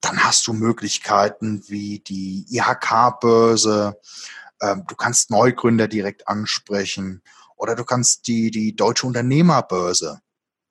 dann 0.07 0.23
hast 0.23 0.47
du 0.47 0.53
Möglichkeiten 0.53 1.63
wie 1.69 1.99
die 1.99 2.47
IHK-Börse. 2.49 3.99
Ähm, 4.61 4.85
du 4.87 4.95
kannst 4.95 5.31
Neugründer 5.31 5.89
direkt 5.89 6.29
ansprechen 6.29 7.23
oder 7.57 7.75
du 7.75 7.85
kannst 7.85 8.27
die, 8.29 8.51
die 8.51 8.77
Deutsche 8.77 9.07
Unternehmerbörse 9.07 10.21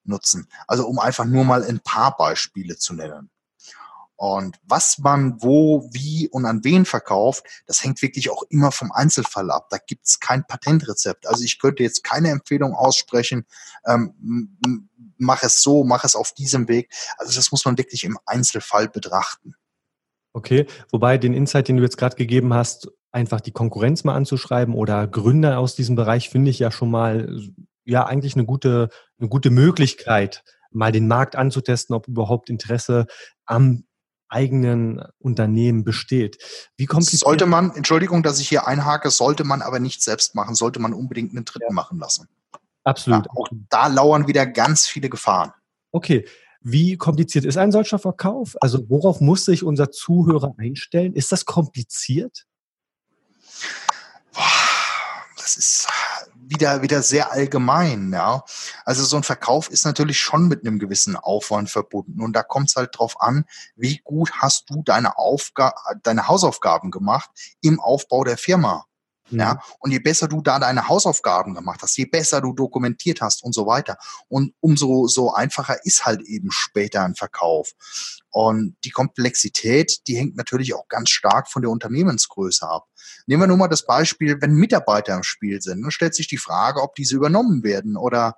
nutzen. 0.05 0.47
Also 0.67 0.87
um 0.87 0.99
einfach 0.99 1.25
nur 1.25 1.43
mal 1.43 1.63
ein 1.63 1.79
paar 1.79 2.15
Beispiele 2.15 2.77
zu 2.77 2.93
nennen. 2.93 3.29
Und 4.17 4.57
was 4.63 4.97
man 4.99 5.41
wo, 5.41 5.89
wie 5.91 6.29
und 6.29 6.45
an 6.45 6.63
wen 6.63 6.85
verkauft, 6.85 7.45
das 7.67 7.83
hängt 7.83 8.01
wirklich 8.01 8.29
auch 8.29 8.43
immer 8.49 8.71
vom 8.71 8.91
Einzelfall 8.91 9.51
ab. 9.51 9.67
Da 9.69 9.77
gibt's 9.77 10.19
kein 10.19 10.45
Patentrezept. 10.45 11.27
Also 11.27 11.43
ich 11.43 11.59
könnte 11.59 11.83
jetzt 11.83 12.03
keine 12.03 12.29
Empfehlung 12.29 12.73
aussprechen, 12.73 13.45
ähm, 13.85 14.57
mach 15.17 15.43
es 15.43 15.61
so, 15.61 15.83
mach 15.83 16.03
es 16.03 16.15
auf 16.15 16.33
diesem 16.33 16.67
Weg. 16.67 16.93
Also 17.17 17.35
das 17.35 17.51
muss 17.51 17.65
man 17.65 17.77
wirklich 17.77 18.03
im 18.03 18.17
Einzelfall 18.25 18.87
betrachten. 18.87 19.55
Okay, 20.33 20.65
wobei 20.91 21.17
den 21.17 21.33
Insight, 21.33 21.67
den 21.67 21.77
du 21.77 21.83
jetzt 21.83 21.97
gerade 21.97 22.15
gegeben 22.15 22.53
hast, 22.53 22.89
einfach 23.11 23.39
die 23.39 23.51
Konkurrenz 23.51 24.03
mal 24.03 24.15
anzuschreiben 24.15 24.75
oder 24.75 25.07
Gründer 25.07 25.59
aus 25.59 25.75
diesem 25.75 25.95
Bereich, 25.95 26.29
finde 26.29 26.51
ich 26.51 26.59
ja 26.59 26.71
schon 26.71 26.91
mal 26.91 27.39
ja 27.85 28.05
eigentlich 28.05 28.35
eine 28.35 28.45
gute, 28.45 28.89
eine 29.17 29.29
gute 29.29 29.49
Möglichkeit, 29.49 30.43
mal 30.71 30.91
den 30.91 31.07
Markt 31.07 31.35
anzutesten, 31.35 31.95
ob 31.95 32.07
überhaupt 32.07 32.49
Interesse 32.49 33.05
am 33.45 33.85
eigenen 34.29 35.03
Unternehmen 35.19 35.83
besteht. 35.83 36.37
Wie 36.77 36.85
kompliziert 36.85 37.21
sollte 37.21 37.45
man, 37.45 37.71
Entschuldigung, 37.71 38.23
dass 38.23 38.39
ich 38.39 38.49
hier 38.49 38.67
einhake, 38.67 39.11
sollte 39.11 39.43
man 39.43 39.61
aber 39.61 39.79
nicht 39.79 40.03
selbst 40.03 40.35
machen, 40.35 40.55
sollte 40.55 40.79
man 40.79 40.93
unbedingt 40.93 41.31
einen 41.31 41.45
Dritten 41.45 41.67
ja. 41.69 41.73
machen 41.73 41.99
lassen. 41.99 42.27
Absolut. 42.83 43.25
Ja, 43.25 43.31
auch 43.35 43.47
da 43.69 43.87
lauern 43.87 44.27
wieder 44.27 44.45
ganz 44.45 44.85
viele 44.85 45.09
Gefahren. 45.09 45.51
Okay. 45.91 46.25
Wie 46.61 46.97
kompliziert 46.97 47.45
ist 47.45 47.57
ein 47.57 47.71
solcher 47.71 47.99
Verkauf? 47.99 48.55
Also 48.59 48.89
worauf 48.89 49.21
muss 49.21 49.45
sich 49.45 49.63
unser 49.63 49.91
Zuhörer 49.91 50.55
einstellen? 50.57 51.13
Ist 51.13 51.31
das 51.31 51.45
kompliziert? 51.45 52.45
Das 55.37 55.57
ist 55.57 55.87
wieder, 56.49 56.81
wieder 56.81 57.01
sehr 57.01 57.31
allgemein, 57.31 58.11
ja. 58.13 58.43
Also 58.83 59.03
so 59.03 59.17
ein 59.17 59.23
Verkauf 59.23 59.69
ist 59.69 59.85
natürlich 59.85 60.19
schon 60.19 60.47
mit 60.47 60.65
einem 60.65 60.79
gewissen 60.79 61.15
Aufwand 61.15 61.69
verbunden. 61.69 62.21
Und 62.21 62.33
da 62.33 62.43
kommt 62.43 62.69
es 62.69 62.75
halt 62.75 62.97
drauf 62.97 63.21
an, 63.21 63.45
wie 63.75 64.01
gut 64.03 64.31
hast 64.33 64.69
du 64.69 64.83
deine 64.83 65.17
Aufga 65.17 65.73
deine 66.03 66.27
Hausaufgaben 66.27 66.91
gemacht 66.91 67.29
im 67.61 67.79
Aufbau 67.79 68.23
der 68.23 68.37
Firma. 68.37 68.85
Ja, 69.31 69.59
und 69.79 69.91
je 69.91 69.99
besser 69.99 70.27
du 70.27 70.41
da 70.41 70.59
deine 70.59 70.87
Hausaufgaben 70.87 71.55
gemacht 71.55 71.81
hast, 71.81 71.97
je 71.97 72.05
besser 72.05 72.41
du 72.41 72.53
dokumentiert 72.53 73.21
hast 73.21 73.43
und 73.43 73.53
so 73.53 73.65
weiter. 73.65 73.97
Und 74.27 74.53
umso 74.59 75.07
so 75.07 75.33
einfacher 75.33 75.83
ist 75.83 76.05
halt 76.05 76.21
eben 76.21 76.51
später 76.51 77.03
ein 77.03 77.15
Verkauf. 77.15 77.71
Und 78.29 78.75
die 78.83 78.91
Komplexität, 78.91 80.07
die 80.07 80.17
hängt 80.17 80.35
natürlich 80.35 80.75
auch 80.75 80.87
ganz 80.87 81.09
stark 81.09 81.49
von 81.49 81.63
der 81.63 81.71
Unternehmensgröße 81.71 82.67
ab. 82.67 82.87
Nehmen 83.25 83.43
wir 83.43 83.47
nur 83.47 83.57
mal 83.57 83.67
das 83.67 83.85
Beispiel, 83.85 84.37
wenn 84.41 84.53
Mitarbeiter 84.53 85.15
im 85.15 85.23
Spiel 85.23 85.61
sind, 85.61 85.81
dann 85.81 85.91
stellt 85.91 86.13
sich 86.13 86.27
die 86.27 86.37
Frage, 86.37 86.81
ob 86.81 86.93
diese 86.95 87.15
übernommen 87.15 87.63
werden 87.63 87.97
oder 87.97 88.35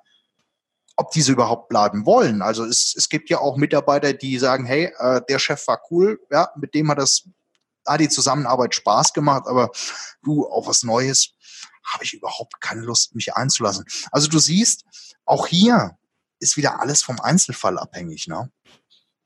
ob 0.98 1.12
diese 1.12 1.32
überhaupt 1.32 1.70
bleiben 1.70 2.06
wollen. 2.06 2.42
Also 2.42 2.66
es, 2.66 2.96
es 2.98 3.08
gibt 3.08 3.30
ja 3.30 3.40
auch 3.40 3.56
Mitarbeiter, 3.56 4.14
die 4.14 4.40
sagen, 4.40 4.66
hey, 4.66 4.92
äh, 4.98 5.22
der 5.30 5.40
Chef 5.40 5.68
war 5.68 5.82
cool, 5.92 6.20
ja, 6.32 6.50
mit 6.56 6.74
dem 6.74 6.90
hat 6.90 6.98
das 6.98 7.30
hat 7.88 8.00
die 8.00 8.10
Zusammenarbeit 8.10 8.76
Spaß 8.76 9.14
gemacht, 9.14 9.44
aber 9.48 9.72
du, 10.24 10.46
auf 10.46 10.68
was 10.68 10.84
Neues 10.84 11.32
habe 11.84 12.04
ich 12.04 12.14
überhaupt 12.14 12.60
keine 12.62 12.82
Lust, 12.82 13.16
mich 13.16 13.34
einzulassen. 13.36 13.86
Also 14.12 14.28
du 14.28 14.40
siehst, 14.40 14.84
auch 15.26 15.48
hier 15.48 15.98
ist 16.40 16.58
wieder 16.58 16.82
alles 16.82 17.02
vom 17.02 17.20
Einzelfall 17.20 17.78
abhängig, 17.78 18.28
ne? 18.28 18.52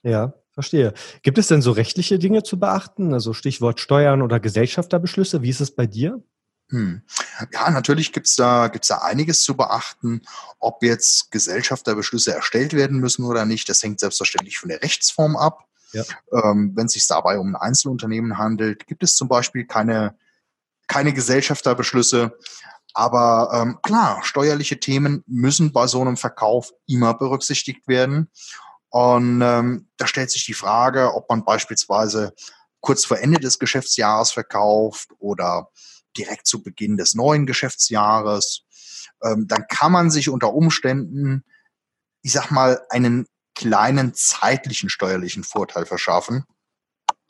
Ja, 0.03 0.33
verstehe. 0.51 0.93
Gibt 1.21 1.37
es 1.37 1.47
denn 1.47 1.61
so 1.61 1.71
rechtliche 1.71 2.19
Dinge 2.19 2.43
zu 2.43 2.59
beachten? 2.59 3.13
Also 3.13 3.33
Stichwort 3.33 3.79
Steuern 3.79 4.21
oder 4.21 4.39
Gesellschafterbbeschlüsse. 4.39 5.41
Wie 5.41 5.49
ist 5.49 5.61
es 5.61 5.75
bei 5.75 5.85
dir? 5.85 6.23
Hm. 6.69 7.01
Ja, 7.51 7.69
natürlich 7.69 8.13
gibt's 8.13 8.35
da, 8.35 8.69
gibt's 8.69 8.87
da 8.87 8.99
einiges 8.99 9.43
zu 9.43 9.55
beachten. 9.55 10.21
Ob 10.59 10.83
jetzt 10.83 11.29
Gesellschafterbeschlüsse 11.31 12.33
erstellt 12.33 12.73
werden 12.73 12.99
müssen 12.99 13.25
oder 13.25 13.45
nicht, 13.45 13.67
das 13.67 13.83
hängt 13.83 13.99
selbstverständlich 13.99 14.57
von 14.57 14.69
der 14.69 14.81
Rechtsform 14.81 15.35
ab. 15.35 15.67
Ähm, 15.93 16.71
wenn 16.75 16.85
es 16.85 16.93
sich 16.93 17.07
dabei 17.07 17.37
um 17.37 17.55
ein 17.55 17.55
Einzelunternehmen 17.55 18.37
handelt, 18.37 18.87
gibt 18.87 19.03
es 19.03 19.15
zum 19.15 19.27
Beispiel 19.27 19.65
keine, 19.65 20.15
keine 20.87 21.13
Gesellschafterbeschlüsse. 21.13 22.37
Aber 22.93 23.51
ähm, 23.53 23.79
klar, 23.81 24.23
steuerliche 24.23 24.79
Themen 24.79 25.23
müssen 25.27 25.71
bei 25.71 25.87
so 25.87 26.01
einem 26.01 26.17
Verkauf 26.17 26.73
immer 26.87 27.13
berücksichtigt 27.13 27.87
werden. 27.87 28.29
Und 28.89 29.41
ähm, 29.41 29.87
da 29.97 30.07
stellt 30.07 30.31
sich 30.31 30.45
die 30.45 30.53
Frage, 30.53 31.13
ob 31.13 31.29
man 31.29 31.45
beispielsweise 31.45 32.33
kurz 32.81 33.05
vor 33.05 33.19
Ende 33.19 33.39
des 33.39 33.59
Geschäftsjahres 33.59 34.31
verkauft 34.31 35.11
oder 35.19 35.69
direkt 36.17 36.47
zu 36.47 36.61
Beginn 36.61 36.97
des 36.97 37.15
neuen 37.15 37.45
Geschäftsjahres, 37.45 38.63
ähm, 39.23 39.47
dann 39.47 39.65
kann 39.67 39.91
man 39.91 40.11
sich 40.11 40.29
unter 40.29 40.53
Umständen, 40.53 41.45
ich 42.21 42.33
sag 42.33 42.51
mal, 42.51 42.81
einen 42.89 43.27
kleinen 43.55 44.13
zeitlichen 44.13 44.89
steuerlichen 44.89 45.43
Vorteil 45.43 45.85
verschaffen, 45.85 46.45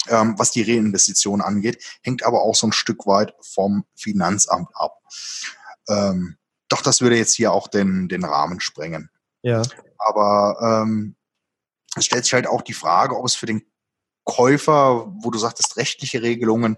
ähm, 0.07 0.35
was 0.37 0.51
die 0.51 0.63
Reinvestition 0.63 1.41
angeht, 1.41 1.83
hängt 2.01 2.23
aber 2.23 2.41
auch 2.41 2.55
so 2.55 2.67
ein 2.67 2.73
Stück 2.73 3.05
weit 3.05 3.33
vom 3.41 3.85
Finanzamt 3.95 4.69
ab. 4.73 4.97
Ähm, 5.89 6.37
doch 6.69 6.81
das 6.81 7.01
würde 7.01 7.17
jetzt 7.17 7.35
hier 7.35 7.51
auch 7.51 7.67
den, 7.67 8.07
den 8.07 8.23
Rahmen 8.23 8.59
sprengen. 8.59 9.09
Ja. 9.41 9.61
Aber 9.97 10.83
ähm, 10.83 11.15
es 11.95 12.05
stellt 12.05 12.23
sich 12.23 12.33
halt 12.33 12.47
auch 12.47 12.61
die 12.61 12.73
Frage, 12.73 13.17
ob 13.17 13.25
es 13.25 13.35
für 13.35 13.45
den 13.45 13.63
Käufer, 14.23 15.11
wo 15.21 15.31
du 15.31 15.39
sagtest, 15.39 15.77
rechtliche 15.77 16.21
Regelungen, 16.21 16.77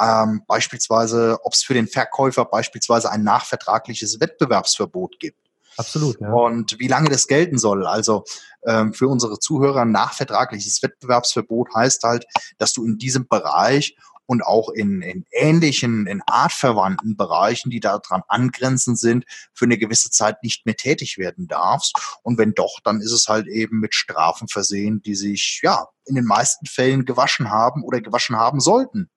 ähm, 0.00 0.42
beispielsweise, 0.46 1.38
ob 1.42 1.52
es 1.52 1.62
für 1.62 1.74
den 1.74 1.88
Verkäufer 1.88 2.44
beispielsweise 2.44 3.10
ein 3.10 3.24
nachvertragliches 3.24 4.20
Wettbewerbsverbot 4.20 5.18
gibt. 5.18 5.43
Absolut. 5.76 6.20
Ja. 6.20 6.32
Und 6.32 6.78
wie 6.78 6.88
lange 6.88 7.10
das 7.10 7.26
gelten 7.26 7.58
soll. 7.58 7.86
Also 7.86 8.24
ähm, 8.66 8.92
für 8.94 9.08
unsere 9.08 9.38
Zuhörer 9.38 9.84
nachvertragliches 9.84 10.82
Wettbewerbsverbot 10.82 11.74
heißt 11.74 12.02
halt, 12.02 12.26
dass 12.58 12.72
du 12.72 12.84
in 12.84 12.98
diesem 12.98 13.26
Bereich 13.28 13.96
und 14.26 14.42
auch 14.42 14.70
in, 14.70 15.02
in 15.02 15.24
ähnlichen, 15.32 16.06
in 16.06 16.22
artverwandten 16.26 17.16
Bereichen, 17.16 17.70
die 17.70 17.80
daran 17.80 18.22
angrenzend 18.28 18.98
sind, 18.98 19.24
für 19.52 19.66
eine 19.66 19.78
gewisse 19.78 20.10
Zeit 20.10 20.42
nicht 20.42 20.64
mehr 20.66 20.76
tätig 20.76 21.18
werden 21.18 21.46
darfst. 21.46 21.94
Und 22.22 22.38
wenn 22.38 22.54
doch, 22.54 22.80
dann 22.82 23.00
ist 23.00 23.12
es 23.12 23.28
halt 23.28 23.46
eben 23.46 23.80
mit 23.80 23.94
Strafen 23.94 24.48
versehen, 24.48 25.02
die 25.02 25.14
sich 25.14 25.60
ja 25.62 25.88
in 26.06 26.14
den 26.14 26.24
meisten 26.24 26.66
Fällen 26.66 27.04
gewaschen 27.04 27.50
haben 27.50 27.82
oder 27.82 28.00
gewaschen 28.00 28.36
haben 28.36 28.60
sollten. 28.60 29.10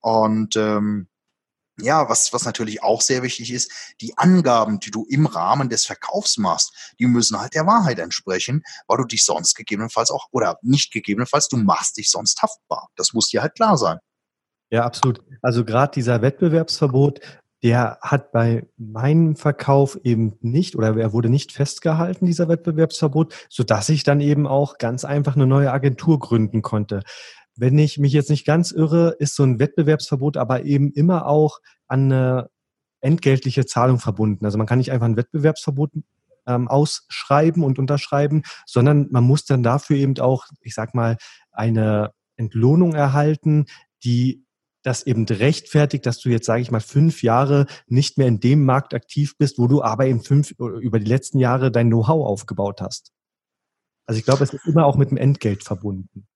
Und 0.00 0.56
ähm, 0.56 1.08
ja, 1.80 2.08
was, 2.08 2.32
was 2.32 2.44
natürlich 2.44 2.82
auch 2.82 3.00
sehr 3.00 3.22
wichtig 3.22 3.52
ist, 3.52 3.72
die 4.00 4.16
Angaben, 4.16 4.80
die 4.80 4.90
du 4.90 5.06
im 5.08 5.26
Rahmen 5.26 5.68
des 5.68 5.86
Verkaufs 5.86 6.38
machst, 6.38 6.94
die 6.98 7.06
müssen 7.06 7.40
halt 7.40 7.54
der 7.54 7.66
Wahrheit 7.66 7.98
entsprechen, 7.98 8.62
weil 8.86 8.98
du 8.98 9.04
dich 9.04 9.24
sonst 9.24 9.54
gegebenenfalls 9.54 10.10
auch, 10.10 10.26
oder 10.32 10.58
nicht 10.62 10.92
gegebenenfalls, 10.92 11.48
du 11.48 11.56
machst 11.56 11.96
dich 11.96 12.10
sonst 12.10 12.42
haftbar. 12.42 12.88
Das 12.96 13.12
muss 13.12 13.28
dir 13.28 13.42
halt 13.42 13.54
klar 13.54 13.76
sein. 13.76 13.98
Ja, 14.70 14.84
absolut. 14.84 15.22
Also 15.40 15.64
gerade 15.64 15.92
dieser 15.92 16.20
Wettbewerbsverbot, 16.20 17.20
der 17.62 17.98
hat 18.02 18.30
bei 18.30 18.66
meinem 18.76 19.34
Verkauf 19.34 19.98
eben 20.04 20.36
nicht 20.40 20.76
oder 20.76 20.96
er 20.96 21.12
wurde 21.12 21.28
nicht 21.28 21.52
festgehalten, 21.52 22.26
dieser 22.26 22.48
Wettbewerbsverbot, 22.48 23.34
sodass 23.48 23.88
ich 23.88 24.04
dann 24.04 24.20
eben 24.20 24.46
auch 24.46 24.78
ganz 24.78 25.04
einfach 25.04 25.34
eine 25.34 25.46
neue 25.46 25.72
Agentur 25.72 26.20
gründen 26.20 26.62
konnte. 26.62 27.02
Wenn 27.60 27.76
ich 27.76 27.98
mich 27.98 28.12
jetzt 28.12 28.30
nicht 28.30 28.46
ganz 28.46 28.70
irre, 28.70 29.16
ist 29.18 29.34
so 29.34 29.42
ein 29.42 29.58
Wettbewerbsverbot 29.58 30.36
aber 30.36 30.64
eben 30.64 30.92
immer 30.92 31.26
auch 31.26 31.58
an 31.88 32.12
eine 32.12 32.50
entgeltliche 33.00 33.66
Zahlung 33.66 33.98
verbunden. 33.98 34.44
Also 34.44 34.58
man 34.58 34.66
kann 34.68 34.78
nicht 34.78 34.92
einfach 34.92 35.06
ein 35.06 35.16
Wettbewerbsverbot 35.16 35.90
ähm, 36.46 36.68
ausschreiben 36.68 37.64
und 37.64 37.80
unterschreiben, 37.80 38.44
sondern 38.64 39.08
man 39.10 39.24
muss 39.24 39.44
dann 39.44 39.64
dafür 39.64 39.96
eben 39.96 40.16
auch, 40.20 40.46
ich 40.60 40.74
sag 40.74 40.94
mal, 40.94 41.16
eine 41.50 42.12
Entlohnung 42.36 42.94
erhalten, 42.94 43.66
die 44.04 44.44
das 44.84 45.02
eben 45.02 45.24
rechtfertigt, 45.26 46.06
dass 46.06 46.20
du 46.20 46.28
jetzt, 46.28 46.46
sage 46.46 46.62
ich 46.62 46.70
mal, 46.70 46.80
fünf 46.80 47.24
Jahre 47.24 47.66
nicht 47.88 48.18
mehr 48.18 48.28
in 48.28 48.38
dem 48.38 48.64
Markt 48.64 48.94
aktiv 48.94 49.36
bist, 49.36 49.58
wo 49.58 49.66
du 49.66 49.82
aber 49.82 50.06
eben 50.06 50.22
fünf 50.22 50.52
über 50.52 51.00
die 51.00 51.10
letzten 51.10 51.40
Jahre 51.40 51.72
dein 51.72 51.88
Know-how 51.88 52.24
aufgebaut 52.24 52.80
hast. 52.80 53.12
Also 54.06 54.20
ich 54.20 54.24
glaube, 54.24 54.44
es 54.44 54.54
ist 54.54 54.64
immer 54.64 54.86
auch 54.86 54.96
mit 54.96 55.10
dem 55.10 55.16
Entgelt 55.16 55.64
verbunden. 55.64 56.27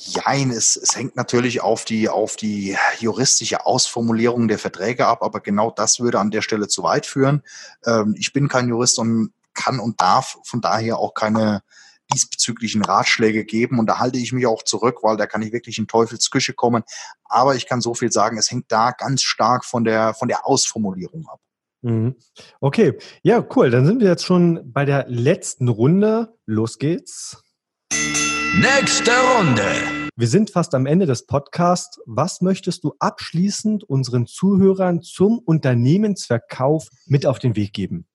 Jein, 0.00 0.50
es, 0.50 0.76
es 0.76 0.96
hängt 0.96 1.16
natürlich 1.16 1.60
auf 1.60 1.84
die, 1.84 2.08
auf 2.08 2.36
die 2.36 2.76
juristische 3.00 3.66
Ausformulierung 3.66 4.48
der 4.48 4.58
Verträge 4.58 5.06
ab, 5.06 5.22
aber 5.22 5.40
genau 5.40 5.70
das 5.70 6.00
würde 6.00 6.20
an 6.20 6.30
der 6.30 6.42
Stelle 6.42 6.68
zu 6.68 6.82
weit 6.82 7.06
führen. 7.06 7.42
Ähm, 7.84 8.14
ich 8.18 8.32
bin 8.32 8.48
kein 8.48 8.68
Jurist 8.68 8.98
und 8.98 9.32
kann 9.54 9.80
und 9.80 10.00
darf 10.00 10.38
von 10.44 10.60
daher 10.60 10.98
auch 10.98 11.14
keine, 11.14 11.62
diesbezüglichen 12.12 12.84
Ratschläge 12.84 13.44
geben. 13.44 13.78
Und 13.78 13.86
da 13.86 13.98
halte 13.98 14.18
ich 14.18 14.32
mich 14.32 14.46
auch 14.46 14.62
zurück, 14.62 14.98
weil 15.02 15.16
da 15.16 15.26
kann 15.26 15.42
ich 15.42 15.52
wirklich 15.52 15.78
in 15.78 15.86
Teufelsküche 15.86 16.52
kommen. 16.52 16.82
Aber 17.24 17.54
ich 17.54 17.66
kann 17.66 17.80
so 17.80 17.94
viel 17.94 18.12
sagen, 18.12 18.38
es 18.38 18.50
hängt 18.50 18.70
da 18.70 18.92
ganz 18.92 19.22
stark 19.22 19.64
von 19.64 19.84
der, 19.84 20.14
von 20.14 20.28
der 20.28 20.46
Ausformulierung 20.46 21.26
ab. 21.28 21.40
Mhm. 21.82 22.16
Okay, 22.60 22.98
ja, 23.22 23.44
cool. 23.56 23.70
Dann 23.70 23.86
sind 23.86 24.00
wir 24.00 24.08
jetzt 24.08 24.24
schon 24.24 24.72
bei 24.72 24.84
der 24.84 25.06
letzten 25.08 25.68
Runde. 25.68 26.36
Los 26.46 26.78
geht's. 26.78 27.42
Nächste 28.54 29.12
Runde. 29.12 30.10
Wir 30.14 30.28
sind 30.28 30.50
fast 30.50 30.74
am 30.74 30.84
Ende 30.84 31.06
des 31.06 31.24
Podcasts. 31.24 31.98
Was 32.04 32.42
möchtest 32.42 32.84
du 32.84 32.94
abschließend 32.98 33.82
unseren 33.84 34.26
Zuhörern 34.26 35.00
zum 35.00 35.38
Unternehmensverkauf 35.38 36.88
mit 37.06 37.24
auf 37.24 37.38
den 37.38 37.56
Weg 37.56 37.72
geben? 37.72 38.06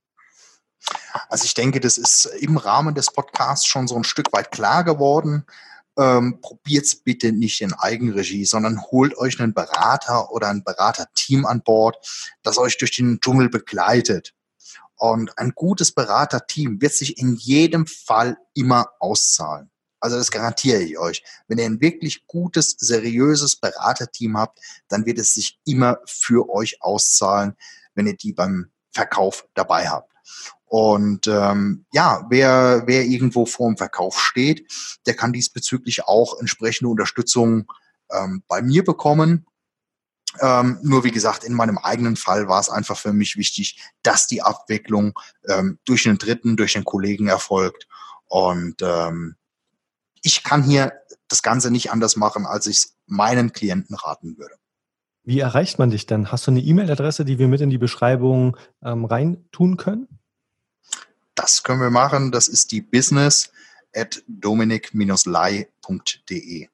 Also 1.30 1.46
ich 1.46 1.56
denke, 1.56 1.80
das 1.80 1.98
ist 1.98 2.26
im 2.40 2.58
Rahmen 2.58 2.94
des 2.94 3.12
Podcasts 3.12 3.66
schon 3.66 3.88
so 3.88 3.96
ein 3.96 4.04
Stück 4.04 4.32
weit 4.32 4.52
klar 4.52 4.84
geworden. 4.84 5.44
Ähm, 5.98 6.40
Probiert 6.40 6.86
es 6.86 6.96
bitte 6.96 7.32
nicht 7.32 7.62
in 7.62 7.74
Eigenregie, 7.74 8.46
sondern 8.46 8.80
holt 8.92 9.18
euch 9.18 9.40
einen 9.40 9.56
Berater 9.56 10.32
oder 10.32 10.50
ein 10.50 10.64
Beraterteam 10.64 11.48
an 11.48 11.64
Bord, 11.64 11.98
das 12.44 12.60
euch 12.60 12.78
durch 12.78 12.96
den 12.96 13.20
Dschungel 13.22 13.50
begleitet. 13.50 14.36
Und 14.98 15.36
ein 15.40 15.54
gutes 15.56 15.94
Beraterteam 15.94 16.80
wird 16.80 16.94
sich 16.94 17.18
in 17.18 17.36
jedem 17.36 17.88
Fall 17.88 18.38
immer 18.54 18.90
auszahlen. 19.00 19.72
Also 20.08 20.20
das 20.20 20.32
garantiere 20.32 20.82
ich 20.82 20.98
euch. 20.98 21.22
Wenn 21.50 21.58
ihr 21.58 21.66
ein 21.66 21.82
wirklich 21.82 22.26
gutes, 22.28 22.78
seriöses 22.80 23.58
Beraterteam 23.58 24.38
habt, 24.38 24.62
dann 24.88 25.06
wird 25.06 25.20
es 25.20 25.34
sich 25.34 25.60
immer 25.66 26.00
für 26.06 26.50
euch 26.50 26.82
auszahlen, 26.82 27.58
wenn 27.94 28.08
ihr 28.08 28.16
die 28.16 28.32
beim 28.32 28.72
Verkauf 28.94 29.46
dabei 29.54 29.90
habt. 29.90 30.14
Und 30.64 31.28
ähm, 31.28 31.86
ja, 31.92 32.26
wer, 32.30 32.84
wer 32.86 33.04
irgendwo 33.04 33.46
vor 33.46 33.68
dem 33.68 33.76
Verkauf 33.76 34.18
steht, 34.18 34.72
der 35.06 35.14
kann 35.14 35.34
diesbezüglich 35.34 36.06
auch 36.06 36.40
entsprechende 36.40 36.90
Unterstützung 36.90 37.70
ähm, 38.10 38.44
bei 38.48 38.62
mir 38.62 38.86
bekommen. 38.86 39.46
Ähm, 40.40 40.80
nur 40.84 41.04
wie 41.04 41.12
gesagt, 41.12 41.44
in 41.44 41.54
meinem 41.54 41.78
eigenen 41.78 42.16
Fall 42.16 42.48
war 42.48 42.62
es 42.62 42.70
einfach 42.70 42.98
für 42.98 43.12
mich 43.12 43.36
wichtig, 43.36 43.82
dass 44.04 44.26
die 44.26 44.42
Abwicklung 44.42 45.20
ähm, 45.50 45.80
durch 45.84 46.08
einen 46.08 46.18
Dritten, 46.18 46.56
durch 46.56 46.78
einen 46.78 46.86
Kollegen 46.86 47.28
erfolgt. 47.28 47.90
Und 48.28 48.82
ähm, 48.82 49.36
ich 50.28 50.44
kann 50.44 50.62
hier 50.62 50.94
das 51.30 51.42
Ganze 51.42 51.72
nicht 51.72 51.90
anders 51.92 52.18
machen, 52.18 52.46
als 52.46 52.68
ich 52.68 52.78
es 52.78 52.96
meinen 53.06 53.54
Klienten 53.54 53.96
raten 53.96 54.38
würde. 54.38 54.56
Wie 55.24 55.40
erreicht 55.40 55.80
man 55.80 55.90
dich 55.90 56.06
dann? 56.06 56.34
Hast 56.34 56.48
du 56.48 56.52
eine 56.52 56.60
E-Mail-Adresse, 56.60 57.24
die 57.24 57.40
wir 57.40 57.48
mit 57.48 57.62
in 57.62 57.70
die 57.70 57.78
Beschreibung 57.78 58.58
ähm, 58.84 59.06
reintun 59.06 59.78
können? 59.78 60.10
Das 61.34 61.64
können 61.64 61.80
wir 61.80 61.92
machen. 61.92 62.34
Das 62.34 62.50
ist 62.50 62.74
die 62.74 62.82
business 62.82 63.54
at 63.96 64.22
dominic-lei.de. 64.28 66.68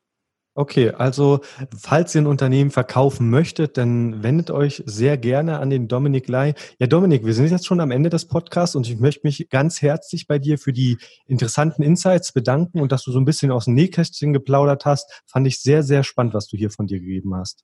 Okay, 0.55 0.91
also 0.91 1.41
falls 1.75 2.13
ihr 2.13 2.21
ein 2.21 2.27
Unternehmen 2.27 2.69
verkaufen 2.69 3.31
möchtet, 3.31 3.75
dann 3.75 4.21
wendet 4.21 4.51
euch 4.51 4.83
sehr 4.85 5.17
gerne 5.17 5.57
an 5.57 5.71
den 5.71 5.87
Dominik 5.87 6.27
Lai. 6.27 6.53
Ja, 6.77 6.85
Dominik, 6.85 7.25
wir 7.25 7.33
sind 7.33 7.49
jetzt 7.49 7.65
schon 7.65 7.79
am 7.79 7.89
Ende 7.89 8.11
des 8.11 8.27
Podcasts 8.27 8.75
und 8.75 8.87
ich 8.87 8.99
möchte 8.99 9.21
mich 9.23 9.49
ganz 9.49 9.81
herzlich 9.81 10.27
bei 10.27 10.37
dir 10.37 10.59
für 10.59 10.71
die 10.71 10.99
interessanten 11.25 11.81
Insights 11.81 12.33
bedanken 12.33 12.81
und 12.81 12.91
dass 12.91 13.03
du 13.03 13.11
so 13.11 13.19
ein 13.19 13.25
bisschen 13.25 13.49
aus 13.49 13.65
dem 13.65 13.73
Nähkästchen 13.73 14.31
geplaudert 14.31 14.85
hast. 14.85 15.23
Fand 15.25 15.47
ich 15.47 15.59
sehr, 15.59 15.81
sehr 15.81 16.03
spannend, 16.03 16.35
was 16.35 16.47
du 16.47 16.55
hier 16.55 16.69
von 16.69 16.85
dir 16.85 16.99
gegeben 16.99 17.33
hast. 17.35 17.63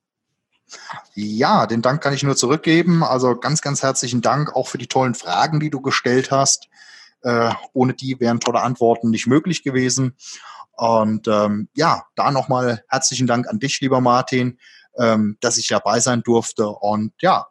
Ja, 1.14 1.66
den 1.66 1.82
Dank 1.82 2.02
kann 2.02 2.14
ich 2.14 2.24
nur 2.24 2.34
zurückgeben. 2.34 3.04
Also 3.04 3.36
ganz, 3.36 3.62
ganz 3.62 3.84
herzlichen 3.84 4.20
Dank 4.20 4.56
auch 4.56 4.66
für 4.66 4.78
die 4.78 4.88
tollen 4.88 5.14
Fragen, 5.14 5.60
die 5.60 5.70
du 5.70 5.80
gestellt 5.80 6.32
hast. 6.32 6.68
Äh, 7.22 7.52
ohne 7.72 7.94
die 7.94 8.18
wären 8.18 8.40
tolle 8.40 8.62
Antworten 8.62 9.10
nicht 9.10 9.28
möglich 9.28 9.62
gewesen. 9.62 10.16
Und 10.80 11.28
ähm, 11.28 11.68
ja, 11.74 12.04
da 12.14 12.30
nochmal 12.30 12.82
herzlichen 12.88 13.26
Dank 13.26 13.46
an 13.46 13.58
dich, 13.58 13.82
lieber 13.82 14.00
Martin, 14.00 14.58
ähm, 14.96 15.36
dass 15.42 15.58
ich 15.58 15.68
dabei 15.68 16.00
sein 16.00 16.22
durfte. 16.22 16.68
Und 16.68 17.12
ja, 17.20 17.48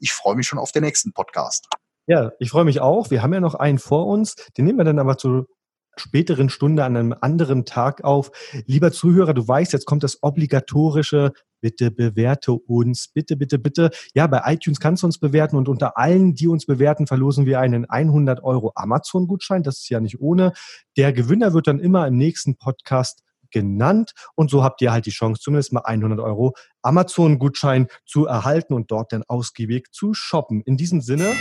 ich 0.00 0.12
freue 0.12 0.34
mich 0.34 0.48
schon 0.48 0.58
auf 0.58 0.72
den 0.72 0.82
nächsten 0.82 1.12
Podcast. 1.12 1.68
Ja, 2.08 2.32
ich 2.40 2.50
freue 2.50 2.64
mich 2.64 2.80
auch. 2.80 3.12
Wir 3.12 3.22
haben 3.22 3.32
ja 3.32 3.38
noch 3.38 3.54
einen 3.54 3.78
vor 3.78 4.08
uns. 4.08 4.34
Den 4.58 4.64
nehmen 4.64 4.78
wir 4.78 4.84
dann 4.84 4.98
aber 4.98 5.16
zu 5.16 5.46
späteren 5.94 6.48
Stunde 6.48 6.82
an 6.82 6.96
einem 6.96 7.14
anderen 7.20 7.64
Tag 7.64 8.02
auf. 8.02 8.32
Lieber 8.66 8.90
Zuhörer, 8.90 9.34
du 9.34 9.46
weißt, 9.46 9.72
jetzt 9.72 9.86
kommt 9.86 10.02
das 10.02 10.24
obligatorische 10.24 11.32
bitte 11.64 11.90
bewerte 11.90 12.52
uns, 12.52 13.08
bitte, 13.08 13.38
bitte, 13.38 13.58
bitte. 13.58 13.90
Ja, 14.12 14.26
bei 14.26 14.42
iTunes 14.52 14.80
kannst 14.80 15.02
du 15.02 15.06
uns 15.06 15.16
bewerten 15.16 15.56
und 15.56 15.66
unter 15.66 15.96
allen, 15.96 16.34
die 16.34 16.46
uns 16.46 16.66
bewerten, 16.66 17.06
verlosen 17.06 17.46
wir 17.46 17.58
einen 17.58 17.86
100 17.86 18.44
Euro 18.44 18.72
Amazon-Gutschein. 18.74 19.62
Das 19.62 19.78
ist 19.78 19.88
ja 19.88 19.98
nicht 19.98 20.20
ohne. 20.20 20.52
Der 20.98 21.14
Gewinner 21.14 21.54
wird 21.54 21.66
dann 21.66 21.78
immer 21.78 22.06
im 22.06 22.18
nächsten 22.18 22.56
Podcast 22.56 23.22
genannt 23.50 24.12
und 24.34 24.50
so 24.50 24.62
habt 24.62 24.82
ihr 24.82 24.92
halt 24.92 25.06
die 25.06 25.10
Chance, 25.10 25.40
zumindest 25.40 25.72
mal 25.72 25.80
100 25.80 26.20
Euro 26.20 26.54
Amazon-Gutschein 26.82 27.86
zu 28.04 28.26
erhalten 28.26 28.74
und 28.74 28.90
dort 28.90 29.14
dann 29.14 29.22
ausgiebig 29.26 29.86
zu 29.90 30.12
shoppen. 30.12 30.60
In 30.66 30.76
diesem 30.76 31.00
Sinne. 31.00 31.32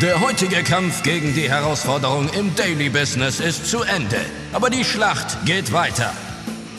Der 0.00 0.20
heutige 0.20 0.62
Kampf 0.62 1.02
gegen 1.02 1.34
die 1.34 1.50
Herausforderung 1.50 2.28
im 2.38 2.54
Daily 2.54 2.88
Business 2.88 3.40
ist 3.40 3.66
zu 3.66 3.82
Ende, 3.82 4.20
aber 4.52 4.70
die 4.70 4.84
Schlacht 4.84 5.44
geht 5.44 5.72
weiter. 5.72 6.12